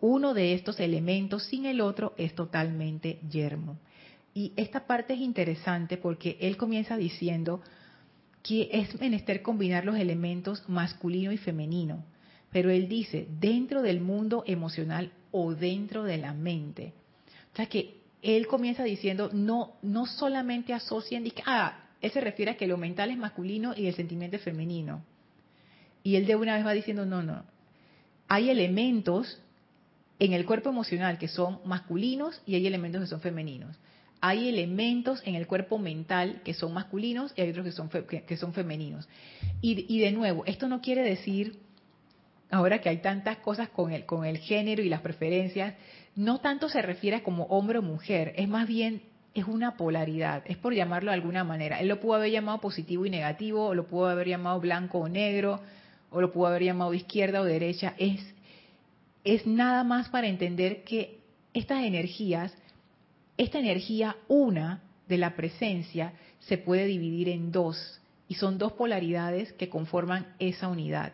Uno 0.00 0.34
de 0.34 0.54
estos 0.54 0.80
elementos 0.80 1.44
sin 1.44 1.66
el 1.66 1.80
otro 1.80 2.14
es 2.16 2.34
totalmente 2.34 3.20
yermo. 3.30 3.78
Y 4.34 4.52
esta 4.56 4.86
parte 4.86 5.14
es 5.14 5.20
interesante 5.20 5.96
porque 5.96 6.36
él 6.40 6.56
comienza 6.56 6.96
diciendo 6.96 7.62
que 8.42 8.68
es 8.72 8.98
menester 9.00 9.42
combinar 9.42 9.84
los 9.84 9.96
elementos 9.96 10.68
masculino 10.68 11.32
y 11.32 11.36
femenino 11.38 12.04
pero 12.56 12.70
él 12.70 12.88
dice 12.88 13.28
dentro 13.38 13.82
del 13.82 14.00
mundo 14.00 14.42
emocional 14.46 15.12
o 15.30 15.54
dentro 15.54 16.04
de 16.04 16.16
la 16.16 16.32
mente. 16.32 16.94
O 17.52 17.56
sea 17.56 17.66
que 17.66 18.00
él 18.22 18.46
comienza 18.46 18.82
diciendo 18.82 19.30
no 19.32 19.74
no 19.82 20.06
solamente 20.06 20.72
asocien 20.72 21.24
que 21.30 21.42
ah 21.46 21.82
él 22.00 22.10
se 22.10 22.20
refiere 22.20 22.52
a 22.52 22.56
que 22.56 22.66
lo 22.66 22.76
mental 22.76 23.10
es 23.10 23.18
masculino 23.18 23.74
y 23.76 23.86
el 23.86 23.94
sentimiento 23.94 24.36
es 24.36 24.42
femenino. 24.42 25.02
Y 26.02 26.16
él 26.16 26.26
de 26.26 26.36
una 26.36 26.54
vez 26.54 26.64
va 26.64 26.72
diciendo 26.72 27.06
no 27.06 27.22
no 27.22 27.44
hay 28.28 28.50
elementos 28.50 29.40
en 30.18 30.32
el 30.32 30.44
cuerpo 30.46 30.70
emocional 30.70 31.18
que 31.18 31.28
son 31.28 31.60
masculinos 31.64 32.40
y 32.46 32.54
hay 32.54 32.66
elementos 32.66 33.02
que 33.02 33.06
son 33.06 33.20
femeninos. 33.20 33.76
Hay 34.20 34.48
elementos 34.48 35.22
en 35.24 35.34
el 35.34 35.46
cuerpo 35.46 35.78
mental 35.78 36.40
que 36.42 36.54
son 36.54 36.72
masculinos 36.72 37.32
y 37.36 37.42
hay 37.42 37.50
otros 37.50 37.66
que 37.66 37.72
son, 37.72 37.88
que, 37.88 38.36
son 38.36 38.54
femeninos. 38.54 39.08
Y, 39.60 39.94
y 39.94 40.00
de 40.00 40.10
nuevo, 40.10 40.44
esto 40.46 40.68
no 40.68 40.80
quiere 40.80 41.02
decir 41.02 41.58
ahora 42.50 42.80
que 42.80 42.88
hay 42.88 42.98
tantas 42.98 43.38
cosas 43.38 43.68
con 43.68 43.92
el, 43.92 44.06
con 44.06 44.24
el 44.24 44.38
género 44.38 44.82
y 44.82 44.88
las 44.88 45.02
preferencias, 45.02 45.74
no 46.16 46.40
tanto 46.40 46.68
se 46.68 46.82
refiere 46.82 47.22
como 47.22 47.44
hombre 47.44 47.78
o 47.78 47.82
mujer, 47.82 48.32
es 48.36 48.48
más 48.48 48.66
bien, 48.66 49.02
es 49.34 49.44
una 49.44 49.76
polaridad, 49.76 50.42
es 50.46 50.56
por 50.56 50.74
llamarlo 50.74 51.10
de 51.10 51.16
alguna 51.16 51.44
manera. 51.44 51.78
Él 51.78 51.88
lo 51.88 52.00
pudo 52.00 52.14
haber 52.14 52.32
llamado 52.32 52.58
positivo 52.60 53.04
y 53.04 53.10
negativo, 53.10 53.66
o 53.66 53.74
lo 53.74 53.86
pudo 53.86 54.06
haber 54.06 54.28
llamado 54.28 54.58
blanco 54.58 54.98
o 54.98 55.08
negro, 55.08 55.60
o 56.10 56.20
lo 56.20 56.32
pudo 56.32 56.46
haber 56.46 56.62
llamado 56.64 56.94
izquierda 56.94 57.42
o 57.42 57.44
derecha, 57.44 57.94
es, 57.98 58.34
es 59.24 59.46
nada 59.46 59.84
más 59.84 60.08
para 60.08 60.26
entender 60.26 60.84
que 60.84 61.18
estas 61.52 61.84
energías, 61.84 62.56
esta 63.36 63.58
energía 63.58 64.16
una 64.28 64.82
de 65.08 65.18
la 65.18 65.36
presencia, 65.36 66.14
se 66.40 66.56
puede 66.56 66.86
dividir 66.86 67.28
en 67.28 67.52
dos, 67.52 68.00
y 68.28 68.34
son 68.34 68.56
dos 68.56 68.72
polaridades 68.72 69.52
que 69.52 69.68
conforman 69.68 70.34
esa 70.38 70.68
unidad 70.68 71.12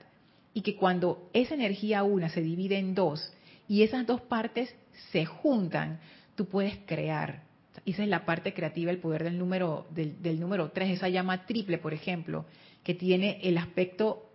y 0.55 0.63
que 0.63 0.77
cuando 0.77 1.29
esa 1.33 1.55
energía 1.55 2.03
una 2.03 2.29
se 2.29 2.43
divide 2.43 2.79
en 2.79 2.95
dos 2.95 3.33
y 3.69 3.83
esas 3.83 4.07
dos 4.07 4.21
partes 4.21 4.75
se 5.11 5.25
juntan, 5.25 6.01
tú 6.35 6.47
puedes 6.47 6.79
crear. 6.87 7.43
Esa 7.87 8.03
es 8.03 8.09
la 8.09 8.25
parte 8.25 8.53
creativa, 8.53 8.91
el 8.91 8.99
poder 8.99 9.25
del 9.25 9.39
número 9.39 9.87
del, 9.91 10.41
número 10.41 10.71
tres, 10.71 10.91
esa 10.91 11.09
llama 11.09 11.47
triple, 11.47 11.79
por 11.79 11.95
ejemplo, 11.95 12.45
que 12.83 12.95
tiene 12.95 13.41
el 13.43 13.59
aspecto 13.59 14.29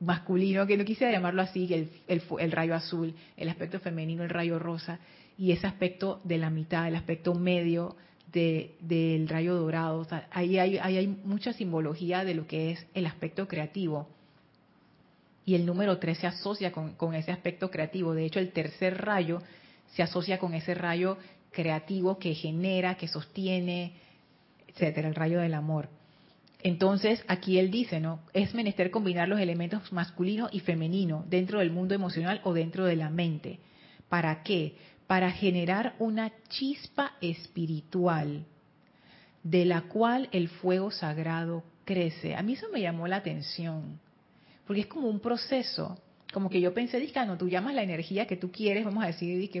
masculino, 0.00 0.66
que 0.66 0.76
no 0.76 0.84
quisiera 0.84 1.12
llamarlo 1.12 1.42
así, 1.42 1.68
el, 1.72 1.90
el, 2.38 2.52
rayo 2.52 2.74
azul, 2.74 3.14
el 3.36 3.48
aspecto 3.48 3.80
femenino, 3.80 4.22
el 4.22 4.30
rayo 4.30 4.58
rosa, 4.58 4.98
y 5.36 5.52
ese 5.52 5.66
aspecto 5.66 6.20
de 6.24 6.38
la 6.38 6.50
mitad, 6.50 6.88
el 6.88 6.96
aspecto 6.96 7.34
medio 7.34 7.96
del 8.32 9.28
rayo 9.28 9.56
dorado. 9.56 10.06
ahí, 10.30 10.58
hay, 10.58 10.78
ahí 10.78 10.96
hay 10.96 11.06
mucha 11.06 11.52
simbología 11.52 12.24
de 12.24 12.34
lo 12.34 12.46
que 12.46 12.70
es 12.70 12.86
el 12.94 13.06
aspecto 13.06 13.48
creativo 13.48 14.08
y 15.44 15.54
el 15.54 15.66
número 15.66 15.98
3 15.98 16.18
se 16.18 16.26
asocia 16.26 16.72
con, 16.72 17.14
ese 17.14 17.32
aspecto 17.32 17.70
creativo. 17.70 18.14
De 18.14 18.24
hecho, 18.24 18.38
el 18.38 18.52
tercer 18.52 19.04
rayo 19.04 19.42
se 19.94 20.02
asocia 20.02 20.38
con 20.38 20.54
ese 20.54 20.74
rayo 20.74 21.18
creativo 21.50 22.18
que 22.18 22.34
genera, 22.34 22.96
que 22.96 23.08
sostiene, 23.08 23.94
etcétera, 24.68 25.08
el 25.08 25.14
rayo 25.14 25.40
del 25.40 25.54
amor. 25.54 25.88
Entonces, 26.62 27.24
aquí 27.26 27.58
él 27.58 27.70
dice, 27.70 28.00
¿no? 28.00 28.20
Es 28.34 28.54
menester 28.54 28.90
combinar 28.90 29.28
los 29.28 29.40
elementos 29.40 29.92
masculino 29.92 30.48
y 30.52 30.60
femenino 30.60 31.24
dentro 31.28 31.60
del 31.60 31.70
mundo 31.70 31.94
emocional 31.94 32.40
o 32.44 32.52
dentro 32.52 32.84
de 32.84 32.96
la 32.96 33.08
mente. 33.08 33.58
¿Para 34.08 34.42
qué? 34.42 34.76
Para 35.06 35.32
generar 35.32 35.94
una 35.98 36.30
chispa 36.48 37.14
espiritual 37.20 38.44
de 39.42 39.64
la 39.64 39.82
cual 39.82 40.28
el 40.32 40.48
fuego 40.48 40.90
sagrado 40.90 41.64
crece. 41.86 42.36
A 42.36 42.42
mí 42.42 42.52
eso 42.52 42.66
me 42.70 42.82
llamó 42.82 43.08
la 43.08 43.16
atención 43.16 43.98
porque 44.70 44.82
es 44.82 44.86
como 44.86 45.08
un 45.08 45.18
proceso, 45.18 45.98
como 46.32 46.48
que 46.48 46.60
yo 46.60 46.72
pensé, 46.72 47.00
dije, 47.00 47.18
ah, 47.18 47.24
no, 47.24 47.36
tú 47.36 47.48
llamas 47.48 47.74
la 47.74 47.82
energía 47.82 48.28
que 48.28 48.36
tú 48.36 48.52
quieres, 48.52 48.84
vamos 48.84 49.02
a 49.02 49.08
decir, 49.08 49.50
que 49.50 49.60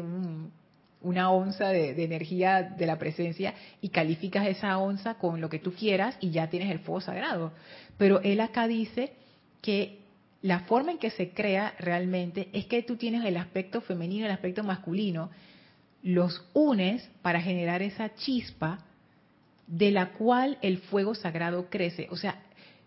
una 1.00 1.32
onza 1.32 1.70
de, 1.70 2.00
energía 2.04 2.62
de 2.62 2.86
la 2.86 2.96
presencia 2.96 3.54
y 3.80 3.88
calificas 3.88 4.46
esa 4.46 4.78
onza 4.78 5.14
con 5.14 5.40
lo 5.40 5.48
que 5.48 5.58
tú 5.58 5.72
quieras 5.72 6.16
y 6.20 6.30
ya 6.30 6.48
tienes 6.48 6.70
el 6.70 6.78
fuego 6.78 7.00
sagrado. 7.00 7.52
Pero 7.98 8.20
él 8.20 8.40
acá 8.40 8.68
dice 8.68 9.14
que 9.62 9.98
la 10.42 10.60
forma 10.60 10.92
en 10.92 10.98
que 10.98 11.10
se 11.10 11.30
crea 11.30 11.74
realmente 11.80 12.48
es 12.52 12.66
que 12.66 12.84
tú 12.84 12.94
tienes 12.94 13.24
el 13.24 13.36
aspecto 13.36 13.80
femenino 13.80 14.22
y 14.22 14.26
el 14.26 14.32
aspecto 14.32 14.62
masculino, 14.62 15.30
los 16.04 16.48
unes 16.52 17.10
para 17.20 17.40
generar 17.40 17.82
esa 17.82 18.14
chispa 18.14 18.86
de 19.66 19.90
la 19.90 20.12
cual 20.12 20.58
el 20.62 20.78
fuego 20.78 21.16
sagrado 21.16 21.68
crece. 21.68 22.06
O 22.12 22.16
sea, 22.16 22.44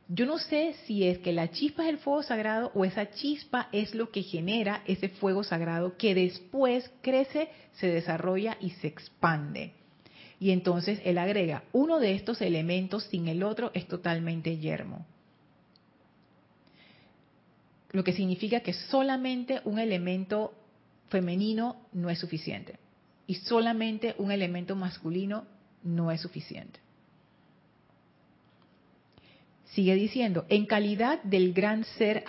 yo 0.10 0.26
no 0.26 0.38
sé 0.38 0.76
si 0.86 1.08
es 1.08 1.20
que 1.20 1.32
la 1.32 1.52
chispa 1.52 1.84
es 1.84 1.90
el 1.90 1.98
fuego 1.98 2.24
sagrado 2.24 2.72
o 2.76 2.84
esa 2.84 3.12
chispa 3.12 3.70
es 3.72 3.96
lo 3.96 4.12
que 4.12 4.22
genera 4.22 4.84
ese 4.86 5.10
fuego 5.10 5.44
sagrado 5.44 5.98
que 5.98 6.14
después 6.14 6.92
crece, 7.02 7.50
se 7.74 7.88
desarrolla 7.88 8.58
y 8.60 8.72
se 8.72 8.88
expande. 8.88 9.74
Y 10.40 10.52
entonces 10.52 11.00
él 11.06 11.18
agrega, 11.18 11.64
uno 11.72 12.00
de 12.00 12.16
estos 12.16 12.42
elementos 12.42 13.06
sin 13.06 13.30
el 13.30 13.44
otro 13.44 13.72
es 13.74 13.88
totalmente 13.88 14.58
yermo. 14.58 15.06
Lo 17.92 18.04
que 18.04 18.12
significa 18.12 18.60
que 18.60 18.74
solamente 18.74 19.62
un 19.64 19.80
elemento 19.80 20.54
femenino 21.10 21.78
no 21.94 22.10
es 22.10 22.20
suficiente 22.20 22.78
y 23.26 23.36
solamente 23.36 24.16
un 24.18 24.32
elemento 24.32 24.76
masculino 24.76 25.46
no 25.84 26.12
es 26.12 26.20
suficiente. 26.22 26.83
Sigue 29.74 29.96
diciendo, 29.96 30.46
en 30.50 30.66
calidad 30.66 31.22
del 31.24 31.54
gran 31.54 31.84
ser 31.98 32.24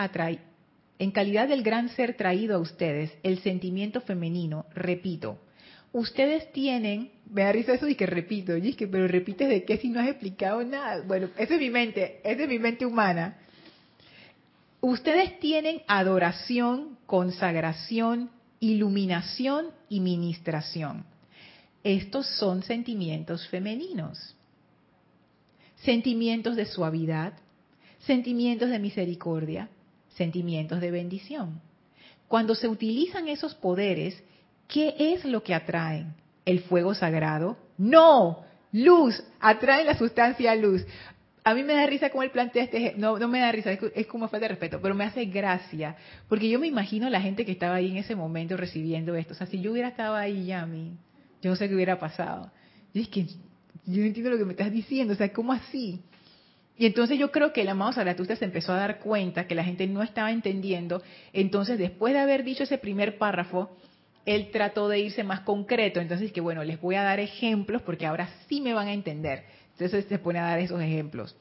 en 0.98 1.10
calidad 1.10 1.48
del 1.48 1.62
gran 1.62 1.90
ser 1.90 2.16
traído 2.16 2.56
a 2.56 2.58
ustedes, 2.58 3.12
el 3.22 3.40
sentimiento 3.40 4.00
femenino, 4.00 4.64
repito, 4.74 5.38
ustedes 5.92 6.50
tienen, 6.52 7.10
me 7.30 7.42
da 7.42 7.52
risa 7.52 7.74
eso 7.74 7.86
y 7.86 7.96
que 7.96 8.06
repito, 8.06 8.56
y 8.56 8.72
que, 8.74 8.86
pero 8.86 9.06
repites 9.08 9.48
de 9.48 9.64
qué 9.64 9.76
si 9.76 9.88
no 9.88 10.00
has 10.00 10.08
explicado 10.08 10.64
nada. 10.64 11.02
Bueno, 11.06 11.28
esa 11.36 11.54
es 11.54 11.60
mi 11.60 11.68
mente, 11.68 12.20
esa 12.24 12.44
es 12.44 12.48
mi 12.48 12.58
mente 12.58 12.86
humana. 12.86 13.36
Ustedes 14.80 15.38
tienen 15.38 15.82
adoración, 15.86 16.98
consagración, 17.06 18.30
iluminación 18.60 19.66
y 19.90 20.00
ministración. 20.00 21.04
Estos 21.82 22.26
son 22.38 22.62
sentimientos 22.62 23.46
femeninos. 23.48 24.33
Sentimientos 25.84 26.56
de 26.56 26.64
suavidad, 26.64 27.34
sentimientos 28.00 28.70
de 28.70 28.78
misericordia, 28.78 29.68
sentimientos 30.16 30.80
de 30.80 30.90
bendición. 30.90 31.60
Cuando 32.26 32.54
se 32.54 32.68
utilizan 32.68 33.28
esos 33.28 33.54
poderes, 33.54 34.22
¿qué 34.66 34.94
es 34.98 35.24
lo 35.26 35.42
que 35.42 35.54
atraen? 35.54 36.14
¿El 36.46 36.60
fuego 36.60 36.94
sagrado? 36.94 37.58
No, 37.76 38.44
luz, 38.72 39.22
atraen 39.40 39.86
la 39.86 39.98
sustancia 39.98 40.54
luz. 40.54 40.86
A 41.44 41.52
mí 41.52 41.62
me 41.62 41.74
da 41.74 41.84
risa 41.84 42.08
como 42.08 42.22
él 42.22 42.30
plantea 42.30 42.64
este, 42.64 42.94
no, 42.96 43.18
no 43.18 43.28
me 43.28 43.40
da 43.40 43.52
risa, 43.52 43.72
es, 43.72 44.06
como 44.06 44.28
falta 44.28 44.46
de 44.46 44.48
respeto, 44.48 44.80
pero 44.80 44.94
me 44.94 45.04
hace 45.04 45.26
gracia, 45.26 45.96
porque 46.28 46.48
yo 46.48 46.58
me 46.58 46.66
imagino 46.66 47.10
la 47.10 47.20
gente 47.20 47.44
que 47.44 47.52
estaba 47.52 47.74
ahí 47.74 47.90
en 47.90 47.98
ese 47.98 48.16
momento 48.16 48.56
recibiendo 48.56 49.14
esto. 49.16 49.34
O 49.34 49.36
sea, 49.36 49.46
si 49.46 49.60
yo 49.60 49.72
hubiera 49.72 49.88
estado 49.88 50.14
ahí, 50.14 50.46
ya 50.46 50.64
mí, 50.64 50.96
yo 51.42 51.50
no 51.50 51.56
sé 51.56 51.68
qué 51.68 51.74
hubiera 51.74 51.98
pasado. 51.98 52.50
Y 52.94 53.02
es 53.02 53.08
que 53.08 53.26
yo 53.86 54.00
no 54.00 54.06
entiendo 54.06 54.30
lo 54.30 54.38
que 54.38 54.44
me 54.44 54.52
estás 54.52 54.72
diciendo, 54.72 55.12
o 55.12 55.16
sea, 55.16 55.32
¿cómo 55.32 55.52
así? 55.52 56.00
Y 56.76 56.86
entonces 56.86 57.18
yo 57.18 57.30
creo 57.30 57.52
que 57.52 57.62
el 57.62 57.68
amado 57.68 57.92
Zaratustra 57.92 58.36
se 58.36 58.44
empezó 58.44 58.72
a 58.72 58.78
dar 58.78 58.98
cuenta 58.98 59.46
que 59.46 59.54
la 59.54 59.64
gente 59.64 59.86
no 59.86 60.02
estaba 60.02 60.32
entendiendo. 60.32 61.02
Entonces, 61.32 61.78
después 61.78 62.12
de 62.14 62.20
haber 62.20 62.42
dicho 62.42 62.64
ese 62.64 62.78
primer 62.78 63.16
párrafo, 63.16 63.70
él 64.26 64.50
trató 64.50 64.88
de 64.88 64.98
irse 65.00 65.22
más 65.22 65.40
concreto. 65.40 66.00
Entonces, 66.00 66.32
que 66.32 66.40
bueno, 66.40 66.64
les 66.64 66.80
voy 66.80 66.96
a 66.96 67.02
dar 67.02 67.20
ejemplos 67.20 67.82
porque 67.82 68.06
ahora 68.06 68.28
sí 68.48 68.60
me 68.60 68.74
van 68.74 68.88
a 68.88 68.92
entender. 68.92 69.44
Entonces 69.72 70.06
se 70.08 70.18
pone 70.18 70.40
a 70.40 70.44
dar 70.44 70.58
esos 70.58 70.80
ejemplos. 70.80 71.36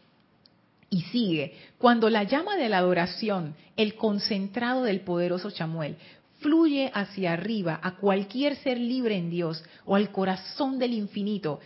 Y 0.89 1.01
sigue, 1.03 1.55
cuando 1.79 2.09
la 2.11 2.23
llama 2.23 2.55
de 2.55 2.69
la 2.69 2.77
adoración, 2.77 3.55
el 3.77 3.95
concentrado 3.95 4.83
del 4.83 5.01
poderoso 5.01 5.49
Chamuel, 5.49 5.97
fluye 6.39 6.91
hacia 6.93 7.33
arriba 7.33 7.79
a 7.81 7.95
cualquier 7.95 8.57
ser 8.57 8.77
libre 8.79 9.15
en 9.17 9.31
Dios 9.31 9.63
o 9.85 9.95
al 9.95 10.11
corazón 10.11 10.77
del 10.77 10.93
infinito, 10.93 11.59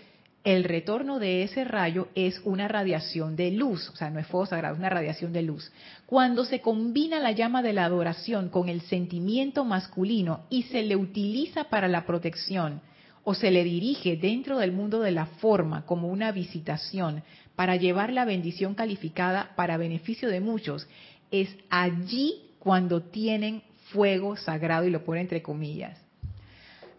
el 0.48 0.64
retorno 0.64 1.20
de 1.20 1.43
ese 1.43 1.66
rayo 1.66 2.08
es 2.16 2.39
una 2.45 2.70
radiación 2.70 3.36
de 3.36 3.52
luz, 3.52 3.89
o 3.89 3.98
sea, 3.98 4.10
no 4.10 4.18
es 4.18 4.28
fuego 4.28 4.45
sagrado, 4.45 4.76
es 4.76 4.80
una 4.80 4.89
radiación 4.89 5.34
de 5.34 5.41
luz. 5.41 5.74
Cuando 6.06 6.45
se 6.45 6.62
combina 6.62 7.20
la 7.20 7.34
llama 7.34 7.62
de 7.62 7.74
la 7.74 7.84
adoración 7.84 8.48
con 8.48 8.70
el 8.70 8.80
sentimiento 8.80 9.66
masculino 9.66 10.45
y 10.50 10.64
se 10.64 10.84
le 10.84 10.95
utiliza 10.95 11.66
para 11.66 11.89
la 11.89 12.06
protección 12.06 12.80
o 13.26 13.34
se 13.34 13.52
le 13.52 13.66
dirige 13.66 14.16
dentro 14.16 14.58
del 14.60 14.72
mundo 14.72 15.02
de 15.02 15.12
la 15.12 15.26
forma 15.26 15.86
como 15.86 16.08
una 16.08 16.32
visitación 16.32 17.24
para 17.58 17.76
llevar 17.76 18.14
la 18.14 18.24
bendición 18.24 18.74
calificada 18.74 19.52
para 19.58 19.76
beneficio 19.76 20.30
de 20.30 20.39
muchos, 20.39 20.88
es 21.30 21.50
allí 21.70 22.54
cuando 22.60 23.02
tienen 23.02 23.64
fuego 23.91 24.38
sagrado 24.38 24.88
y 24.88 24.91
lo 24.91 25.04
pone 25.04 25.20
entre 25.20 25.41
comillas. 25.41 26.00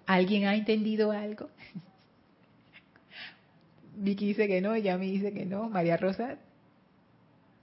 ¿Alguien 0.05 0.45
ha 0.45 0.55
entendido 0.55 1.13
algo? 1.13 1.49
Vicky 3.99 4.29
dice 4.29 4.47
que 4.47 4.61
no, 4.61 4.75
ella 4.75 4.97
me 4.97 5.07
dice 5.07 5.33
que 5.33 5.45
no. 5.45 5.69
María 5.69 5.97
Rosa, 5.97 6.37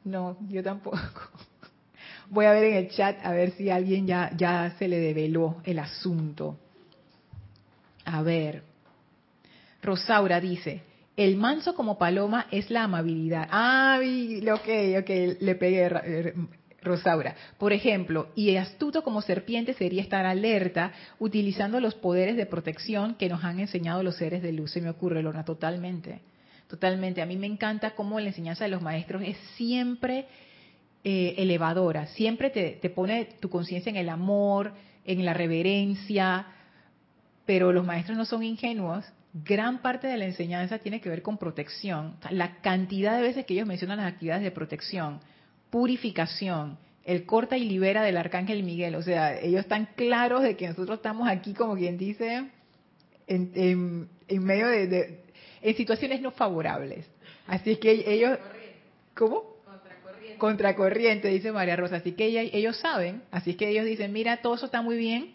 no, 0.03 0.37
yo 0.49 0.63
tampoco. 0.63 0.99
Voy 2.29 2.45
a 2.45 2.51
ver 2.51 2.65
en 2.65 2.75
el 2.75 2.89
chat 2.89 3.17
a 3.23 3.31
ver 3.31 3.51
si 3.51 3.69
alguien 3.69 4.07
ya, 4.07 4.31
ya 4.35 4.75
se 4.77 4.87
le 4.87 4.99
develó 4.99 5.61
el 5.63 5.79
asunto. 5.79 6.57
A 8.05 8.21
ver. 8.21 8.63
Rosaura 9.81 10.39
dice, 10.39 10.81
el 11.15 11.37
manso 11.37 11.75
como 11.75 11.97
paloma 11.97 12.47
es 12.51 12.69
la 12.69 12.83
amabilidad. 12.83 13.47
Ah, 13.51 13.99
ok, 13.99 14.99
ok, 14.99 15.09
le 15.39 15.55
pegué 15.55 16.33
Rosaura. 16.85 17.35
Por 17.57 17.73
ejemplo, 17.73 18.29
y 18.35 18.55
astuto 18.55 19.03
como 19.03 19.21
serpiente 19.21 19.73
sería 19.73 20.01
estar 20.01 20.25
alerta 20.25 20.93
utilizando 21.19 21.79
los 21.79 21.95
poderes 21.95 22.37
de 22.37 22.45
protección 22.45 23.15
que 23.15 23.27
nos 23.27 23.43
han 23.43 23.59
enseñado 23.59 24.03
los 24.03 24.15
seres 24.15 24.41
de 24.41 24.53
luz. 24.53 24.71
Se 24.71 24.81
me 24.81 24.89
ocurre, 24.89 25.21
Lorna, 25.21 25.43
totalmente. 25.43 26.21
Totalmente. 26.67 27.21
A 27.21 27.25
mí 27.25 27.37
me 27.37 27.47
encanta 27.47 27.91
cómo 27.91 28.19
la 28.19 28.27
enseñanza 28.27 28.63
de 28.63 28.71
los 28.71 28.81
maestros 28.81 29.21
es 29.23 29.37
siempre 29.55 30.25
eh, 31.03 31.35
elevadora, 31.37 32.07
siempre 32.07 32.49
te, 32.49 32.71
te 32.81 32.89
pone 32.89 33.25
tu 33.39 33.49
conciencia 33.49 33.91
en 33.91 33.97
el 33.97 34.09
amor, 34.09 34.73
en 35.05 35.23
la 35.23 35.33
reverencia, 35.33 36.47
pero 37.45 37.71
los 37.71 37.85
maestros 37.85 38.17
no 38.17 38.25
son 38.25 38.43
ingenuos. 38.43 39.05
Gran 39.33 39.81
parte 39.81 40.07
de 40.07 40.17
la 40.17 40.25
enseñanza 40.25 40.79
tiene 40.79 41.01
que 41.01 41.09
ver 41.09 41.21
con 41.21 41.37
protección. 41.37 42.15
La 42.31 42.61
cantidad 42.61 43.15
de 43.15 43.21
veces 43.21 43.45
que 43.45 43.53
ellos 43.53 43.67
mencionan 43.67 43.97
las 43.97 44.11
actividades 44.11 44.43
de 44.43 44.51
protección, 44.51 45.19
purificación, 45.69 46.77
el 47.03 47.25
corta 47.25 47.57
y 47.57 47.65
libera 47.65 48.03
del 48.03 48.17
arcángel 48.17 48.63
Miguel. 48.63 48.95
O 48.95 49.01
sea, 49.01 49.39
ellos 49.39 49.61
están 49.61 49.89
claros 49.95 50.43
de 50.43 50.55
que 50.55 50.67
nosotros 50.67 50.97
estamos 50.97 51.27
aquí, 51.27 51.53
como 51.53 51.75
quien 51.75 51.97
dice, 51.97 52.49
en, 53.27 54.09
medio 54.29 54.67
de, 54.67 55.23
en 55.61 55.75
situaciones 55.75 56.21
no 56.21 56.31
favorables. 56.31 57.05
Así 57.47 57.71
es 57.71 57.79
que 57.79 57.91
ellos, 58.07 58.39
¿cómo? 59.13 59.55
Contracorriente. 59.65 60.37
Contracorriente, 60.37 61.27
dice 61.29 61.51
María 61.51 61.75
Rosa. 61.75 61.97
Así 61.97 62.13
que 62.13 62.25
ellos 62.25 62.77
saben, 62.77 63.21
así 63.31 63.51
es 63.51 63.57
que 63.57 63.69
ellos 63.69 63.85
dicen, 63.85 64.11
mira, 64.11 64.37
todo 64.37 64.55
eso 64.55 64.65
está 64.65 64.81
muy 64.81 64.97
bien, 64.97 65.33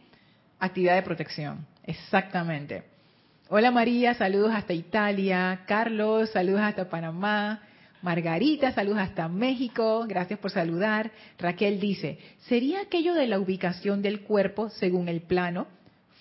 actividad 0.58 0.96
de 0.96 1.02
protección. 1.02 1.66
Exactamente. 1.84 2.82
Hola 3.48 3.70
María, 3.70 4.14
saludos 4.14 4.52
hasta 4.54 4.72
Italia. 4.72 5.62
Carlos, 5.66 6.30
saludos 6.30 6.60
hasta 6.60 6.88
Panamá. 6.88 7.62
Margarita, 8.02 8.72
saludos 8.72 9.00
hasta 9.00 9.28
México, 9.28 10.06
gracias 10.08 10.38
por 10.38 10.50
saludar. 10.50 11.10
Raquel 11.38 11.80
dice, 11.80 12.18
¿sería 12.48 12.80
aquello 12.80 13.12
de 13.12 13.26
la 13.26 13.38
ubicación 13.38 14.00
del 14.00 14.20
cuerpo 14.22 14.70
según 14.70 15.08
el 15.08 15.20
plano? 15.20 15.66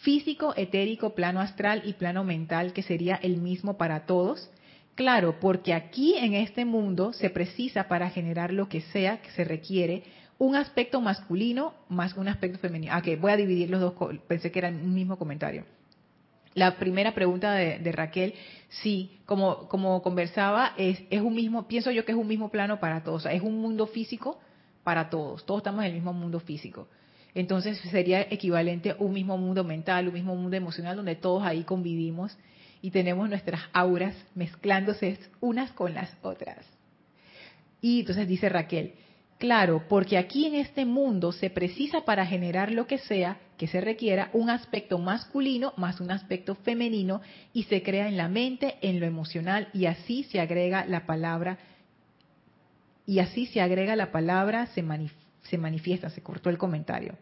Físico, 0.02 0.54
etérico, 0.58 1.16
plano 1.16 1.40
astral 1.40 1.82
y 1.86 1.94
plano 1.94 2.26
mental, 2.26 2.74
que 2.74 2.84
sería 2.84 3.16
el 3.16 3.38
mismo 3.38 3.78
para 3.78 4.06
todos. 4.06 4.50
Claro, 4.96 5.40
porque 5.40 5.74
aquí 5.74 6.16
en 6.18 6.34
este 6.34 6.66
mundo 6.66 7.14
se 7.14 7.30
precisa 7.30 7.88
para 7.88 8.10
generar 8.10 8.52
lo 8.52 8.68
que 8.68 8.82
sea 8.82 9.22
que 9.22 9.32
se 9.32 9.46
requiere 9.46 10.04
un 10.38 10.56
aspecto 10.56 11.00
masculino 11.00 11.74
más 11.88 12.16
un 12.16 12.28
aspecto 12.28 12.60
femenino. 12.60 12.94
Ah, 12.94 13.02
voy 13.20 13.32
a 13.32 13.38
dividir 13.38 13.70
los 13.70 13.80
dos, 13.80 13.94
pensé 14.28 14.52
que 14.52 14.60
era 14.60 14.68
el 14.68 14.76
mismo 14.76 15.18
comentario. 15.18 15.64
La 16.56 16.78
primera 16.78 17.14
pregunta 17.14 17.54
de, 17.54 17.92
Raquel, 17.92 18.34
sí, 18.70 19.20
como, 19.26 19.68
conversaba, 20.02 20.74
es, 20.78 21.02
es 21.10 21.22
un 21.22 21.36
mismo, 21.36 21.68
pienso 21.68 21.92
yo 21.92 22.06
que 22.06 22.12
es 22.12 22.18
un 22.18 22.28
mismo 22.28 22.50
plano 22.50 22.80
para 22.80 23.04
todos, 23.04 23.26
es 23.26 23.42
un 23.42 23.62
mundo 23.62 23.88
físico 23.88 24.40
para 24.84 25.10
todos, 25.10 25.46
todos 25.46 25.60
estamos 25.60 25.82
en 25.82 25.88
el 25.88 25.94
mismo 25.94 26.14
mundo 26.14 26.40
físico. 26.40 26.88
Entonces 27.36 27.78
sería 27.92 28.22
equivalente 28.22 28.92
a 28.92 28.96
un 29.00 29.14
mismo 29.14 29.38
mundo 29.38 29.64
mental, 29.64 30.08
un 30.08 30.14
mismo 30.16 30.36
mundo 30.36 30.58
emocional 30.58 30.96
donde 30.96 31.16
todos 31.16 31.44
ahí 31.44 31.64
convivimos 31.64 32.36
y 32.82 32.92
tenemos 32.92 33.30
nuestras 33.30 33.62
auras 33.74 34.16
mezclándose 34.36 35.20
unas 35.40 35.72
con 35.72 35.94
las 35.94 36.12
otras. 36.24 36.66
Y 37.82 38.02
entonces 38.02 38.28
dice 38.28 38.50
Raquel, 38.50 38.94
Claro, 39.40 39.86
porque 39.88 40.18
aquí 40.18 40.46
en 40.46 40.56
este 40.56 40.84
mundo 40.84 41.32
se 41.32 41.50
precisa 41.50 42.02
para 42.02 42.26
generar 42.26 42.74
lo 42.74 42.88
que 42.88 42.98
sea 42.98 43.40
que 43.58 43.68
se 43.68 43.80
requiera 43.80 44.30
un 44.34 44.50
aspecto 44.50 45.00
masculino 45.00 45.74
más 45.78 46.02
un 46.02 46.12
aspecto 46.12 46.56
femenino 46.56 47.22
y 47.54 47.64
se 47.64 47.82
crea 47.82 48.10
en 48.10 48.18
la 48.18 48.28
mente, 48.28 48.76
en 48.82 49.00
lo 49.00 49.06
emocional 49.06 49.70
y 49.74 49.86
así 49.86 50.24
se 50.24 50.42
agrega 50.42 50.86
la 50.86 51.06
palabra 51.06 51.58
y 53.06 53.20
así 53.20 53.46
se 53.46 53.62
agrega 53.62 53.96
la 53.96 54.12
palabra 54.12 54.68
se, 54.68 54.84
manifiesta, 55.58 56.10
se 56.10 56.22
cortó 56.22 56.50
el 56.50 56.58
comentario. 56.58 57.16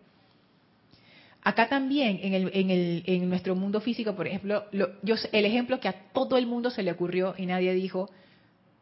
Acá 1.44 1.70
también, 1.70 2.20
en, 2.22 2.34
el, 2.34 2.52
en, 2.54 2.72
el, 2.72 3.04
en 3.06 3.30
nuestro 3.30 3.56
mundo 3.56 3.80
físico, 3.80 4.14
por 4.14 4.28
ejemplo, 4.28 4.66
yo, 4.74 5.16
el 5.32 5.46
ejemplo 5.46 5.80
que 5.80 5.88
a 5.88 6.12
todo 6.12 6.38
el 6.38 6.46
mundo 6.46 6.72
se 6.72 6.84
le 6.84 6.92
ocurrió 6.92 7.36
y 7.38 7.46
nadie 7.46 7.74
dijo, 7.74 8.10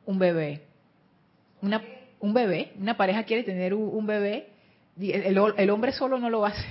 un 0.08 0.18
bebé. 0.18 0.64
Una, 1.62 1.84
un 2.20 2.34
bebé, 2.34 2.74
una 2.80 2.98
pareja 2.98 3.24
quiere 3.24 3.44
tener 3.44 3.74
un, 3.74 4.06
bebé, 4.06 4.50
el, 5.00 5.70
hombre 5.70 5.92
solo 5.92 6.18
no 6.18 6.30
lo 6.30 6.46
hace. 6.46 6.66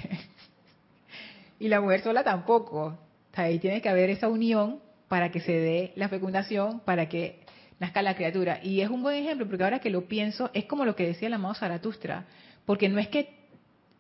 y 1.59 1.69
la 1.69 1.81
mujer 1.81 2.03
sola 2.03 2.25
tampoco. 2.25 2.99
ahí 3.35 3.59
tiene 3.59 3.81
que 3.81 3.89
haber 3.89 4.11
esa 4.11 4.29
unión 4.29 4.81
para 5.09 5.31
que 5.31 5.41
se 5.41 5.53
dé 5.53 5.93
la 5.97 6.09
fecundación, 6.09 6.81
para 6.81 7.09
que 7.09 7.41
nazca 7.79 8.03
la 8.03 8.17
criatura. 8.17 8.61
Y 8.63 8.81
es 8.81 8.91
un 8.91 9.03
buen 9.03 9.23
ejemplo, 9.23 9.47
porque 9.47 9.65
ahora 9.65 9.79
que 9.81 9.91
lo 9.91 10.07
pienso, 10.07 10.51
es 10.55 10.65
como 10.65 10.85
lo 10.85 10.97
que 10.97 11.07
decía 11.07 11.29
el 11.29 11.35
amado 11.35 11.55
Zaratustra, 11.55 12.27
porque 12.65 12.89
no 12.89 12.99
es 12.99 13.09
que 13.09 13.29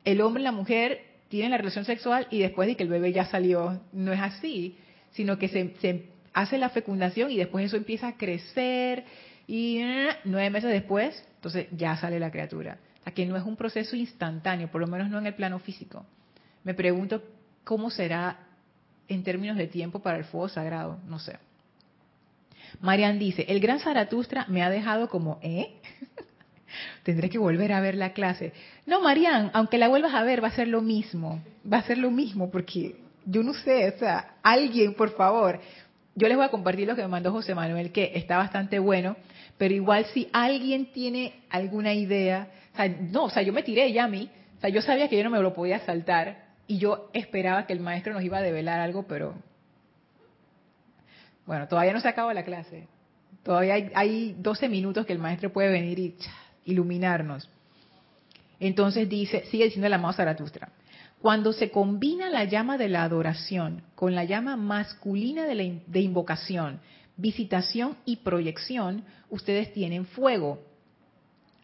el 0.04 0.20
hombre 0.20 0.42
y 0.42 0.44
la 0.44 0.52
mujer 0.52 1.02
tienen 1.28 1.50
la 1.50 1.58
relación 1.58 1.84
sexual 1.84 2.26
y 2.30 2.40
después 2.40 2.68
de 2.68 2.76
que 2.76 2.82
el 2.82 2.88
bebé 2.88 3.12
ya 3.12 3.26
salió, 3.26 3.80
no 3.92 4.12
es 4.12 4.20
así, 4.20 4.76
sino 5.12 5.38
que 5.38 5.48
se, 5.48 5.74
se 5.80 6.06
hace 6.32 6.58
la 6.58 6.68
fecundación 6.68 7.30
y 7.30 7.36
después 7.36 7.66
eso 7.66 7.76
empieza 7.76 8.08
a 8.08 8.16
crecer 8.16 9.04
y 9.46 9.80
nueve 10.24 10.50
meses 10.50 10.70
después, 10.70 11.24
entonces 11.36 11.66
ya 11.72 11.96
sale 11.96 12.18
la 12.18 12.30
criatura. 12.30 12.78
O 13.06 13.12
que 13.12 13.26
no 13.26 13.36
es 13.36 13.44
un 13.44 13.56
proceso 13.56 13.96
instantáneo, 13.96 14.70
por 14.70 14.80
lo 14.80 14.86
menos 14.86 15.10
no 15.10 15.18
en 15.18 15.26
el 15.26 15.34
plano 15.34 15.58
físico. 15.58 16.06
Me 16.62 16.74
pregunto 16.74 17.22
cómo 17.62 17.90
será 17.90 18.38
en 19.08 19.22
términos 19.22 19.56
de 19.56 19.66
tiempo 19.66 20.00
para 20.00 20.16
el 20.16 20.24
fuego 20.24 20.48
sagrado, 20.48 20.98
no 21.06 21.18
sé. 21.18 21.36
Marian 22.80 23.18
dice, 23.18 23.44
el 23.48 23.60
gran 23.60 23.80
Zaratustra 23.80 24.46
me 24.48 24.62
ha 24.62 24.70
dejado 24.70 25.08
como, 25.08 25.38
¿eh? 25.42 25.74
tendré 27.02 27.28
que 27.28 27.38
volver 27.38 27.72
a 27.72 27.80
ver 27.80 27.94
la 27.94 28.12
clase. 28.12 28.52
No, 28.86 29.00
Marian, 29.00 29.50
aunque 29.52 29.78
la 29.78 29.88
vuelvas 29.88 30.14
a 30.14 30.22
ver, 30.22 30.42
va 30.42 30.48
a 30.48 30.52
ser 30.52 30.68
lo 30.68 30.80
mismo. 30.80 31.40
Va 31.70 31.78
a 31.78 31.82
ser 31.82 31.98
lo 31.98 32.10
mismo 32.10 32.50
porque 32.50 32.96
yo 33.26 33.42
no 33.42 33.54
sé, 33.54 33.88
o 33.94 33.98
sea, 33.98 34.36
alguien, 34.42 34.94
por 34.94 35.14
favor. 35.14 35.60
Yo 36.14 36.28
les 36.28 36.36
voy 36.36 36.46
a 36.46 36.50
compartir 36.50 36.86
lo 36.86 36.94
que 36.94 37.02
me 37.02 37.08
mandó 37.08 37.32
José 37.32 37.54
Manuel, 37.54 37.92
que 37.92 38.12
está 38.14 38.36
bastante 38.36 38.78
bueno, 38.78 39.16
pero 39.58 39.74
igual 39.74 40.04
si 40.06 40.28
alguien 40.32 40.92
tiene 40.92 41.42
alguna 41.50 41.94
idea, 41.94 42.48
o 42.72 42.76
sea, 42.76 42.88
no, 42.88 43.24
o 43.24 43.30
sea, 43.30 43.42
yo 43.42 43.52
me 43.52 43.62
tiré 43.62 43.92
ya 43.92 44.04
a 44.04 44.08
mí, 44.08 44.30
o 44.58 44.60
sea, 44.60 44.70
yo 44.70 44.82
sabía 44.82 45.08
que 45.08 45.16
yo 45.16 45.24
no 45.24 45.30
me 45.30 45.40
lo 45.40 45.54
podía 45.54 45.78
saltar 45.80 46.44
y 46.66 46.78
yo 46.78 47.10
esperaba 47.12 47.66
que 47.66 47.72
el 47.72 47.80
maestro 47.80 48.14
nos 48.14 48.22
iba 48.22 48.38
a 48.38 48.42
develar 48.42 48.80
algo, 48.80 49.04
pero 49.04 49.34
bueno, 51.46 51.68
todavía 51.68 51.92
no 51.92 52.00
se 52.00 52.08
acaba 52.08 52.32
la 52.34 52.44
clase. 52.44 52.88
Todavía 53.42 53.90
hay, 53.94 54.34
12 54.38 54.68
minutos 54.68 55.04
que 55.04 55.12
el 55.12 55.18
maestro 55.18 55.52
puede 55.52 55.70
venir 55.70 55.98
y 55.98 56.16
iluminarnos. 56.64 57.48
Entonces 58.58 59.08
dice, 59.08 59.44
sigue 59.50 59.64
diciendo 59.64 59.86
el 59.86 59.92
amado 59.92 60.14
Zaratustra. 60.14 60.70
Cuando 61.20 61.52
se 61.52 61.70
combina 61.70 62.30
la 62.30 62.44
llama 62.44 62.78
de 62.78 62.88
la 62.88 63.02
adoración 63.02 63.82
con 63.94 64.14
la 64.14 64.24
llama 64.24 64.56
masculina 64.56 65.44
de, 65.44 65.82
de 65.86 66.00
invocación, 66.00 66.80
visitación 67.16 67.96
y 68.04 68.16
proyección, 68.16 69.04
ustedes 69.30 69.72
tienen 69.72 70.06
fuego. 70.06 70.60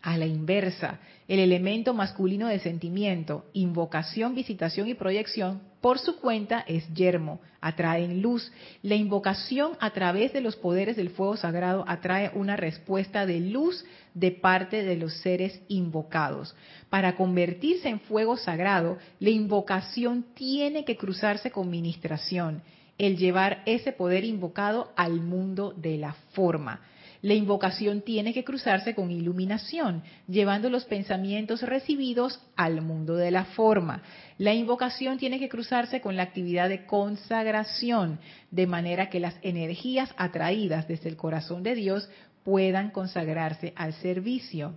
A 0.03 0.17
la 0.17 0.27
inversa, 0.27 0.99
el 1.29 1.41
elemento 1.41 1.93
masculino 1.93 2.49
de 2.49 2.59
sentimiento, 2.59 3.45
invocación, 3.53 4.35
visitación 4.35 4.89
y 4.89 4.95
proyección 4.95 5.61
por 5.81 5.99
su 5.99 6.17
cuenta 6.17 6.65
es 6.67 6.87
yermo, 6.93 7.41
atraen 7.61 8.21
luz. 8.21 8.53
La 8.83 8.97
invocación 8.97 9.73
a 9.81 9.91
través 9.91 10.33
de 10.33 10.43
los 10.43 10.57
poderes 10.57 10.97
del 10.97 11.11
fuego 11.11 11.37
sagrado 11.37 11.85
atrae 11.89 12.31
una 12.35 12.57
respuesta 12.57 13.25
de 13.25 13.41
luz 13.41 13.85
de 14.13 14.31
parte 14.31 14.83
de 14.83 14.97
los 14.97 15.15
seres 15.21 15.61
invocados. 15.69 16.55
Para 16.91 17.17
convertirse 17.17 17.89
en 17.89 18.01
fuego 18.01 18.37
sagrado, 18.37 18.99
la 19.21 19.31
invocación 19.31 20.27
tiene 20.35 20.85
que 20.85 20.97
cruzarse 20.97 21.51
con 21.51 21.71
ministración, 21.71 22.63
el 23.01 23.17
llevar 23.17 23.63
ese 23.65 23.93
poder 23.93 24.25
invocado 24.25 24.93
al 24.95 25.23
mundo 25.23 25.73
de 25.75 25.97
la 25.97 26.13
forma. 26.33 26.83
La 27.23 27.33
invocación 27.33 28.03
tiene 28.03 28.35
que 28.35 28.45
cruzarse 28.45 28.95
con 28.95 29.11
iluminación, 29.11 30.03
llevando 30.29 30.69
los 30.69 30.85
pensamientos 30.85 31.63
recibidos 31.63 32.41
al 32.57 32.83
mundo 32.83 33.17
de 33.17 33.31
la 33.31 33.47
forma. 33.47 34.03
La 34.37 34.53
invocación 34.53 35.17
tiene 35.17 35.39
que 35.39 35.49
cruzarse 35.49 36.03
con 36.03 36.15
la 36.15 36.25
actividad 36.25 36.69
de 36.69 36.85
consagración, 36.85 38.21
de 38.51 38.67
manera 38.67 39.09
que 39.09 39.19
las 39.19 39.37
energías 39.41 40.15
atraídas 40.19 40.87
desde 40.87 41.09
el 41.09 41.17
corazón 41.17 41.63
de 41.63 41.75
Dios 41.75 42.07
puedan 42.45 42.91
consagrarse 42.91 43.73
al 43.77 43.95
servicio. 43.95 44.75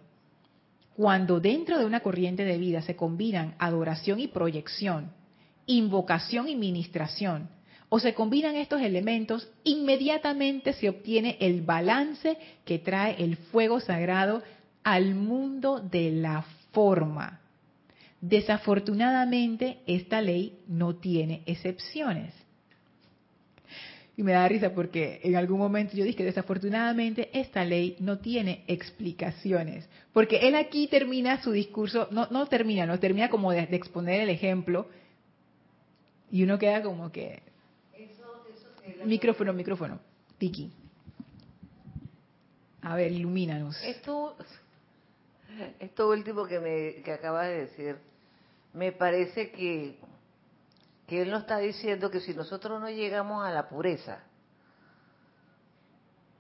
Cuando 0.96 1.42
dentro 1.42 1.78
de 1.78 1.86
una 1.86 2.00
corriente 2.00 2.46
de 2.46 2.58
vida 2.58 2.82
se 2.84 2.96
combinan 2.96 3.56
adoración 3.60 4.22
y 4.22 4.28
proyección, 4.30 5.12
invocación 5.66 6.48
y 6.48 6.56
ministración, 6.56 7.50
o 7.96 8.00
se 8.00 8.16
combinan 8.16 8.56
estos 8.56 8.82
elementos, 8.82 9.48
inmediatamente 9.64 10.74
se 10.74 10.90
obtiene 10.90 11.38
el 11.40 11.62
balance 11.62 12.40
que 12.66 12.80
trae 12.80 13.24
el 13.24 13.38
fuego 13.38 13.80
sagrado 13.80 14.42
al 14.84 15.14
mundo 15.14 15.80
de 15.80 16.10
la 16.10 16.44
forma. 16.72 17.40
Desafortunadamente, 18.20 19.82
esta 19.86 20.22
ley 20.22 20.58
no 20.68 20.96
tiene 20.96 21.44
excepciones. 21.46 22.34
Y 24.18 24.24
me 24.24 24.32
da 24.32 24.48
risa 24.48 24.74
porque 24.74 25.20
en 25.24 25.36
algún 25.36 25.60
momento 25.60 25.96
yo 25.96 26.04
dije 26.04 26.24
desafortunadamente 26.24 27.30
esta 27.32 27.64
ley 27.64 27.96
no 28.00 28.18
tiene 28.18 28.64
explicaciones. 28.66 29.88
Porque 30.14 30.48
él 30.48 30.56
aquí 30.56 30.88
termina 30.88 31.44
su 31.44 31.52
discurso, 31.52 32.08
no, 32.10 32.28
no 32.32 32.48
termina, 32.48 32.88
no 32.88 32.98
termina 32.98 33.30
como 33.30 33.52
de, 33.52 33.68
de 33.68 33.76
exponer 33.76 34.22
el 34.22 34.30
ejemplo. 34.30 34.88
Y 36.32 36.42
uno 36.42 36.58
queda 36.58 36.82
como 36.82 37.12
que, 37.12 37.53
Micrófono, 39.06 39.54
micrófono. 39.54 40.00
Tiki. 40.38 40.72
A 42.82 42.96
ver, 42.96 43.12
ilumínanos. 43.12 43.82
Esto, 43.84 44.36
esto 45.80 46.10
último 46.10 46.46
que, 46.46 46.60
me, 46.60 47.02
que 47.04 47.14
acabas 47.14 47.48
de 47.48 47.58
decir, 47.62 47.98
me 48.74 48.92
parece 48.92 49.52
que, 49.52 49.98
que 51.08 51.22
él 51.22 51.32
nos 51.32 51.42
está 51.42 51.60
diciendo 51.60 52.12
que 52.12 52.20
si 52.20 52.34
nosotros 52.34 52.82
no 52.82 52.90
llegamos 52.90 53.46
a 53.46 53.52
la 53.52 53.70
pureza, 53.70 54.24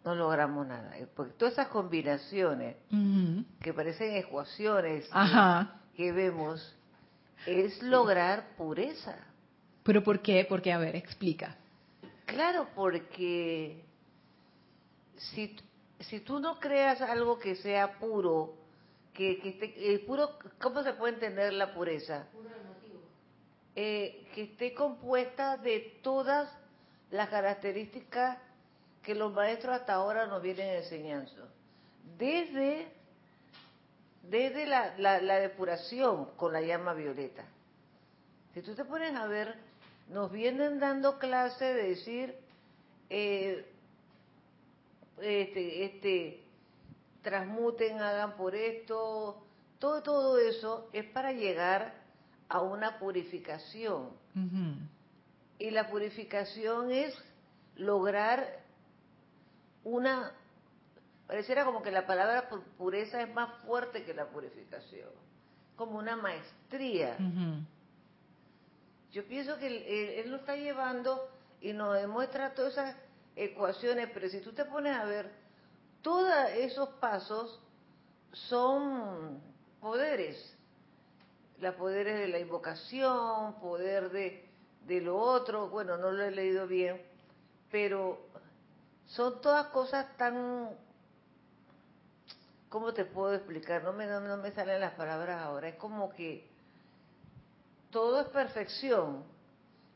no 0.03 0.15
logramos 0.15 0.67
nada. 0.67 0.91
Porque 1.15 1.33
todas 1.33 1.53
esas 1.53 1.67
combinaciones 1.67 2.75
que 3.61 3.73
parecen 3.73 4.15
ecuaciones 4.17 5.09
que, 5.95 6.11
vemos, 6.11 6.75
es 7.45 7.81
lograr 7.81 8.55
pureza. 8.57 9.15
¿Pero 9.83 10.03
por 10.03 10.21
qué? 10.21 10.45
Porque, 10.47 10.73
a 10.73 10.77
ver, 10.77 10.95
explica. 10.95 11.57
Claro, 12.33 12.67
porque 12.73 13.85
si, 15.17 15.55
si 15.99 16.19
tú 16.21 16.39
no 16.39 16.59
creas 16.59 16.99
algo 17.01 17.37
que 17.37 17.55
sea 17.55 17.99
puro, 17.99 18.55
que, 19.13 19.39
que 19.39 19.49
esté, 19.49 19.99
puro, 20.07 20.39
¿cómo 20.59 20.81
se 20.81 20.93
puede 20.93 21.13
entender 21.13 21.53
la 21.53 21.75
pureza? 21.75 22.25
Eh, 23.75 24.27
que 24.33 24.43
esté 24.43 24.73
compuesta 24.73 25.57
de 25.57 25.99
todas 26.01 26.51
las 27.11 27.29
características 27.29 28.39
que 29.03 29.13
los 29.13 29.31
maestros 29.31 29.75
hasta 29.75 29.93
ahora 29.93 30.25
nos 30.25 30.41
vienen 30.41 30.77
enseñando. 30.77 31.49
Desde, 32.17 32.91
desde 34.23 34.65
la, 34.65 34.97
la, 34.97 35.21
la 35.21 35.35
depuración 35.35 36.31
con 36.35 36.51
la 36.51 36.61
llama 36.61 36.95
violeta. 36.95 37.45
Si 38.55 38.61
tú 38.63 38.73
te 38.73 38.85
pones 38.85 39.13
a 39.15 39.27
ver 39.27 39.55
nos 40.09 40.31
vienen 40.31 40.79
dando 40.79 41.17
clase 41.19 41.65
de 41.65 41.89
decir, 41.89 42.35
eh, 43.09 43.65
este, 45.21 45.85
este, 45.85 46.43
transmuten, 47.21 47.99
hagan 48.01 48.35
por 48.35 48.55
esto, 48.55 49.43
todo, 49.79 50.03
todo 50.03 50.37
eso 50.37 50.89
es 50.93 51.05
para 51.05 51.31
llegar 51.31 51.93
a 52.49 52.61
una 52.61 52.99
purificación. 52.99 54.09
Y 55.59 55.69
la 55.71 55.89
purificación 55.89 56.91
es 56.91 57.15
lograr 57.75 58.63
una, 59.83 60.31
pareciera 61.27 61.65
como 61.65 61.81
que 61.81 61.91
la 61.91 62.05
palabra 62.05 62.49
pureza 62.77 63.21
es 63.21 63.33
más 63.33 63.49
fuerte 63.65 64.03
que 64.03 64.13
la 64.13 64.27
purificación, 64.27 65.09
como 65.75 65.97
una 65.97 66.15
maestría. 66.15 67.17
Yo 69.13 69.23
pienso 69.27 69.59
que 69.59 69.67
él, 70.21 70.31
lo 70.31 70.37
está 70.37 70.55
llevando 70.55 71.29
y 71.61 71.71
nos 71.71 71.95
demuestra 71.95 72.55
todas 72.55 72.73
esas 72.73 72.95
ecuaciones, 73.35 74.09
pero 74.11 74.27
si 74.27 74.41
tú 74.41 74.53
te 74.53 74.65
pones 74.65 74.97
a 74.97 75.05
ver, 75.05 75.31
todos 76.01 76.33
esos 76.55 76.89
pasos 76.95 77.61
son 78.31 79.39
poderes. 79.79 80.57
Los 81.59 81.75
poderes 81.75 82.21
de 82.21 82.27
la 82.27 82.39
invocación, 82.39 83.53
poder 83.59 84.09
de, 84.09 84.49
de 84.87 84.99
lo 84.99 85.15
otro, 85.15 85.69
bueno, 85.69 85.95
no 85.97 86.11
lo 86.11 86.23
he 86.23 86.31
leído 86.31 86.65
bien, 86.65 86.99
pero 87.69 88.19
son 89.05 89.41
todas 89.41 89.67
cosas 89.67 90.07
tan... 90.17 90.71
¿Cómo 92.67 92.95
te 92.95 93.05
puedo 93.05 93.35
explicar? 93.35 93.83
No 93.83 93.93
me, 93.93 94.07
no 94.07 94.37
me 94.37 94.51
salen 94.53 94.81
las 94.81 94.95
palabras 94.95 95.39
ahora. 95.43 95.67
Es 95.67 95.75
como 95.75 96.09
que 96.09 96.51
todo 97.93 98.21
es 98.21 98.27
perfección 98.29 99.23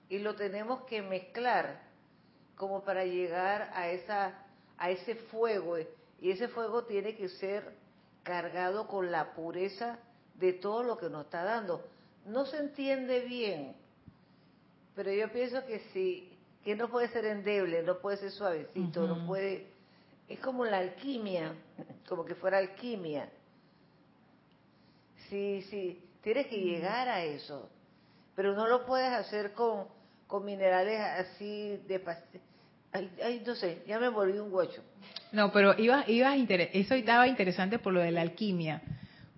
y 0.07 0.19
lo 0.19 0.35
tenemos 0.35 0.83
que 0.83 1.01
mezclar 1.01 1.81
como 2.55 2.83
para 2.83 3.03
llegar 3.03 3.71
a 3.73 3.89
esa 3.89 4.45
a 4.77 4.91
ese 4.91 5.15
fuego 5.15 5.77
y 6.21 6.31
ese 6.31 6.47
fuego 6.47 6.83
tiene 6.83 7.15
que 7.15 7.27
ser 7.27 7.73
cargado 8.21 8.87
con 8.87 9.11
la 9.11 9.33
pureza 9.33 9.97
de 10.35 10.53
todo 10.53 10.83
lo 10.83 10.97
que 10.97 11.09
nos 11.09 11.25
está 11.25 11.43
dando. 11.43 11.83
No 12.25 12.45
se 12.45 12.57
entiende 12.57 13.21
bien, 13.21 13.75
pero 14.95 15.11
yo 15.11 15.31
pienso 15.31 15.65
que 15.65 15.79
sí, 15.93 16.37
que 16.63 16.75
no 16.75 16.89
puede 16.89 17.07
ser 17.09 17.25
endeble, 17.25 17.81
no 17.81 17.97
puede 17.97 18.17
ser 18.17 18.31
suavecito, 18.31 19.07
no 19.07 19.25
puede 19.25 19.67
es 20.27 20.39
como 20.39 20.65
la 20.65 20.79
alquimia, 20.79 21.55
como 22.07 22.25
que 22.25 22.35
fuera 22.35 22.59
alquimia. 22.59 23.29
Sí, 25.29 25.63
sí, 25.71 26.03
tienes 26.21 26.47
que 26.47 26.57
llegar 26.57 27.07
a 27.09 27.23
eso 27.23 27.69
pero 28.37 28.53
no 28.53 28.67
lo 28.67 28.85
puedes 28.85 29.11
hacer 29.11 29.53
con, 29.53 29.85
con 30.27 30.45
minerales 30.45 31.01
así 31.01 31.79
de 31.87 31.99
ay, 32.91 33.09
ay, 33.25 33.43
no 33.43 33.55
sé, 33.55 33.79
ya 33.87 33.97
me 33.97 34.09
volví 34.09 34.37
un 34.37 34.51
guacho. 34.51 34.83
No, 35.31 35.51
pero 35.51 35.73
iba, 35.79 36.03
iba 36.07 36.35
eso 36.35 36.93
estaba 36.93 37.27
interesante 37.27 37.79
por 37.79 37.93
lo 37.93 37.99
de 37.99 38.11
la 38.11 38.21
alquimia, 38.21 38.83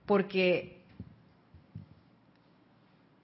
porque 0.05 0.81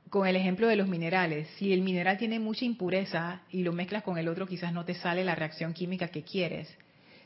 con 0.09 0.26
el 0.26 0.38
ejemplo 0.38 0.69
de 0.69 0.78
los 0.78 0.88
minerales, 0.88 1.49
si 1.57 1.73
el 1.73 1.82
mineral 1.82 2.17
tiene 2.17 2.39
mucha 2.39 2.63
impureza 2.63 3.41
y 3.49 3.63
lo 3.63 3.73
mezclas 3.73 4.03
con 4.03 4.17
el 4.17 4.30
otro, 4.30 4.47
quizás 4.47 4.71
no 4.71 4.86
te 4.86 4.93
sale 4.93 5.26
la 5.26 5.36
reacción 5.36 5.73
química 5.73 6.07
que 6.07 6.23
quieres. 6.23 6.73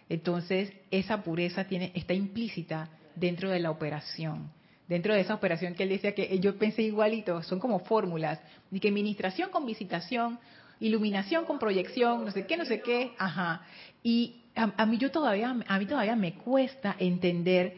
Entonces, 0.09 0.73
esa 0.89 1.21
pureza 1.21 1.65
tiene, 1.65 1.91
está 1.93 2.15
implícita 2.15 2.89
dentro 3.15 3.51
de 3.51 3.59
la 3.59 3.69
operación. 3.69 4.51
Dentro 4.89 5.13
de 5.13 5.21
esa 5.21 5.35
operación 5.35 5.75
que 5.75 5.83
él 5.83 5.89
decía 5.89 6.13
que 6.13 6.39
yo 6.39 6.57
pensé 6.57 6.81
igualito, 6.81 7.41
son 7.43 7.59
como 7.59 7.79
fórmulas, 7.79 8.41
y 8.71 8.79
que 8.79 8.91
ministración 8.91 9.51
con 9.51 9.65
visitación, 9.65 10.39
iluminación 10.81 11.45
con 11.45 11.59
proyección, 11.59 12.25
no 12.25 12.31
sé 12.31 12.45
qué, 12.45 12.57
no 12.57 12.65
sé 12.65 12.81
qué, 12.81 13.13
ajá. 13.17 13.61
Y 14.03 14.41
a, 14.55 14.85
mí 14.85 14.97
yo 14.97 15.11
todavía, 15.11 15.55
a 15.65 15.79
mí 15.79 15.85
todavía 15.85 16.15
me 16.15 16.33
cuesta 16.33 16.95
entender 16.99 17.77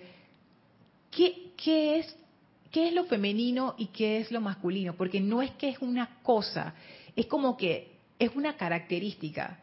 qué, 1.12 1.52
qué 1.58 2.00
es 2.00 2.16
qué 2.72 2.88
es 2.88 2.94
lo 2.94 3.04
femenino 3.06 3.76
y 3.78 3.88
qué 3.88 4.20
es 4.20 4.32
lo 4.32 4.42
masculino, 4.42 4.96
porque 4.96 5.20
no 5.20 5.42
es 5.42 5.52
que 5.52 5.70
es 5.70 5.80
una 5.80 6.22
cosa, 6.24 6.74
es 7.16 7.26
como 7.28 7.58
que 7.58 7.92
es 8.18 8.34
una 8.36 8.56
característica, 8.56 9.60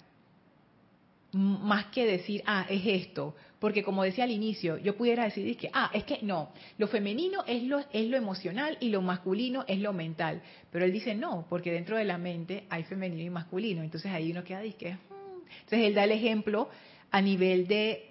más 1.33 1.87
que 1.87 2.05
decir, 2.05 2.43
ah, 2.47 2.67
es 2.69 2.83
esto, 2.85 3.35
porque 3.59 3.83
como 3.83 4.05
decía 4.05 4.25
al 4.25 4.31
inicio, 4.31 4.79
yo 4.79 4.97
pudiera 4.97 5.25
decir 5.25 5.57
que, 5.57 5.71
ah, 5.73 5.91
es 5.93 6.05
que 6.05 6.21
no, 6.23 6.51
lo 6.77 6.87
femenino 6.87 7.43
es 7.47 7.65
lo, 7.65 7.81
es 7.93 8.09
lo 8.09 8.17
emocional 8.17 8.79
y 8.81 8.91
lo 8.91 9.03
masculino 9.03 9.65
es 9.67 9.81
lo 9.81 9.93
mental, 9.93 10.41
pero 10.71 10.85
él 10.85 10.93
dice 10.93 11.15
no, 11.15 11.47
porque 11.49 11.73
dentro 11.73 11.97
de 11.97 12.05
la 12.05 12.19
mente 12.19 12.65
hay 12.71 12.85
femenino 12.85 13.23
y 13.23 13.31
masculino, 13.31 13.83
entonces 13.83 14.13
ahí 14.13 14.31
uno 14.31 14.45
queda, 14.45 14.63
que, 14.79 14.93
hmm". 14.93 15.41
entonces 15.63 15.81
él 15.81 15.95
da 15.95 16.05
el 16.05 16.13
ejemplo 16.13 16.69
a 17.11 17.21
nivel 17.21 17.67
de, 17.67 18.11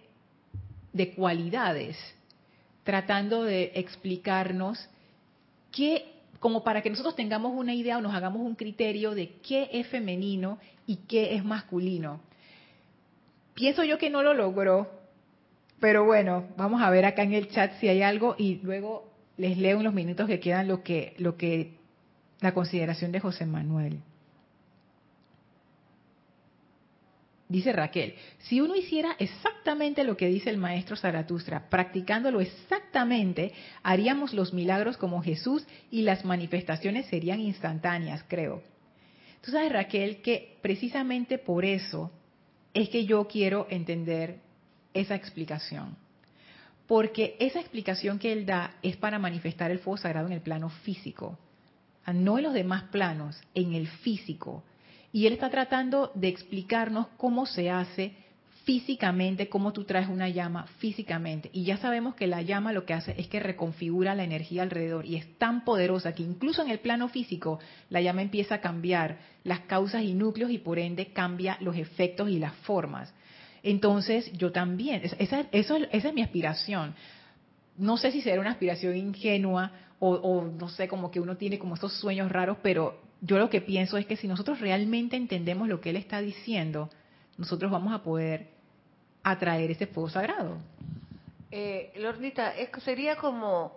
de 0.91 1.13
cualidades, 1.13 1.97
tratando 2.83 3.43
de 3.43 3.71
explicarnos 3.75 4.89
qué, 5.71 6.05
como 6.39 6.63
para 6.63 6.81
que 6.81 6.89
nosotros 6.89 7.15
tengamos 7.15 7.53
una 7.55 7.73
idea 7.73 7.97
o 7.97 8.01
nos 8.01 8.13
hagamos 8.13 8.41
un 8.41 8.55
criterio 8.55 9.15
de 9.15 9.29
qué 9.47 9.69
es 9.71 9.87
femenino 9.87 10.59
y 10.85 10.97
qué 11.07 11.35
es 11.35 11.45
masculino. 11.45 12.19
Pienso 13.53 13.83
yo 13.83 13.97
que 13.97 14.09
no 14.09 14.21
lo 14.21 14.33
logró, 14.33 14.96
pero 15.79 16.05
bueno, 16.05 16.47
vamos 16.57 16.81
a 16.81 16.89
ver 16.89 17.05
acá 17.05 17.23
en 17.23 17.33
el 17.33 17.49
chat 17.49 17.73
si 17.79 17.87
hay 17.87 18.01
algo 18.01 18.35
y 18.37 18.55
luego 18.63 19.11
les 19.37 19.57
leo 19.57 19.77
en 19.77 19.83
los 19.83 19.93
minutos 19.93 20.27
que 20.27 20.39
quedan 20.39 20.67
lo 20.67 20.83
que, 20.83 21.13
lo 21.19 21.37
que, 21.37 21.75
la 22.39 22.53
consideración 22.53 23.11
de 23.11 23.19
José 23.19 23.45
Manuel. 23.45 23.99
Dice 27.49 27.71
Raquel, 27.71 28.15
si 28.39 28.59
uno 28.59 28.75
hiciera 28.75 29.15
exactamente 29.19 30.03
lo 30.03 30.17
que 30.17 30.27
dice 30.27 30.49
el 30.49 30.57
maestro 30.57 30.97
Zaratustra, 30.97 31.69
practicándolo 31.69 32.41
exactamente, 32.41 33.53
haríamos 33.83 34.33
los 34.33 34.53
milagros 34.53 34.97
como 34.97 35.21
Jesús 35.21 35.65
y 35.89 36.01
las 36.01 36.25
manifestaciones 36.25 37.05
serían 37.05 37.39
instantáneas, 37.39 38.25
creo. 38.27 38.63
Tú 39.41 39.51
sabes, 39.51 39.71
Raquel, 39.71 40.21
que 40.21 40.57
precisamente 40.61 41.37
por 41.37 41.63
eso 41.63 42.11
es 42.73 42.89
que 42.89 43.05
yo 43.05 43.27
quiero 43.29 43.67
entender 43.69 44.39
esa 44.99 45.15
explicación. 45.15 45.95
Porque 46.87 47.35
esa 47.39 47.59
explicación 47.59 48.17
que 48.17 48.31
él 48.31 48.45
da 48.45 48.75
es 48.81 48.95
para 48.95 49.19
manifestar 49.19 49.71
el 49.71 49.79
fuego 49.79 49.97
sagrado 49.97 50.27
en 50.27 50.33
el 50.33 50.41
plano 50.41 50.69
físico, 50.69 51.37
no 52.13 52.37
en 52.37 52.43
los 52.45 52.53
demás 52.53 52.83
planos, 52.83 53.41
en 53.53 53.73
el 53.73 53.87
físico. 53.87 54.63
Y 55.11 55.27
él 55.27 55.33
está 55.33 55.49
tratando 55.49 56.11
de 56.15 56.29
explicarnos 56.29 57.07
cómo 57.17 57.45
se 57.45 57.69
hace 57.69 58.13
físicamente, 58.67 59.47
cómo 59.47 59.71
tú 59.71 59.85
traes 59.85 60.09
una 60.09 60.27
llama 60.27 60.67
físicamente. 60.79 61.49
Y 61.53 61.63
ya 61.63 61.77
sabemos 61.77 62.15
que 62.15 62.27
la 62.27 62.41
llama 62.41 62.73
lo 62.73 62.85
que 62.85 62.93
hace 62.93 63.15
es 63.17 63.27
que 63.27 63.39
reconfigura 63.39 64.13
la 64.13 64.25
energía 64.25 64.61
alrededor 64.61 65.05
y 65.05 65.15
es 65.15 65.37
tan 65.37 65.63
poderosa 65.63 66.13
que 66.13 66.23
incluso 66.23 66.61
en 66.63 66.69
el 66.69 66.79
plano 66.79 67.07
físico 67.07 67.59
la 67.89 68.01
llama 68.01 68.23
empieza 68.23 68.55
a 68.55 68.61
cambiar 68.61 69.19
las 69.45 69.61
causas 69.61 70.03
y 70.03 70.13
núcleos 70.13 70.51
y 70.51 70.57
por 70.57 70.79
ende 70.79 71.13
cambia 71.13 71.57
los 71.61 71.77
efectos 71.77 72.29
y 72.29 72.39
las 72.39 72.53
formas. 72.55 73.13
Entonces 73.67 74.31
yo 74.31 74.53
también, 74.53 75.01
esa, 75.19 75.41
esa 75.51 75.77
es 75.91 76.13
mi 76.13 76.21
aspiración. 76.21 76.95
No 77.77 77.97
sé 77.97 78.13
si 78.13 78.21
será 78.21 78.39
una 78.39 78.51
aspiración 78.51 78.95
ingenua 78.95 79.73
o, 79.99 80.41
no 80.43 80.69
sé, 80.69 80.87
como 80.87 81.11
que 81.11 81.19
uno 81.19 81.35
tiene 81.35 81.59
como 81.59 81.73
estos 81.73 81.91
sueños 81.99 82.31
raros, 82.31 82.57
pero 82.63 82.97
yo 83.19 83.37
lo 83.37 83.49
que 83.49 83.59
pienso 83.59 83.97
es 83.97 84.05
que 84.05 84.15
si 84.15 84.25
nosotros 84.25 84.61
realmente 84.61 85.17
entendemos 85.17 85.67
lo 85.67 85.81
que 85.81 85.89
él 85.89 85.97
está 85.97 86.21
diciendo, 86.21 86.89
nosotros 87.37 87.69
vamos 87.69 87.93
a 87.93 88.03
poder 88.03 88.51
atraer 89.21 89.71
ese 89.71 89.87
fuego 89.87 90.09
sagrado. 90.09 90.59
Eh, 91.51 91.91
Lornita, 91.97 92.53
sería 92.85 93.17
como, 93.17 93.75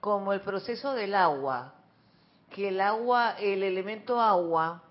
como 0.00 0.34
el 0.34 0.42
proceso 0.42 0.92
del 0.92 1.14
agua, 1.14 1.76
que 2.50 2.68
el 2.68 2.80
agua, 2.82 3.36
el 3.40 3.62
elemento 3.62 4.20
agua, 4.20 4.82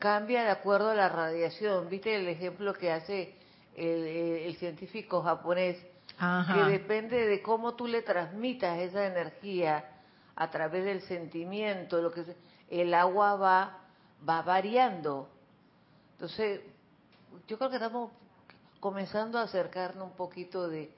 cambia 0.00 0.42
de 0.42 0.50
acuerdo 0.50 0.90
a 0.90 0.94
la 0.94 1.08
radiación. 1.08 1.88
¿Viste 1.88 2.16
el 2.16 2.26
ejemplo 2.26 2.72
que 2.72 2.90
hace 2.90 3.37
el, 3.78 4.56
científico 4.56 5.22
japonés? 5.22 5.76
Que 6.18 6.70
depende 6.70 7.26
de 7.26 7.42
cómo 7.42 7.74
tú 7.74 7.86
le 7.86 8.02
transmitas 8.02 8.78
esa 8.80 9.06
energía 9.06 9.84
a 10.34 10.50
través 10.50 10.84
del 10.84 11.02
sentimiento, 11.02 12.02
lo 12.02 12.10
que 12.10 12.24
el 12.70 12.92
agua 12.94 13.36
va, 13.36 13.78
va 14.28 14.42
variando. 14.42 15.28
Entonces, 16.12 16.60
yo 17.46 17.56
creo 17.56 17.70
que 17.70 17.76
estamos 17.76 18.10
comenzando 18.80 19.38
a 19.38 19.42
acercarnos 19.42 20.10
un 20.10 20.16
poquito 20.16 20.68
de, 20.68 20.90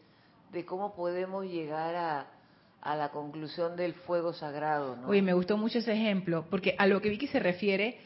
cómo 0.66 0.94
podemos 0.94 1.44
llegar 1.44 1.94
a, 1.94 2.26
a, 2.80 2.96
la 2.96 3.10
conclusión 3.10 3.76
del 3.76 3.94
fuego 3.94 4.32
sagrado. 4.32 4.96
¿no? 4.96 5.08
Oye, 5.08 5.22
me 5.22 5.32
gustó 5.34 5.56
mucho 5.56 5.78
ese 5.78 5.92
ejemplo, 5.92 6.46
porque 6.50 6.74
a 6.78 6.86
lo 6.86 7.00
que 7.00 7.10
Vicky 7.10 7.26
se 7.26 7.40
refiere, 7.40 8.00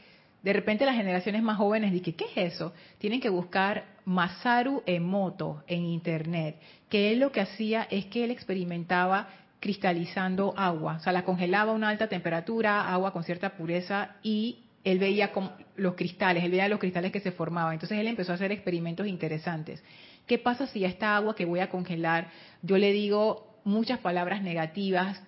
de 0.44 0.52
repente 0.52 0.84
las 0.84 0.96
generaciones 0.96 1.42
más 1.42 1.56
jóvenes 1.56 1.90
dicen, 1.90 2.12
¿qué 2.12 2.26
es 2.26 2.52
eso? 2.52 2.74
Tienen 2.98 3.18
que 3.18 3.30
buscar 3.30 3.86
Masaru 4.04 4.82
Emoto 4.84 5.64
en 5.66 5.86
internet, 5.86 6.60
que 6.90 7.10
él 7.10 7.20
lo 7.20 7.32
que 7.32 7.40
hacía 7.40 7.88
es 7.90 8.04
que 8.06 8.24
él 8.24 8.30
experimentaba 8.30 9.28
cristalizando 9.58 10.52
agua, 10.54 10.96
o 10.96 11.00
sea, 11.00 11.14
la 11.14 11.24
congelaba 11.24 11.72
a 11.72 11.74
una 11.74 11.88
alta 11.88 12.08
temperatura, 12.08 12.92
agua 12.92 13.14
con 13.14 13.24
cierta 13.24 13.56
pureza 13.56 14.16
y 14.22 14.58
él 14.84 14.98
veía 14.98 15.32
los 15.76 15.94
cristales, 15.94 16.44
él 16.44 16.50
veía 16.50 16.68
los 16.68 16.78
cristales 16.78 17.10
que 17.10 17.20
se 17.20 17.32
formaban. 17.32 17.72
Entonces 17.72 17.98
él 17.98 18.06
empezó 18.06 18.32
a 18.32 18.34
hacer 18.34 18.52
experimentos 18.52 19.06
interesantes. 19.06 19.82
¿Qué 20.26 20.36
pasa 20.36 20.66
si 20.66 20.84
a 20.84 20.88
esta 20.88 21.16
agua 21.16 21.34
que 21.34 21.46
voy 21.46 21.60
a 21.60 21.70
congelar 21.70 22.28
yo 22.60 22.76
le 22.76 22.92
digo 22.92 23.60
muchas 23.64 23.98
palabras 24.00 24.42
negativas, 24.42 25.22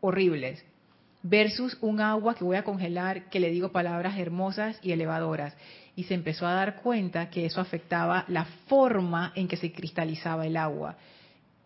horribles, 0.00 0.64
versus 1.22 1.76
un 1.80 2.00
agua 2.00 2.34
que 2.34 2.44
voy 2.44 2.56
a 2.56 2.64
congelar 2.64 3.28
que 3.28 3.40
le 3.40 3.50
digo 3.50 3.72
palabras 3.72 4.18
hermosas 4.18 4.78
y 4.82 4.92
elevadoras? 4.92 5.54
Y 5.96 6.04
se 6.04 6.14
empezó 6.14 6.46
a 6.46 6.54
dar 6.54 6.76
cuenta 6.76 7.30
que 7.30 7.46
eso 7.46 7.60
afectaba 7.60 8.24
la 8.28 8.44
forma 8.68 9.32
en 9.34 9.48
que 9.48 9.56
se 9.56 9.72
cristalizaba 9.72 10.46
el 10.46 10.56
agua. 10.56 10.96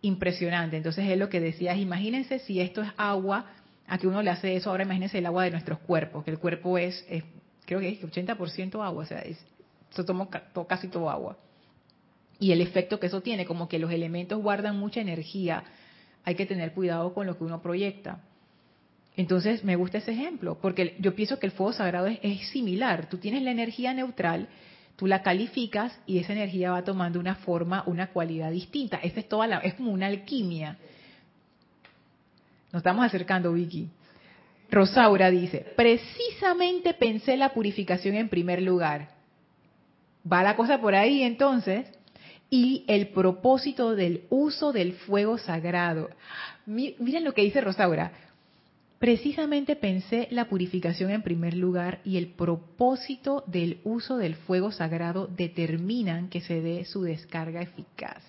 Impresionante. 0.01 0.77
Entonces 0.77 1.07
él 1.09 1.19
lo 1.19 1.29
que 1.29 1.39
decía 1.39 1.73
es, 1.73 1.79
imagínense 1.79 2.39
si 2.39 2.59
esto 2.59 2.81
es 2.81 2.89
agua 2.97 3.45
a 3.87 3.97
que 3.97 4.07
uno 4.07 4.21
le 4.21 4.31
hace 4.31 4.55
eso, 4.55 4.69
ahora 4.69 4.83
imagínense 4.83 5.19
el 5.19 5.25
agua 5.25 5.43
de 5.43 5.51
nuestros 5.51 5.79
cuerpos, 5.79 6.23
que 6.23 6.31
el 6.31 6.39
cuerpo 6.39 6.77
es, 6.77 7.05
creo 7.65 7.79
que 7.79 7.89
es 7.89 8.01
80% 8.01 8.83
agua, 8.83 9.03
o 9.03 9.05
sea, 9.05 9.23
se 9.91 10.03
toma 10.03 10.27
casi 10.67 10.87
todo 10.87 11.09
agua. 11.09 11.37
Y 12.39 12.51
el 12.51 12.61
efecto 12.61 12.99
que 12.99 13.07
eso 13.07 13.21
tiene, 13.21 13.45
como 13.45 13.69
que 13.69 13.79
los 13.79 13.91
elementos 13.91 14.41
guardan 14.41 14.77
mucha 14.77 14.99
energía, 14.99 15.63
hay 16.23 16.35
que 16.35 16.45
tener 16.45 16.73
cuidado 16.73 17.13
con 17.13 17.27
lo 17.27 17.37
que 17.37 17.43
uno 17.43 17.61
proyecta. 17.61 18.19
Entonces 19.17 19.63
me 19.63 19.75
gusta 19.75 19.99
ese 19.99 20.11
ejemplo, 20.11 20.57
porque 20.61 20.95
yo 20.99 21.15
pienso 21.15 21.39
que 21.39 21.45
el 21.45 21.53
fuego 21.53 21.73
sagrado 21.73 22.07
es, 22.07 22.47
similar. 22.49 23.07
Tú 23.09 23.17
tienes 23.17 23.43
la 23.43 23.51
energía 23.51 23.93
neutral, 23.93 24.47
tú 24.97 25.07
la 25.07 25.23
calificas 25.23 25.97
y 26.05 26.19
esa 26.19 26.33
energía 26.33 26.71
va 26.71 26.83
tomando 26.83 27.19
una 27.19 27.35
forma, 27.35 27.83
una 27.85 28.07
cualidad 28.07 28.51
distinta. 28.51 28.97
Esa 28.97 29.21
es 29.21 29.29
toda 29.29 29.47
la, 29.47 29.59
es 29.59 29.75
como 29.75 29.91
una 29.91 30.07
alquimia. 30.07 30.77
Nos 32.73 32.81
estamos 32.81 33.05
acercando, 33.05 33.53
Vicky. 33.53 33.87
Rosaura 34.69 35.29
dice, 35.29 35.65
precisamente 35.77 36.93
pensé 36.93 37.37
la 37.37 37.53
purificación 37.53 38.15
en 38.15 38.27
primer 38.27 38.61
lugar. 38.61 39.09
Va 40.29 40.43
la 40.43 40.57
cosa 40.57 40.81
por 40.81 40.95
ahí 40.95 41.23
entonces. 41.23 41.87
Y 42.49 42.83
el 42.87 43.07
propósito 43.07 43.95
del 43.95 44.25
uso 44.29 44.71
del 44.71 44.93
fuego 44.93 45.37
sagrado. 45.37 46.09
Miren 46.65 47.23
lo 47.23 47.33
que 47.33 47.41
dice 47.41 47.59
Rosaura. 47.59 48.11
Precisamente 48.99 49.75
pensé 49.75 50.27
la 50.31 50.47
purificación 50.47 51.11
en 51.11 51.21
primer 51.21 51.53
lugar 51.55 51.99
y 52.05 52.17
el 52.17 52.27
propósito 52.27 53.43
del 53.45 53.79
uso 53.83 54.17
del 54.17 54.35
fuego 54.35 54.71
sagrado 54.71 55.27
determinan 55.27 56.29
que 56.29 56.41
se 56.41 56.61
dé 56.61 56.85
su 56.85 57.03
descarga 57.03 57.61
eficaz. 57.61 58.23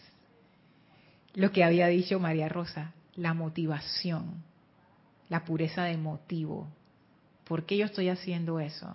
Lo 1.35 1.53
que 1.53 1.63
había 1.63 1.87
dicho 1.87 2.19
María 2.19 2.49
Rosa, 2.49 2.93
la 3.15 3.33
motivación, 3.33 4.43
la 5.29 5.45
pureza 5.45 5.85
de 5.85 5.97
motivo. 5.97 6.67
¿Por 7.45 7.65
qué 7.65 7.77
yo 7.77 7.87
estoy 7.87 8.09
haciendo 8.09 8.59
eso? 8.59 8.95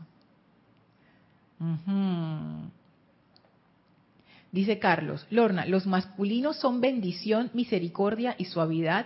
Dice 4.52 4.80
Carlos, 4.80 5.26
Lorna, 5.30 5.66
los 5.66 5.86
masculinos 5.86 6.58
son 6.58 6.82
bendición, 6.82 7.50
misericordia 7.54 8.36
y 8.38 8.46
suavidad. 8.46 9.06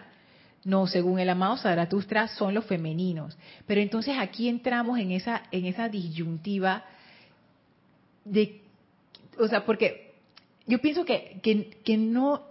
No, 0.66 0.88
según 0.88 1.20
el 1.20 1.30
amado 1.30 1.58
Zaratustra, 1.58 2.28
son 2.28 2.56
los 2.56 2.66
femeninos. 2.66 3.38
Pero 3.68 3.80
entonces 3.80 4.16
aquí 4.20 4.50
entramos 4.50 5.00
en 5.00 5.12
esa, 5.12 5.44
en 5.52 5.66
esa 5.66 5.88
disyuntiva 5.88 6.84
de, 8.26 8.62
o 9.40 9.48
sea, 9.48 9.64
porque 9.64 10.16
yo 10.66 10.82
pienso 10.82 11.06
que, 11.06 11.40
que, 11.44 11.70
que 11.84 11.98
no, 11.98 12.42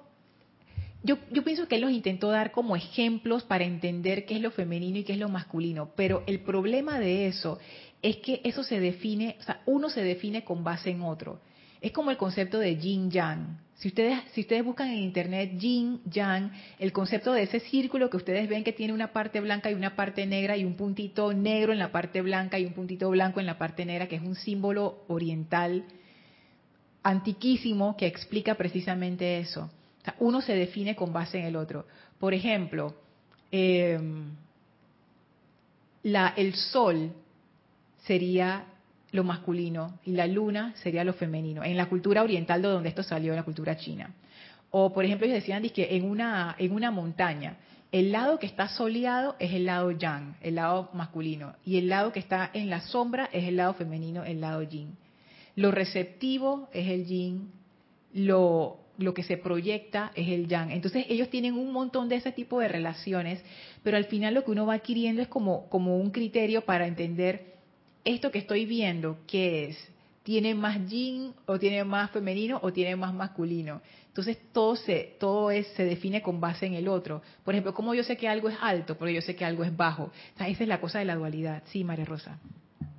yo, 1.03 1.19
yo 1.33 1.43
pienso 1.43 1.67
que 1.67 1.75
él 1.75 1.81
los 1.81 1.91
intentó 1.91 2.31
dar 2.31 2.53
como 2.53 2.77
ejemplos 2.77 3.43
para 3.43 3.65
entender 3.65 4.25
qué 4.27 4.37
es 4.37 4.41
lo 4.41 4.53
femenino 4.53 4.99
y 4.99 5.05
qué 5.05 5.15
es 5.15 5.19
lo 5.19 5.29
masculino, 5.29 5.91
pero 5.97 6.23
el 6.29 6.41
problema 6.41 7.01
de 7.01 7.27
eso 7.27 7.59
es 8.01 8.19
que 8.19 8.41
eso 8.45 8.63
se 8.63 8.79
define, 8.79 9.37
o 9.41 9.43
sea, 9.43 9.61
uno 9.67 9.91
se 9.91 10.05
define 10.05 10.45
con 10.45 10.63
base 10.63 10.91
en 10.91 11.03
otro. 11.03 11.41
Es 11.81 11.91
como 11.91 12.13
el 12.13 12.17
concepto 12.17 12.59
de 12.59 12.77
yin 12.77 13.11
yang. 13.11 13.59
Si 13.77 13.89
ustedes, 13.89 14.21
si 14.33 14.43
ustedes 14.43 14.65
buscan 14.65 14.89
en 14.89 14.99
internet 14.99 15.59
yin, 15.59 16.01
yang, 16.05 16.53
el 16.79 16.93
concepto 16.93 17.33
de 17.33 17.43
ese 17.43 17.61
círculo 17.61 18.09
que 18.09 18.17
ustedes 18.17 18.49
ven 18.49 18.63
que 18.63 18.73
tiene 18.73 18.93
una 18.93 19.13
parte 19.13 19.41
blanca 19.41 19.71
y 19.71 19.75
una 19.75 19.97
parte 19.97 20.27
negra 20.27 20.57
y 20.57 20.65
un 20.65 20.75
puntito 20.75 21.33
negro 21.33 21.73
en 21.73 21.79
la 21.79 21.91
parte 21.91 22.23
blanca 22.23 22.59
y 22.59 22.67
un 22.67 22.73
puntito 22.73 23.11
blanco 23.11 23.41
en 23.41 23.47
la 23.47 23.59
parte 23.59 23.85
negra, 23.85 24.07
que 24.07 24.17
es 24.17 24.23
un 24.23 24.37
símbolo 24.37 25.05
oriental 25.09 25.85
antiquísimo 27.03 27.97
que 27.97 28.07
explica 28.07 28.55
precisamente 28.55 29.39
eso. 29.39 29.71
uno 30.19 30.41
se 30.43 30.55
define 30.55 30.95
con 30.95 31.13
base 31.13 31.39
en 31.39 31.47
el 31.47 31.57
otro. 31.57 31.87
Por 32.19 32.35
ejemplo, 32.35 32.95
em, 33.51 34.33
la, 36.03 36.35
el 36.37 36.55
sol 36.55 37.13
sería 38.05 38.67
lo 39.15 39.23
masculino 39.23 40.01
y 40.05 40.11
la 40.11 40.27
luna 40.27 40.75
sería 40.83 41.05
lo 41.05 41.13
femenino, 41.13 41.63
en 41.63 41.77
la 41.77 41.87
cultura 41.87 42.25
oriental 42.25 42.61
de 42.61 42.67
donde 42.67 42.89
esto 42.89 43.05
salió, 43.05 43.31
en 43.31 43.37
la 43.37 43.45
cultura 43.45 43.77
china. 43.77 44.13
O, 44.71 44.93
por 44.93 45.05
ejemplo, 45.05 45.25
ellos 45.25 45.37
decían 45.37 45.63
que 45.69 45.95
en 45.97 46.05
una, 46.05 46.57
en 46.59 46.73
una 46.73 46.91
montaña, 46.91 47.59
el 47.93 48.11
lado 48.11 48.41
que 48.41 48.47
está 48.47 48.67
soleado 48.67 49.37
es 49.39 49.53
el 49.53 49.67
lado 49.67 49.93
yang, 49.93 50.35
el 50.41 50.57
lado 50.57 50.91
masculino, 50.95 51.55
y 51.65 51.79
el 51.79 51.89
lado 51.89 52.11
que 52.11 52.19
está 52.19 52.51
en 52.53 52.69
la 52.69 52.81
sombra 52.81 53.31
es 53.33 53.45
el 53.45 53.55
lado 53.55 53.75
femenino, 53.75 54.25
el 54.25 54.41
lado 54.41 54.65
yin. 54.65 54.97
Lo 55.55 55.71
receptivo 55.71 56.69
es 56.73 56.89
el 56.89 57.07
yin, 57.07 57.53
lo, 58.15 58.81
lo 58.99 59.15
que 59.15 59.23
se 59.23 59.37
proyecta 59.37 60.11
es 60.17 60.29
el 60.29 60.49
yang. 60.49 60.73
Entonces 60.73 61.07
ellos 61.09 61.31
tienen 61.31 61.55
un 61.55 61.73
montón 61.73 62.09
de 62.09 62.17
ese 62.17 62.33
tipo 62.33 62.59
de 62.59 62.67
relaciones, 62.67 63.45
pero 63.85 63.97
al 63.97 64.07
final 64.07 64.35
lo 64.35 64.43
que 64.43 64.51
uno 64.51 64.67
va 64.67 64.75
adquiriendo 64.75 65.23
es 65.23 65.29
como, 65.29 65.69
como 65.69 65.99
un 65.99 66.11
criterio 66.11 66.63
para 66.65 66.89
entender 66.89 67.54
esto 68.05 68.31
que 68.31 68.39
estoy 68.39 68.67
viendo, 68.67 69.19
¿qué 69.27 69.67
es? 69.67 69.89
¿Tiene 70.23 70.55
más 70.55 70.87
yin 70.89 71.35
o 71.47 71.59
tiene 71.59 71.85
más 71.85 72.11
femenino 72.11 72.59
o 72.63 72.73
tiene 72.73 72.97
más 72.97 73.13
masculino? 73.13 73.83
Entonces 74.07 74.39
todo 74.53 74.77
se 74.77 75.17
todo 75.19 75.51
es, 75.51 75.67
se 75.69 75.85
define 75.85 76.23
con 76.23 76.41
base 76.41 76.67
en 76.67 76.75
el 76.75 76.89
otro. 76.89 77.21
Por 77.45 77.55
ejemplo, 77.55 77.75
¿cómo 77.75 77.95
yo 77.95 78.05
sé 78.05 78.17
que 78.17 78.29
algo 78.29 78.49
es 78.49 78.57
alto? 78.61 78.97
Porque 78.97 79.13
yo 79.13 79.21
sé 79.21 79.37
que 79.37 79.45
algo 79.45 79.65
es 79.65 79.77
bajo. 79.77 80.11
esa 80.39 80.63
es 80.63 80.69
la 80.69 80.81
cosa 80.81 81.01
de 81.01 81.05
la 81.05 81.17
dualidad. 81.17 81.63
Sí, 81.67 81.85
María 81.85 82.05
Rosa. 82.05 82.39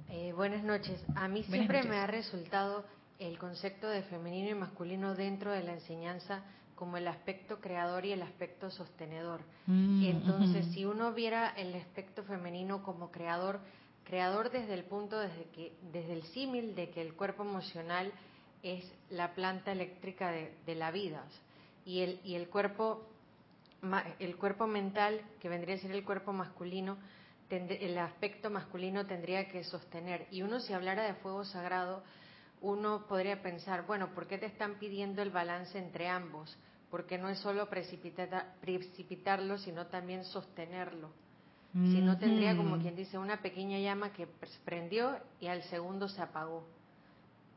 Eh, 0.09 0.33
buenas 0.33 0.63
noches. 0.63 1.01
A 1.15 1.27
mí 1.27 1.43
siempre 1.43 1.83
me 1.83 1.95
ha 1.95 2.05
resultado 2.05 2.85
el 3.17 3.37
concepto 3.37 3.87
de 3.87 4.03
femenino 4.03 4.49
y 4.49 4.55
masculino 4.55 5.15
dentro 5.15 5.51
de 5.51 5.63
la 5.63 5.73
enseñanza 5.73 6.43
como 6.75 6.97
el 6.97 7.07
aspecto 7.07 7.61
creador 7.61 8.05
y 8.05 8.11
el 8.11 8.21
aspecto 8.21 8.69
sostenedor. 8.69 9.39
Mm, 9.65 10.03
entonces, 10.03 10.65
si 10.73 10.85
uno 10.85 11.13
viera 11.13 11.49
el 11.55 11.73
aspecto 11.75 12.23
femenino 12.23 12.83
como 12.83 13.11
creador, 13.11 13.61
creador 14.05 14.51
desde 14.51 14.73
el 14.73 14.85
punto, 14.85 15.19
desde, 15.19 15.45
que, 15.49 15.73
desde 15.91 16.13
el 16.13 16.23
símil 16.23 16.75
de 16.75 16.89
que 16.89 17.01
el 17.01 17.13
cuerpo 17.15 17.43
emocional 17.43 18.11
es 18.63 18.89
la 19.09 19.35
planta 19.35 19.71
eléctrica 19.71 20.31
de, 20.31 20.75
la 20.75 20.91
vida. 20.91 21.23
Y 21.85 22.01
el, 22.01 22.21
y 22.23 22.35
el 22.35 22.47
cuerpo 22.47 23.09
el 24.19 24.37
cuerpo 24.37 24.65
mental 24.65 25.21
que 25.39 25.49
vendría 25.49 25.75
a 25.75 25.79
ser 25.79 25.91
el 25.91 26.03
cuerpo 26.03 26.33
masculino 26.33 26.97
el 27.49 27.97
aspecto 27.99 28.49
masculino 28.49 29.05
tendría 29.05 29.47
que 29.47 29.63
sostener. 29.63 30.27
Y 30.31 30.41
uno 30.41 30.59
si 30.59 30.73
hablara 30.73 31.03
de 31.03 31.13
fuego 31.15 31.45
sagrado 31.45 32.03
uno 32.61 33.05
podría 33.07 33.41
pensar 33.41 33.85
bueno 33.85 34.13
por 34.13 34.27
qué 34.27 34.37
te 34.37 34.47
están 34.47 34.79
pidiendo 34.79 35.21
el 35.21 35.29
balance 35.29 35.77
entre 35.77 36.07
ambos 36.07 36.57
porque 36.89 37.17
no 37.17 37.29
es 37.29 37.37
solo 37.39 37.69
precipitarlo 37.69 39.57
sino 39.57 39.87
también 39.87 40.23
sostenerlo 40.23 41.11
si 41.75 42.01
no, 42.01 42.17
tendría 42.17 42.55
como 42.55 42.77
quien 42.77 42.95
dice 42.95 43.17
una 43.17 43.41
pequeña 43.41 43.77
llama 43.79 44.13
que 44.13 44.27
prendió 44.63 45.19
y 45.41 45.47
al 45.47 45.61
segundo 45.63 46.07
se 46.07 46.21
apagó. 46.21 46.63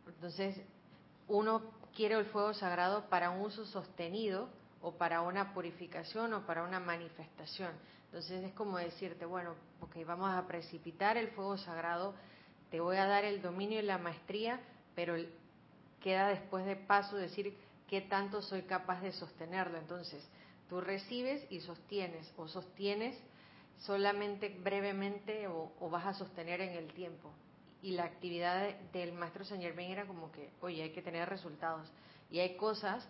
Entonces, 0.09 0.61
uno 1.29 1.63
quiere 1.95 2.17
el 2.17 2.25
fuego 2.25 2.53
sagrado 2.53 3.09
para 3.09 3.31
un 3.31 3.43
uso 3.43 3.65
sostenido 3.65 4.49
o 4.83 4.93
para 4.93 5.21
una 5.21 5.55
purificación 5.55 6.33
o 6.33 6.45
para 6.47 6.65
una 6.65 6.81
manifestación. 6.81 7.71
Entonces 8.07 8.43
es 8.43 8.53
como 8.55 8.79
decirte, 8.79 9.25
bueno, 9.25 9.55
ok, 9.81 9.97
vamos 10.05 10.31
a 10.31 10.49
precipitar 10.49 11.17
el 11.17 11.29
fuego 11.29 11.57
sagrado, 11.57 12.15
te 12.73 12.81
voy 12.81 12.97
a 12.97 13.07
dar 13.07 13.25
el 13.25 13.41
dominio 13.41 13.79
y 13.79 13.83
la 13.83 13.99
maestría, 13.99 14.59
pero 14.97 15.15
queda 16.01 16.27
después 16.29 16.65
de 16.65 16.75
paso 16.75 17.17
decir 17.17 17.57
qué 17.87 18.01
tanto 18.01 18.43
soy 18.43 18.63
capaz 18.63 19.01
de 19.01 19.13
sostenerlo. 19.13 19.79
Entonces, 19.79 20.27
tú 20.69 20.81
recibes 20.81 21.47
y 21.51 21.61
sostienes 21.61 22.33
o 22.37 22.49
sostienes 22.49 23.17
solamente 23.79 24.49
brevemente 24.63 25.47
o, 25.49 25.91
vas 25.91 26.07
a 26.07 26.15
sostener 26.15 26.61
en 26.61 26.71
el 26.71 26.93
tiempo. 26.93 27.33
Y 27.83 27.93
la 27.93 28.05
actividad 28.05 28.75
del 28.93 29.13
maestro 29.13 29.45
Saint 29.45 29.63
Germain 29.63 29.91
era 29.91 30.07
como 30.07 30.33
que, 30.33 30.51
oye, 30.61 30.83
hay 30.83 30.91
que 30.91 31.03
tener 31.03 31.29
resultados. 31.29 31.89
Y 32.31 32.41
hay 32.41 32.57
cosas 32.57 33.07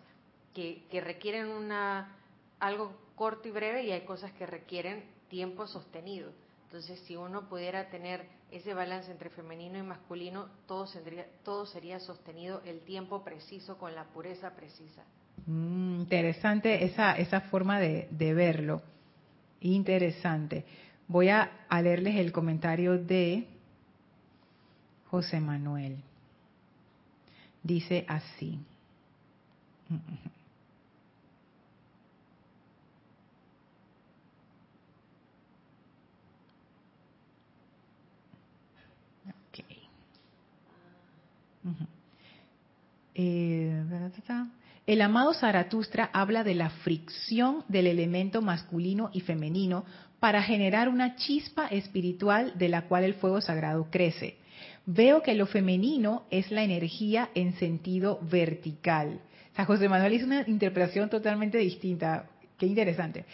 que, 0.53 0.85
requieren 1.03 1.47
una, 1.47 2.15
algo 2.59 2.93
corto 3.15 3.47
y 3.47 3.51
breve 3.51 3.83
y 3.83 3.91
hay 3.91 4.01
cosas 4.01 4.31
que 4.33 4.45
requieren 4.45 5.03
tiempo 5.27 5.65
sostenido. 5.67 6.31
Entonces, 6.65 6.99
si 7.07 7.15
uno 7.15 7.49
pudiera 7.49 7.89
tener 7.89 8.27
ese 8.51 8.75
balance 8.75 9.11
entre 9.11 9.31
femenino 9.31 9.79
y 9.79 9.81
masculino, 9.81 10.49
todo, 10.67 10.85
sería, 10.85 11.99
sostenido 11.99 12.61
el 12.63 12.81
tiempo 12.81 13.23
preciso 13.23 13.79
con 13.79 13.95
la 13.95 14.03
pureza 14.03 14.55
precisa. 14.55 15.03
Mm, 15.47 16.01
interesante 16.01 16.85
esa, 16.85 17.17
esa 17.17 17.41
forma 17.41 17.79
de, 17.79 18.07
de 18.11 18.33
verlo. 18.35 18.83
Interesante. 19.61 20.65
Voy 21.07 21.29
a, 21.29 21.51
leerles 21.81 22.15
el 22.17 22.31
comentario 22.31 22.97
de 22.97 23.47
José 25.09 25.39
Manuel. 25.39 25.97
Dice 27.63 28.05
así. 28.07 28.59
Eh, 43.15 43.83
el 44.89 45.03
amado 45.03 45.35
Zaratustra 45.35 46.09
habla 46.13 46.43
de 46.43 46.55
la 46.55 46.71
fricción 46.71 47.63
del 47.67 47.85
elemento 47.85 48.41
masculino 48.41 49.11
y 49.13 49.19
femenino 49.21 49.85
para 50.19 50.41
generar 50.41 50.89
una 50.89 51.15
chispa 51.15 51.67
espiritual 51.67 52.53
de 52.55 52.69
la 52.69 52.87
cual 52.87 53.03
el 53.03 53.13
fuego 53.13 53.39
sagrado 53.39 53.89
crece. 53.91 54.37
Veo 54.87 55.21
que 55.21 55.35
lo 55.35 55.45
femenino 55.45 56.23
es 56.31 56.49
la 56.49 56.63
energía 56.63 57.29
en 57.35 57.53
sentido 57.59 58.17
vertical. 58.31 59.21
O 59.59 59.65
José 59.65 59.87
Manuel 59.87 60.13
hizo 60.13 60.25
una 60.25 60.43
interpretación 60.47 61.07
totalmente 61.07 61.59
distinta. 61.59 62.25
Qué 62.57 62.65
interesante. 62.65 63.25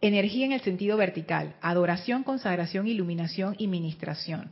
Energía 0.00 0.46
en 0.46 0.52
el 0.52 0.62
sentido 0.62 0.96
vertical, 0.96 1.54
adoración, 1.60 2.24
consagración, 2.24 2.88
iluminación 2.88 3.54
y 3.56 3.68
ministración. 3.68 4.50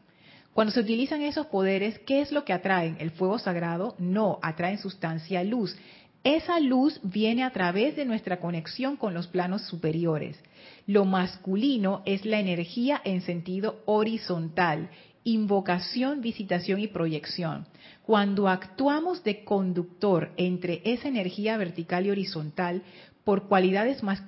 Cuando 0.53 0.72
se 0.72 0.80
utilizan 0.80 1.22
esos 1.22 1.49
poderes, 1.49 1.99
¿qué 2.07 2.22
es 2.22 2.32
lo 2.32 2.44
que 2.44 2.53
atraen? 2.53 2.97
¿El 3.01 3.11
fuego 3.11 3.38
sagrado? 3.38 3.94
No, 3.99 4.38
atraen 4.42 4.78
sustancia 4.78 5.42
luz. 5.44 5.76
Esa 6.27 6.59
luz 6.59 6.99
viene 7.05 7.45
a 7.45 7.53
través 7.53 7.95
de 7.95 8.05
nuestra 8.05 8.41
conexión 8.41 8.97
con 8.97 9.14
los 9.14 9.29
planos 9.29 9.62
superiores. 9.62 10.37
Lo 10.85 11.05
masculino 11.05 12.03
es 12.05 12.24
la 12.24 12.41
energía 12.41 13.01
en 13.05 13.20
sentido 13.20 13.85
horizontal, 13.87 14.91
invocación, 15.22 16.22
visitación 16.22 16.81
y 16.81 16.89
proyección. 16.89 17.68
Cuando 18.03 18.49
actuamos 18.49 19.22
de 19.22 19.45
conductor 19.45 20.33
entre 20.37 20.83
esa 20.85 21.07
energía 21.07 21.59
vertical 21.59 22.07
y 22.07 22.11
horizontal, 22.11 22.83
por 23.22 23.47
cualidades 23.47 24.03
más 24.03 24.20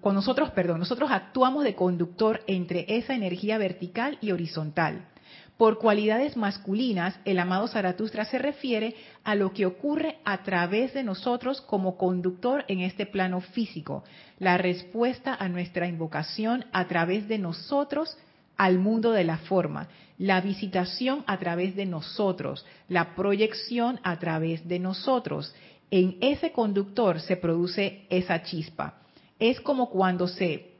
con 0.00 0.14
nosotros, 0.14 0.50
perdón, 0.50 0.78
nosotros 0.78 1.10
actuamos 1.10 1.64
de 1.64 1.74
conductor 1.74 2.42
entre 2.46 2.84
esa 2.86 3.16
energía 3.16 3.58
vertical 3.58 4.16
y 4.20 4.30
horizontal. 4.30 5.08
Por 5.56 5.78
cualidades 5.78 6.36
masculinas, 6.36 7.18
el 7.24 7.38
amado 7.38 7.68
Zaratustra 7.68 8.24
se 8.24 8.38
refiere 8.38 8.96
a 9.22 9.34
lo 9.34 9.52
que 9.52 9.66
ocurre 9.66 10.18
a 10.24 10.42
través 10.42 10.94
de 10.94 11.04
nosotros 11.04 11.60
como 11.60 11.96
conductor 11.96 12.64
en 12.68 12.80
este 12.80 13.06
plano 13.06 13.40
físico, 13.40 14.02
la 14.38 14.58
respuesta 14.58 15.34
a 15.34 15.48
nuestra 15.48 15.86
invocación 15.86 16.64
a 16.72 16.88
través 16.88 17.28
de 17.28 17.38
nosotros 17.38 18.16
al 18.56 18.78
mundo 18.78 19.12
de 19.12 19.24
la 19.24 19.38
forma, 19.38 19.88
la 20.18 20.40
visitación 20.40 21.24
a 21.26 21.38
través 21.38 21.76
de 21.76 21.86
nosotros, 21.86 22.66
la 22.88 23.14
proyección 23.14 24.00
a 24.02 24.18
través 24.18 24.66
de 24.66 24.78
nosotros. 24.78 25.54
En 25.90 26.16
ese 26.20 26.52
conductor 26.52 27.20
se 27.20 27.36
produce 27.36 28.06
esa 28.08 28.42
chispa. 28.42 29.00
Es 29.38 29.60
como 29.60 29.90
cuando 29.90 30.28
se, 30.28 30.72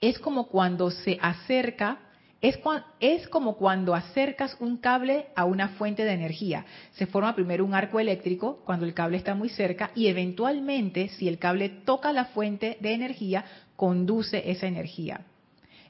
es 0.00 0.18
como 0.18 0.46
cuando 0.48 0.90
se 0.90 1.18
acerca 1.20 1.98
Es, 2.42 3.28
como 3.28 3.56
cuando 3.56 3.94
acercas 3.94 4.56
un 4.60 4.78
cable 4.78 5.26
a 5.36 5.44
una 5.44 5.68
fuente 5.70 6.04
de 6.04 6.12
energía. 6.12 6.64
Se 6.92 7.06
forma 7.06 7.34
primero 7.34 7.66
un 7.66 7.74
arco 7.74 8.00
eléctrico 8.00 8.62
cuando 8.64 8.86
el 8.86 8.94
cable 8.94 9.18
está 9.18 9.34
muy 9.34 9.50
cerca 9.50 9.90
y 9.94 10.06
eventualmente, 10.06 11.08
si 11.08 11.28
el 11.28 11.38
cable 11.38 11.68
toca 11.68 12.14
la 12.14 12.26
fuente 12.26 12.78
de 12.80 12.94
energía, 12.94 13.44
conduce 13.76 14.50
esa 14.50 14.66
energía. 14.66 15.26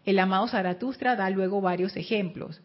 El 0.05 0.19
amado 0.19 0.49
Zaratustra 0.49 1.15
da 1.15 1.31
luego 1.31 1.61
varios 1.61 1.97
ejemplos. 1.97 2.61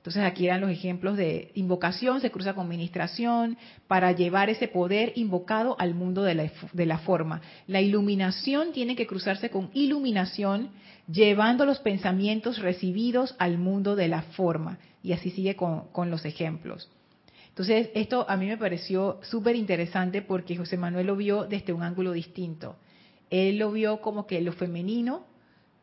Entonces 0.00 0.22
aquí 0.22 0.46
eran 0.46 0.62
los 0.62 0.70
ejemplos 0.70 1.18
de 1.18 1.50
invocación, 1.54 2.22
se 2.22 2.30
cruza 2.30 2.54
con 2.54 2.66
ministración, 2.66 3.58
para 3.86 4.12
llevar 4.12 4.48
ese 4.48 4.66
poder 4.66 5.12
invocado 5.14 5.76
al 5.78 5.92
mundo 5.92 6.22
de 6.22 6.34
la, 6.86 6.98
forma. 7.00 7.42
La 7.66 7.82
iluminación 7.82 8.72
tiene 8.72 8.96
que 8.96 9.06
cruzarse 9.06 9.50
con 9.50 9.68
iluminación, 9.74 10.70
llevando 11.06 11.66
los 11.66 11.80
pensamientos 11.80 12.60
recibidos 12.60 13.36
al 13.38 13.58
mundo 13.58 13.94
de 13.94 14.08
la 14.08 14.22
forma. 14.22 14.78
Y 15.02 15.12
así 15.12 15.28
sigue 15.32 15.54
con, 15.54 15.88
con 15.92 16.10
los 16.10 16.24
ejemplos. 16.24 16.88
Entonces 17.50 17.90
esto 17.94 18.24
a 18.26 18.38
mí 18.38 18.46
me 18.46 18.56
pareció 18.56 19.18
súper 19.22 19.54
interesante 19.54 20.22
porque 20.22 20.56
José 20.56 20.78
Manuel 20.78 21.08
lo 21.08 21.16
vio 21.16 21.44
desde 21.44 21.74
un 21.74 21.82
ángulo 21.82 22.12
distinto. 22.12 22.76
Él 23.28 23.58
lo 23.58 23.70
vio 23.70 24.00
como 24.00 24.26
que 24.26 24.40
lo 24.40 24.52
femenino 24.54 25.26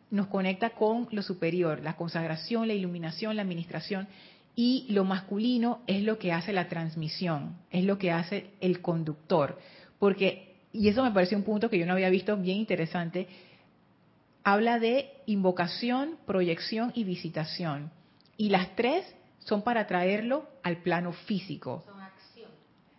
nos 0.09 0.27
conecta 0.27 0.71
con 0.71 1.07
lo 1.11 1.21
superior, 1.21 1.81
la 1.83 1.95
consagración, 1.95 2.67
la 2.67 2.73
iluminación, 2.73 3.35
la 3.35 3.41
administración, 3.41 4.07
y 4.55 4.87
lo 4.89 5.03
masculino 5.03 5.81
es 5.85 6.03
lo 6.03 6.17
que 6.17 6.33
hace 6.33 6.51
la 6.51 6.67
transmisión, 6.67 7.57
es 7.69 7.83
lo 7.83 7.97
que 7.97 8.11
hace 8.11 8.49
el 8.59 8.81
conductor. 8.81 9.59
Porque, 9.99 10.55
y 10.73 10.87
eso 10.87 11.03
me 11.03 11.11
parece 11.11 11.35
un 11.35 11.43
punto 11.43 11.69
que 11.69 11.77
yo 11.77 11.85
no 11.85 11.93
había 11.93 12.09
visto 12.09 12.35
bien 12.37 12.57
interesante, 12.57 13.27
habla 14.43 14.79
de 14.79 15.11
invocación, 15.25 16.17
proyección 16.25 16.91
y 16.95 17.03
visitación. 17.03 17.91
Y 18.37 18.49
las 18.49 18.75
tres 18.75 19.05
son 19.39 19.61
para 19.61 19.87
traerlo 19.87 20.47
al 20.63 20.77
plano 20.77 21.11
físico. 21.11 21.83
Son 21.85 22.01
acción. 22.01 22.51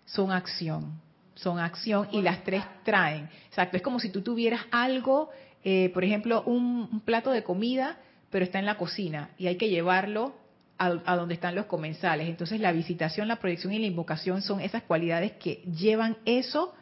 Son 0.05 0.31
acción. 0.31 1.01
Son 1.35 1.59
acción 1.59 2.09
y 2.13 2.23
las 2.23 2.45
tres 2.45 2.65
traen. 2.85 3.29
Exacto, 3.47 3.77
es 3.77 3.83
como 3.83 3.99
si 3.99 4.11
tú 4.11 4.23
tuvieras 4.23 4.61
algo 4.71 5.31
eh, 5.71 5.91
por 5.91 6.03
ejemplo, 6.03 6.43
un, 6.45 7.03
plato 7.05 7.31
de 7.31 7.43
comida, 7.43 7.99
pero 8.31 8.43
está 8.43 8.59
en 8.59 8.65
la 8.65 8.79
cocina 8.79 9.33
y 9.37 9.49
hay 9.49 9.57
que 9.57 9.69
llevarlo 9.69 10.35
a, 10.79 10.89
donde 11.15 11.35
están 11.35 11.55
los 11.55 11.67
comensales. 11.67 12.27
Entonces, 12.27 12.59
la 12.59 12.73
visitación, 12.73 13.29
la 13.29 13.37
proyección 13.37 13.75
y 13.75 13.79
la 13.79 13.85
invocación 13.85 14.41
son 14.41 14.63
esas 14.63 14.85
cualidades 14.85 15.33
que 15.33 15.57
llevan 15.71 16.17
eso 16.25 16.75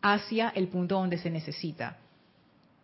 hacia 0.00 0.48
el 0.54 0.68
punto 0.68 0.94
donde 0.94 1.18
se 1.18 1.28
necesita. 1.28 1.98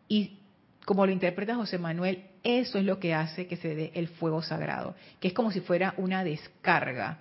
Y 0.08 0.40
como 0.84 1.06
lo 1.06 1.12
interpreta 1.12 1.54
José 1.54 1.78
Manuel, 1.78 2.24
eso 2.42 2.76
es 2.76 2.84
lo 2.84 3.00
que 3.00 3.14
hace 3.14 3.46
que 3.46 3.56
se 3.56 3.74
dé 3.74 3.92
el 3.94 4.08
fuego 4.08 4.42
sagrado, 4.42 4.94
que 5.20 5.28
es 5.28 5.32
como 5.32 5.50
si 5.52 5.60
fuera 5.60 5.94
una 5.96 6.22
descarga. 6.22 7.20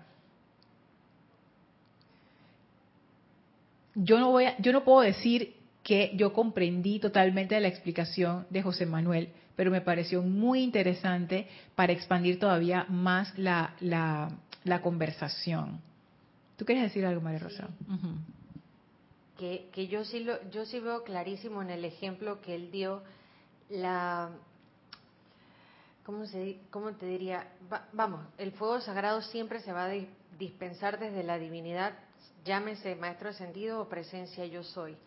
Yo 3.96 4.20
no 4.20 4.32
voy 4.32 4.44
a, 4.44 4.58
yo 4.58 4.74
no 4.74 4.84
puedo 4.84 5.00
decir 5.00 5.57
que 5.88 6.12
yo 6.16 6.34
comprendí 6.34 7.00
totalmente 7.00 7.58
la 7.62 7.70
explicación 7.70 8.46
de 8.50 8.62
José 8.62 8.86
Manuel, 8.86 9.30
pero 9.56 9.72
me 9.72 9.80
pareció 9.80 10.22
muy 10.22 10.62
interesante 10.62 11.48
para 11.76 11.94
expandir 11.94 12.40
todavía 12.40 12.86
más 12.90 13.32
la, 13.40 13.74
la, 13.80 14.82
conversación. 14.82 15.80
¿Tú 16.58 16.66
quieres 16.66 16.84
decir 16.84 17.06
algo, 17.06 17.22
María 17.22 17.40
Rosa? 17.40 17.70
que, 19.38 19.70
que, 19.72 19.88
yo 19.88 20.04
sí 20.04 20.26
lo, 20.26 20.50
yo 20.50 20.66
sí 20.66 20.82
veo 20.82 21.06
clarísimo 21.06 21.62
en 21.62 21.70
el 21.70 21.86
ejemplo 21.86 22.42
que 22.42 22.56
él 22.56 22.70
dio 22.70 23.02
la 23.70 24.32
¿cómo, 26.04 26.26
se, 26.26 26.58
cómo 26.70 26.92
te 26.96 27.06
diría? 27.06 27.48
vamos, 27.94 28.26
el 28.38 28.52
fuego 28.52 28.82
sagrado 28.82 29.22
siempre 29.22 29.62
se 29.62 29.72
va 29.72 29.86
a 29.86 29.94
dispensar 30.38 31.00
desde 31.00 31.24
la 31.24 31.40
divinidad 31.40 31.94
llámese 32.48 32.96
maestro 32.96 33.28
de 33.28 33.36
sentido 33.36 33.82
o 33.82 33.90
presencia 33.90 34.46
yo 34.46 34.64
soy. 34.64 34.98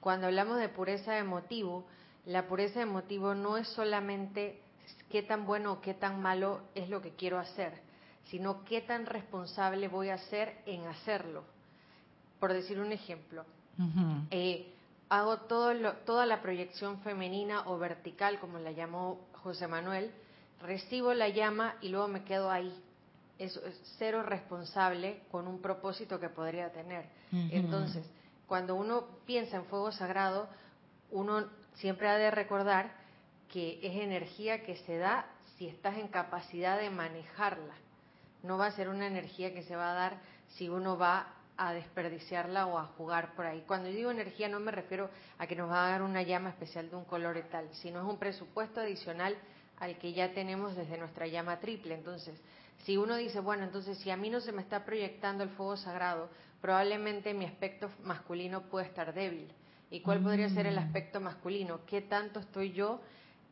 Cuando 0.00 0.26
hablamos 0.26 0.58
de 0.58 0.68
pureza 0.68 1.12
de 1.12 1.22
motivo, 1.22 1.84
la 2.26 2.48
pureza 2.48 2.80
de 2.80 2.86
motivo 2.86 3.34
no 3.34 3.56
es 3.56 3.68
solamente 3.68 4.60
qué 5.10 5.22
tan 5.22 5.46
bueno 5.46 5.72
o 5.72 5.80
qué 5.80 5.94
tan 5.94 6.20
malo 6.20 6.62
es 6.74 6.88
lo 6.88 7.00
que 7.00 7.10
quiero 7.10 7.38
hacer, 7.38 7.74
sino 8.30 8.64
qué 8.64 8.80
tan 8.80 9.06
responsable 9.06 9.86
voy 9.88 10.08
a 10.08 10.18
ser 10.18 10.62
en 10.66 10.86
hacerlo. 10.86 11.44
Por 12.40 12.52
decir 12.52 12.80
un 12.80 12.90
ejemplo, 12.90 13.44
eh, 14.30 14.72
hago 15.10 15.38
todo 15.40 15.74
toda 16.06 16.24
la 16.24 16.40
proyección 16.40 17.00
femenina 17.00 17.68
o 17.68 17.78
vertical, 17.78 18.40
como 18.40 18.58
la 18.58 18.72
llamó 18.72 19.20
José 19.42 19.68
Manuel, 19.68 20.10
recibo 20.62 21.12
la 21.12 21.28
llama 21.28 21.74
y 21.82 21.90
luego 21.90 22.08
me 22.08 22.24
quedo 22.24 22.50
ahí 22.50 22.74
es, 23.40 23.58
cero 23.98 24.22
responsable 24.22 25.22
con 25.30 25.48
un 25.48 25.60
propósito 25.60 26.20
que 26.20 26.28
podría 26.28 26.70
tener. 26.70 27.06
Entonces, 27.32 28.04
cuando 28.46 28.74
uno 28.74 29.06
piensa 29.26 29.56
en 29.56 29.64
fuego 29.64 29.90
sagrado, 29.92 30.48
uno 31.10 31.46
siempre 31.74 32.08
ha 32.08 32.16
de 32.16 32.30
recordar 32.30 32.92
que 33.50 33.80
es 33.82 33.96
energía 33.96 34.62
que 34.62 34.76
se 34.76 34.98
da 34.98 35.26
si 35.56 35.66
estás 35.66 35.96
en 35.96 36.08
capacidad 36.08 36.78
de 36.78 36.90
manejarla. 36.90 37.74
No 38.42 38.58
va 38.58 38.66
a 38.66 38.72
ser 38.72 38.88
una 38.88 39.06
energía 39.06 39.52
que 39.52 39.62
se 39.62 39.74
va 39.74 39.92
a 39.92 39.94
dar 39.94 40.18
si 40.48 40.68
uno 40.68 40.96
va 40.96 41.34
a 41.56 41.72
desperdiciarla 41.72 42.66
o 42.66 42.78
a 42.78 42.86
jugar 42.86 43.34
por 43.34 43.46
ahí. 43.46 43.62
Cuando 43.66 43.88
digo 43.88 44.10
energía 44.10 44.48
no 44.48 44.60
me 44.60 44.70
refiero 44.70 45.10
a 45.38 45.46
que 45.46 45.56
nos 45.56 45.70
va 45.70 45.86
a 45.86 45.90
dar 45.90 46.02
una 46.02 46.22
llama 46.22 46.50
especial 46.50 46.88
de 46.88 46.96
un 46.96 47.04
color 47.04 47.36
y 47.36 47.42
tal, 47.50 47.68
sino 47.74 48.00
es 48.00 48.06
un 48.06 48.18
presupuesto 48.18 48.80
adicional 48.80 49.36
al 49.78 49.98
que 49.98 50.12
ya 50.12 50.32
tenemos 50.32 50.76
desde 50.76 50.98
nuestra 50.98 51.26
llama 51.26 51.60
triple. 51.60 51.94
Entonces, 51.94 52.40
si 52.84 52.96
uno 52.96 53.16
dice, 53.16 53.40
bueno, 53.40 53.64
entonces 53.64 53.98
si 53.98 54.10
a 54.10 54.16
mí 54.16 54.30
no 54.30 54.40
se 54.40 54.52
me 54.52 54.62
está 54.62 54.84
proyectando 54.84 55.44
el 55.44 55.50
fuego 55.50 55.76
sagrado, 55.76 56.30
probablemente 56.60 57.34
mi 57.34 57.44
aspecto 57.44 57.90
masculino 58.02 58.62
puede 58.62 58.86
estar 58.86 59.12
débil. 59.12 59.52
¿Y 59.90 60.00
cuál 60.00 60.20
podría 60.20 60.48
ser 60.48 60.66
el 60.66 60.76
mm. 60.76 60.84
aspecto 60.84 61.20
masculino? 61.20 61.80
¿Qué 61.86 62.02
tanto 62.02 62.40
estoy 62.40 62.72
yo 62.72 63.00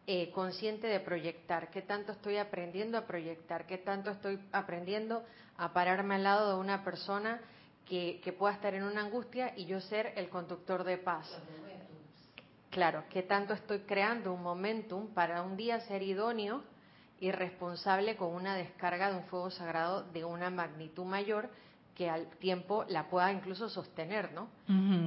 eh, 0.07 0.31
consciente 0.31 0.87
de 0.87 1.01
proyectar? 1.01 1.71
¿Qué 1.71 1.83
tanto 1.83 2.13
estoy 2.13 2.37
aprendiendo 2.37 2.97
a 2.97 3.07
proyectar? 3.07 3.67
¿Qué 3.67 3.79
tanto 3.79 4.11
estoy 4.11 4.39
aprendiendo 4.53 5.25
a 5.57 5.73
pararme 5.73 6.15
al 6.15 6.23
lado 6.23 6.55
de 6.55 6.61
una 6.61 6.85
persona 6.85 7.41
que, 7.85 8.21
que 8.23 8.33
pueda 8.33 8.55
estar 8.55 8.75
en 8.75 8.85
una 8.85 9.01
angustia 9.01 9.53
y 9.57 9.67
yo 9.67 9.81
ser 9.81 10.13
el 10.17 10.29
conductor 10.29 10.85
de 10.85 10.99
paz? 10.99 11.27
Claro, 12.71 13.05
¿qué 13.11 13.23
tanto 13.23 13.55
estoy 13.55 13.81
creando 13.81 14.33
un 14.33 14.43
momentum 14.43 15.09
para 15.09 15.43
un 15.43 15.57
día 15.57 15.81
ser 15.81 16.03
idóneo? 16.03 16.63
Y 17.21 17.31
responsable 17.33 18.17
con 18.17 18.33
una 18.33 18.55
descarga 18.55 19.11
de 19.11 19.17
un 19.17 19.25
fuego 19.25 19.51
sagrado 19.51 20.05
de 20.05 20.25
una 20.25 20.51
magnitud 20.51 21.05
mayor 21.05 21.51
que 21.95 22.09
al 22.09 22.29
tiempo 22.39 22.85
la 22.89 23.11
pueda 23.11 23.33
incluso 23.33 23.69
sostener, 23.69 24.33
¿no? 24.33 24.49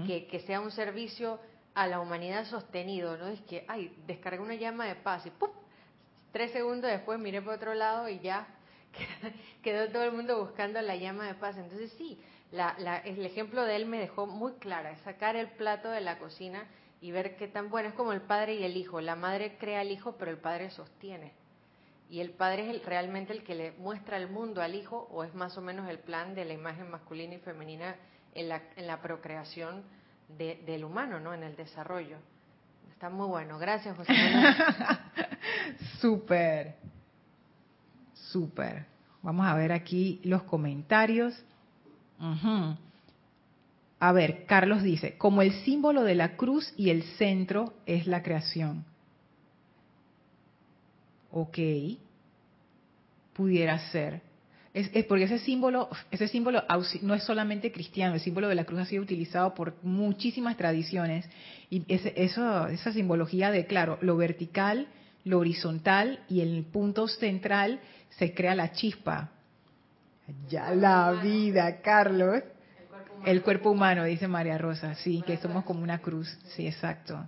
que, 0.06 0.28
que, 0.28 0.42
sea 0.42 0.60
un 0.60 0.72
servicio 0.72 1.40
a 1.74 1.88
la 1.88 2.02
humanidad 2.02 2.46
sostenido, 2.46 3.16
no 3.16 3.28
es 3.28 3.40
que, 3.42 3.64
ay, 3.70 3.96
descargué 4.08 4.42
una 4.42 4.56
llama 4.56 4.86
de 4.86 4.96
paz 4.96 5.26
y 5.26 5.30
¡pum! 5.30 5.52
Tres 6.34 6.52
segundos 6.52 6.92
después 6.92 7.18
miré 7.18 7.42
por 7.42 7.54
otro 7.54 7.74
lado 7.74 8.10
y 8.10 8.20
ya 8.20 8.46
quedó 9.64 9.88
todo 9.90 10.04
el 10.04 10.12
mundo 10.12 10.38
buscando 10.40 10.82
la 10.82 10.98
llama 10.98 11.28
de 11.28 11.36
paz. 11.36 11.56
Entonces 11.58 11.94
sí, 11.98 12.20
la, 12.52 12.76
la, 12.78 12.98
el 12.98 13.26
ejemplo 13.26 13.64
de 13.64 13.78
él 13.78 13.86
me 13.86 13.98
dejó 13.98 14.28
muy 14.28 14.54
clara, 14.54 14.98
sacar 15.06 15.38
el 15.38 15.48
plato 15.48 15.90
de 15.90 16.02
la 16.02 16.20
cocina 16.20 16.66
y 17.00 17.12
ver 17.12 17.38
qué 17.38 17.48
tan 17.48 17.70
bueno 17.70 17.90
es 17.90 17.96
como 17.96 18.12
el 18.12 18.22
padre 18.22 18.56
y 18.56 18.64
el 18.64 18.76
hijo. 18.76 19.00
La 19.00 19.16
madre 19.16 19.58
crea 19.58 19.80
al 19.80 19.92
hijo, 19.92 20.16
pero 20.18 20.30
el 20.30 20.38
padre 20.38 20.72
sostiene 20.72 21.41
y 22.12 22.20
el 22.20 22.32
padre 22.32 22.70
es 22.70 22.86
realmente 22.86 23.32
el 23.32 23.42
que 23.42 23.56
le 23.56 23.72
muestra 23.72 24.18
el 24.18 24.30
mundo 24.30 24.62
al 24.62 24.76
hijo 24.76 25.08
o 25.12 25.24
es 25.24 25.34
más 25.34 25.58
o 25.58 25.62
menos 25.62 25.90
el 25.90 25.98
plan 25.98 26.36
de 26.36 26.44
la 26.44 26.54
imagen 26.54 26.92
masculina 26.92 27.36
y 27.36 27.40
femenina 27.40 27.96
en 28.36 28.50
la, 28.50 28.62
en 28.76 28.86
la 28.86 29.02
procreación 29.02 29.84
del 30.38 30.84
humano, 30.84 31.22
¿no? 31.22 31.34
En 31.34 31.44
el 31.44 31.56
desarrollo. 31.56 32.18
Está 32.92 33.10
muy 33.10 33.28
bueno. 33.28 33.58
Gracias, 33.60 33.96
José 33.96 34.14
Súper, 36.02 36.76
súper. 38.14 38.86
Vamos 39.22 39.48
a 39.48 39.56
ver 39.56 39.72
aquí 39.72 40.20
los 40.26 40.44
comentarios. 40.44 41.42
A 44.00 44.12
ver, 44.12 44.46
Carlos 44.48 44.84
dice, 44.84 45.18
como 45.18 45.42
el 45.42 45.54
símbolo 45.64 46.04
de 46.04 46.16
la 46.16 46.36
cruz 46.36 46.74
y 46.76 46.90
el 46.90 47.04
centro 47.04 47.74
es 47.86 48.06
la 48.06 48.22
creación. 48.22 48.84
Ok, 51.32 51.58
pudiera 53.34 53.80
ser. 53.92 54.22
Es, 54.74 54.90
porque 55.06 55.26
ese 55.26 55.40
símbolo, 55.40 55.90
ese 56.12 56.30
símbolo 56.30 56.64
no 57.02 57.14
es 57.14 57.24
solamente 57.24 57.74
cristiano, 57.74 58.14
el 58.14 58.22
símbolo 58.22 58.48
de 58.48 58.56
la 58.56 58.64
cruz 58.64 58.80
ha 58.80 58.86
sido 58.86 59.04
utilizado 59.04 59.54
por 59.54 59.76
muchísimas 59.84 60.56
tradiciones 60.56 61.30
y 61.70 61.84
eso, 61.90 62.68
esa 62.68 62.94
simbología 62.94 63.52
de, 63.52 63.66
claro, 63.66 63.98
lo 64.02 64.16
vertical, 64.16 64.88
lo 65.26 65.40
horizontal 65.40 66.20
y 66.30 66.40
el 66.40 66.64
punto 66.64 67.08
central 67.10 67.82
se 68.12 68.34
crea 68.34 68.56
la 68.56 68.72
chispa. 68.72 69.32
Ya 70.50 70.74
la 70.74 71.12
vida, 71.22 71.82
Carlos. 71.82 72.42
El 73.26 73.44
cuerpo 73.44 73.72
humano, 73.72 74.06
dice 74.06 74.28
María 74.28 74.58
Rosa, 74.58 74.96
sí, 74.96 75.22
que 75.28 75.38
somos 75.38 75.64
como 75.66 75.84
una 75.84 76.00
cruz, 76.00 76.28
sí, 76.56 76.66
exacto. 76.66 77.28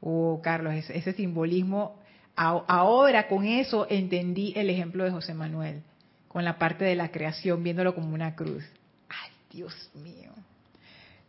Oh, 0.00 0.40
Carlos, 0.42 0.74
ese 0.74 1.12
simbolismo 1.14 1.98
ahora 2.36 3.28
con 3.28 3.44
eso 3.44 3.86
entendí 3.88 4.52
el 4.56 4.70
ejemplo 4.70 5.04
de 5.04 5.10
José 5.10 5.34
Manuel, 5.34 5.82
con 6.28 6.44
la 6.44 6.58
parte 6.58 6.84
de 6.84 6.94
la 6.94 7.10
creación, 7.10 7.62
viéndolo 7.62 7.94
como 7.94 8.14
una 8.14 8.34
cruz. 8.34 8.64
Ay, 9.08 9.30
Dios 9.50 9.90
mío. 9.94 10.30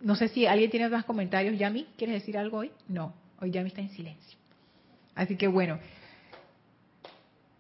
no 0.02 0.16
sé 0.16 0.28
si 0.28 0.46
alguien 0.46 0.70
tiene 0.70 0.88
más 0.88 1.04
comentarios. 1.06 1.58
Yami, 1.58 1.88
¿quieres 1.98 2.22
decir 2.22 2.38
algo 2.38 2.60
hoy? 2.60 2.70
No, 2.88 3.12
hoy 3.40 3.50
Yami 3.50 3.70
está 3.70 3.82
en 3.82 3.90
silencio. 3.90 4.38
Así 5.16 5.36
que 5.36 5.48
bueno, 5.48 5.80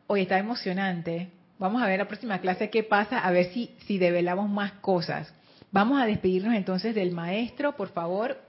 hoy 0.06 0.22
está 0.22 0.38
emocionante. 0.38 1.30
Vamos 1.58 1.82
a 1.82 1.88
ver 1.88 1.98
la 1.98 2.08
próxima 2.08 2.38
clase 2.38 2.70
qué 2.70 2.84
pasa, 2.84 3.18
a 3.18 3.32
ver 3.32 3.52
si, 3.52 3.72
si 3.88 3.98
develamos 3.98 4.48
más 4.48 4.74
cosas. 4.74 5.34
Vamos 5.72 6.00
a 6.00 6.06
despedirnos 6.06 6.54
entonces 6.54 6.94
del 6.94 7.14
maestro, 7.14 7.76
por 7.76 7.89
favor. 7.89 8.39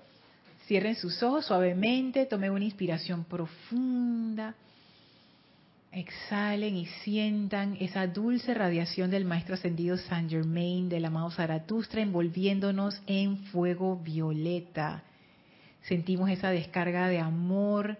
Cierren 0.66 0.94
sus 0.94 1.22
ojos 1.22 1.46
suavemente, 1.46 2.26
tomen 2.26 2.50
una 2.50 2.66
inspiración 2.66 3.24
profunda. 3.24 4.54
Exhalen 5.92 6.74
y 6.74 6.86
sientan 7.04 7.76
esa 7.78 8.06
dulce 8.06 8.54
radiación 8.54 9.10
del 9.10 9.26
Maestro 9.26 9.56
Ascendido 9.56 9.98
Saint 9.98 10.30
Germain, 10.30 10.88
del 10.88 11.04
amado 11.04 11.30
Zaratustra, 11.30 12.00
envolviéndonos 12.00 13.02
en 13.06 13.36
fuego 13.48 13.98
violeta. 13.98 15.02
Sentimos 15.82 16.30
esa 16.30 16.48
descarga 16.48 17.08
de 17.08 17.18
amor, 17.18 17.98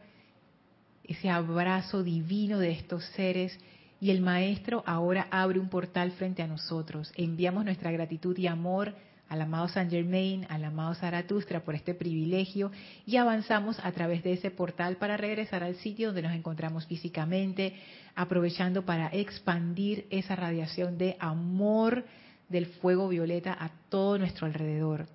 ese 1.04 1.28
abrazo 1.28 2.02
divino 2.02 2.58
de 2.58 2.70
estos 2.70 3.04
seres 3.14 3.58
y 4.00 4.10
el 4.10 4.22
Maestro 4.22 4.82
ahora 4.86 5.28
abre 5.30 5.58
un 5.58 5.68
portal 5.68 6.12
frente 6.12 6.42
a 6.42 6.46
nosotros. 6.46 7.12
Enviamos 7.14 7.66
nuestra 7.66 7.90
gratitud 7.90 8.38
y 8.38 8.46
amor 8.46 8.94
al 9.32 9.40
amado 9.40 9.66
Saint 9.68 9.90
Germain, 9.90 10.46
al 10.50 10.62
amado 10.62 10.94
Zaratustra 10.94 11.64
por 11.64 11.74
este 11.74 11.94
privilegio 11.94 12.70
y 13.06 13.16
avanzamos 13.16 13.78
a 13.82 13.90
través 13.92 14.22
de 14.22 14.34
ese 14.34 14.50
portal 14.50 14.96
para 14.96 15.16
regresar 15.16 15.64
al 15.64 15.76
sitio 15.76 16.08
donde 16.08 16.20
nos 16.20 16.34
encontramos 16.34 16.84
físicamente, 16.84 17.74
aprovechando 18.14 18.84
para 18.84 19.08
expandir 19.08 20.06
esa 20.10 20.36
radiación 20.36 20.98
de 20.98 21.16
amor 21.18 22.04
del 22.50 22.66
fuego 22.66 23.08
violeta 23.08 23.56
a 23.58 23.70
todo 23.88 24.18
nuestro 24.18 24.46
alrededor. 24.46 25.06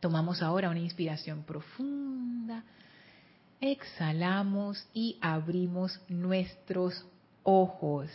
Tomamos 0.00 0.40
ahora 0.40 0.70
una 0.70 0.80
inspiración 0.80 1.42
profunda, 1.42 2.64
exhalamos 3.60 4.88
y 4.94 5.18
abrimos 5.20 6.00
nuestros 6.08 7.04
ojos. 7.42 8.08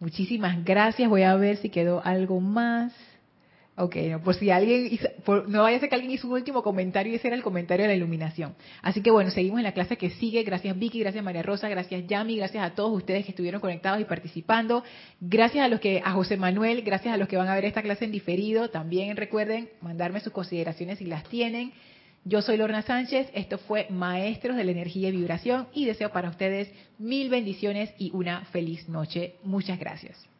Muchísimas 0.00 0.64
gracias. 0.64 1.10
Voy 1.10 1.22
a 1.22 1.36
ver 1.36 1.58
si 1.58 1.68
quedó 1.68 2.02
algo 2.02 2.40
más. 2.40 2.94
Ok, 3.74 3.96
no, 4.10 4.22
por 4.22 4.34
si 4.34 4.50
alguien, 4.50 4.98
no 5.48 5.62
vaya 5.62 5.78
a 5.78 5.80
ser 5.80 5.88
que 5.88 5.94
alguien 5.94 6.12
hizo 6.12 6.26
un 6.26 6.34
último 6.34 6.62
comentario 6.62 7.10
y 7.10 7.16
ese 7.16 7.28
era 7.28 7.36
el 7.36 7.42
comentario 7.42 7.84
de 7.84 7.88
la 7.88 7.94
iluminación. 7.94 8.54
Así 8.82 9.00
que 9.00 9.10
bueno, 9.10 9.30
seguimos 9.30 9.60
en 9.60 9.64
la 9.64 9.72
clase 9.72 9.96
que 9.96 10.10
sigue. 10.10 10.42
Gracias 10.42 10.78
Vicky, 10.78 11.00
gracias 11.00 11.24
María 11.24 11.42
Rosa, 11.42 11.70
gracias 11.70 12.06
Yami, 12.06 12.36
gracias 12.36 12.62
a 12.62 12.74
todos 12.74 12.92
ustedes 12.94 13.24
que 13.24 13.30
estuvieron 13.30 13.62
conectados 13.62 13.98
y 13.98 14.04
participando. 14.04 14.84
Gracias 15.20 15.64
a 15.64 15.68
los 15.68 15.80
que, 15.80 16.02
a 16.04 16.12
José 16.12 16.36
Manuel, 16.36 16.82
gracias 16.82 17.14
a 17.14 17.16
los 17.16 17.28
que 17.28 17.38
van 17.38 17.48
a 17.48 17.54
ver 17.54 17.64
esta 17.64 17.80
clase 17.80 18.04
en 18.04 18.12
diferido. 18.12 18.68
También 18.68 19.16
recuerden 19.16 19.70
mandarme 19.80 20.20
sus 20.20 20.34
consideraciones 20.34 20.98
si 20.98 21.06
las 21.06 21.24
tienen. 21.24 21.72
Yo 22.24 22.42
soy 22.42 22.58
Lorna 22.58 22.82
Sánchez, 22.82 23.30
esto 23.32 23.56
fue 23.56 23.86
Maestros 23.88 24.56
de 24.56 24.64
la 24.64 24.70
Energía 24.70 25.08
y 25.08 25.12
Vibración 25.12 25.66
y 25.72 25.86
deseo 25.86 26.12
para 26.12 26.28
ustedes 26.28 26.70
mil 26.98 27.30
bendiciones 27.30 27.92
y 27.98 28.10
una 28.12 28.44
feliz 28.52 28.86
noche. 28.88 29.36
Muchas 29.42 29.78
gracias. 29.78 30.28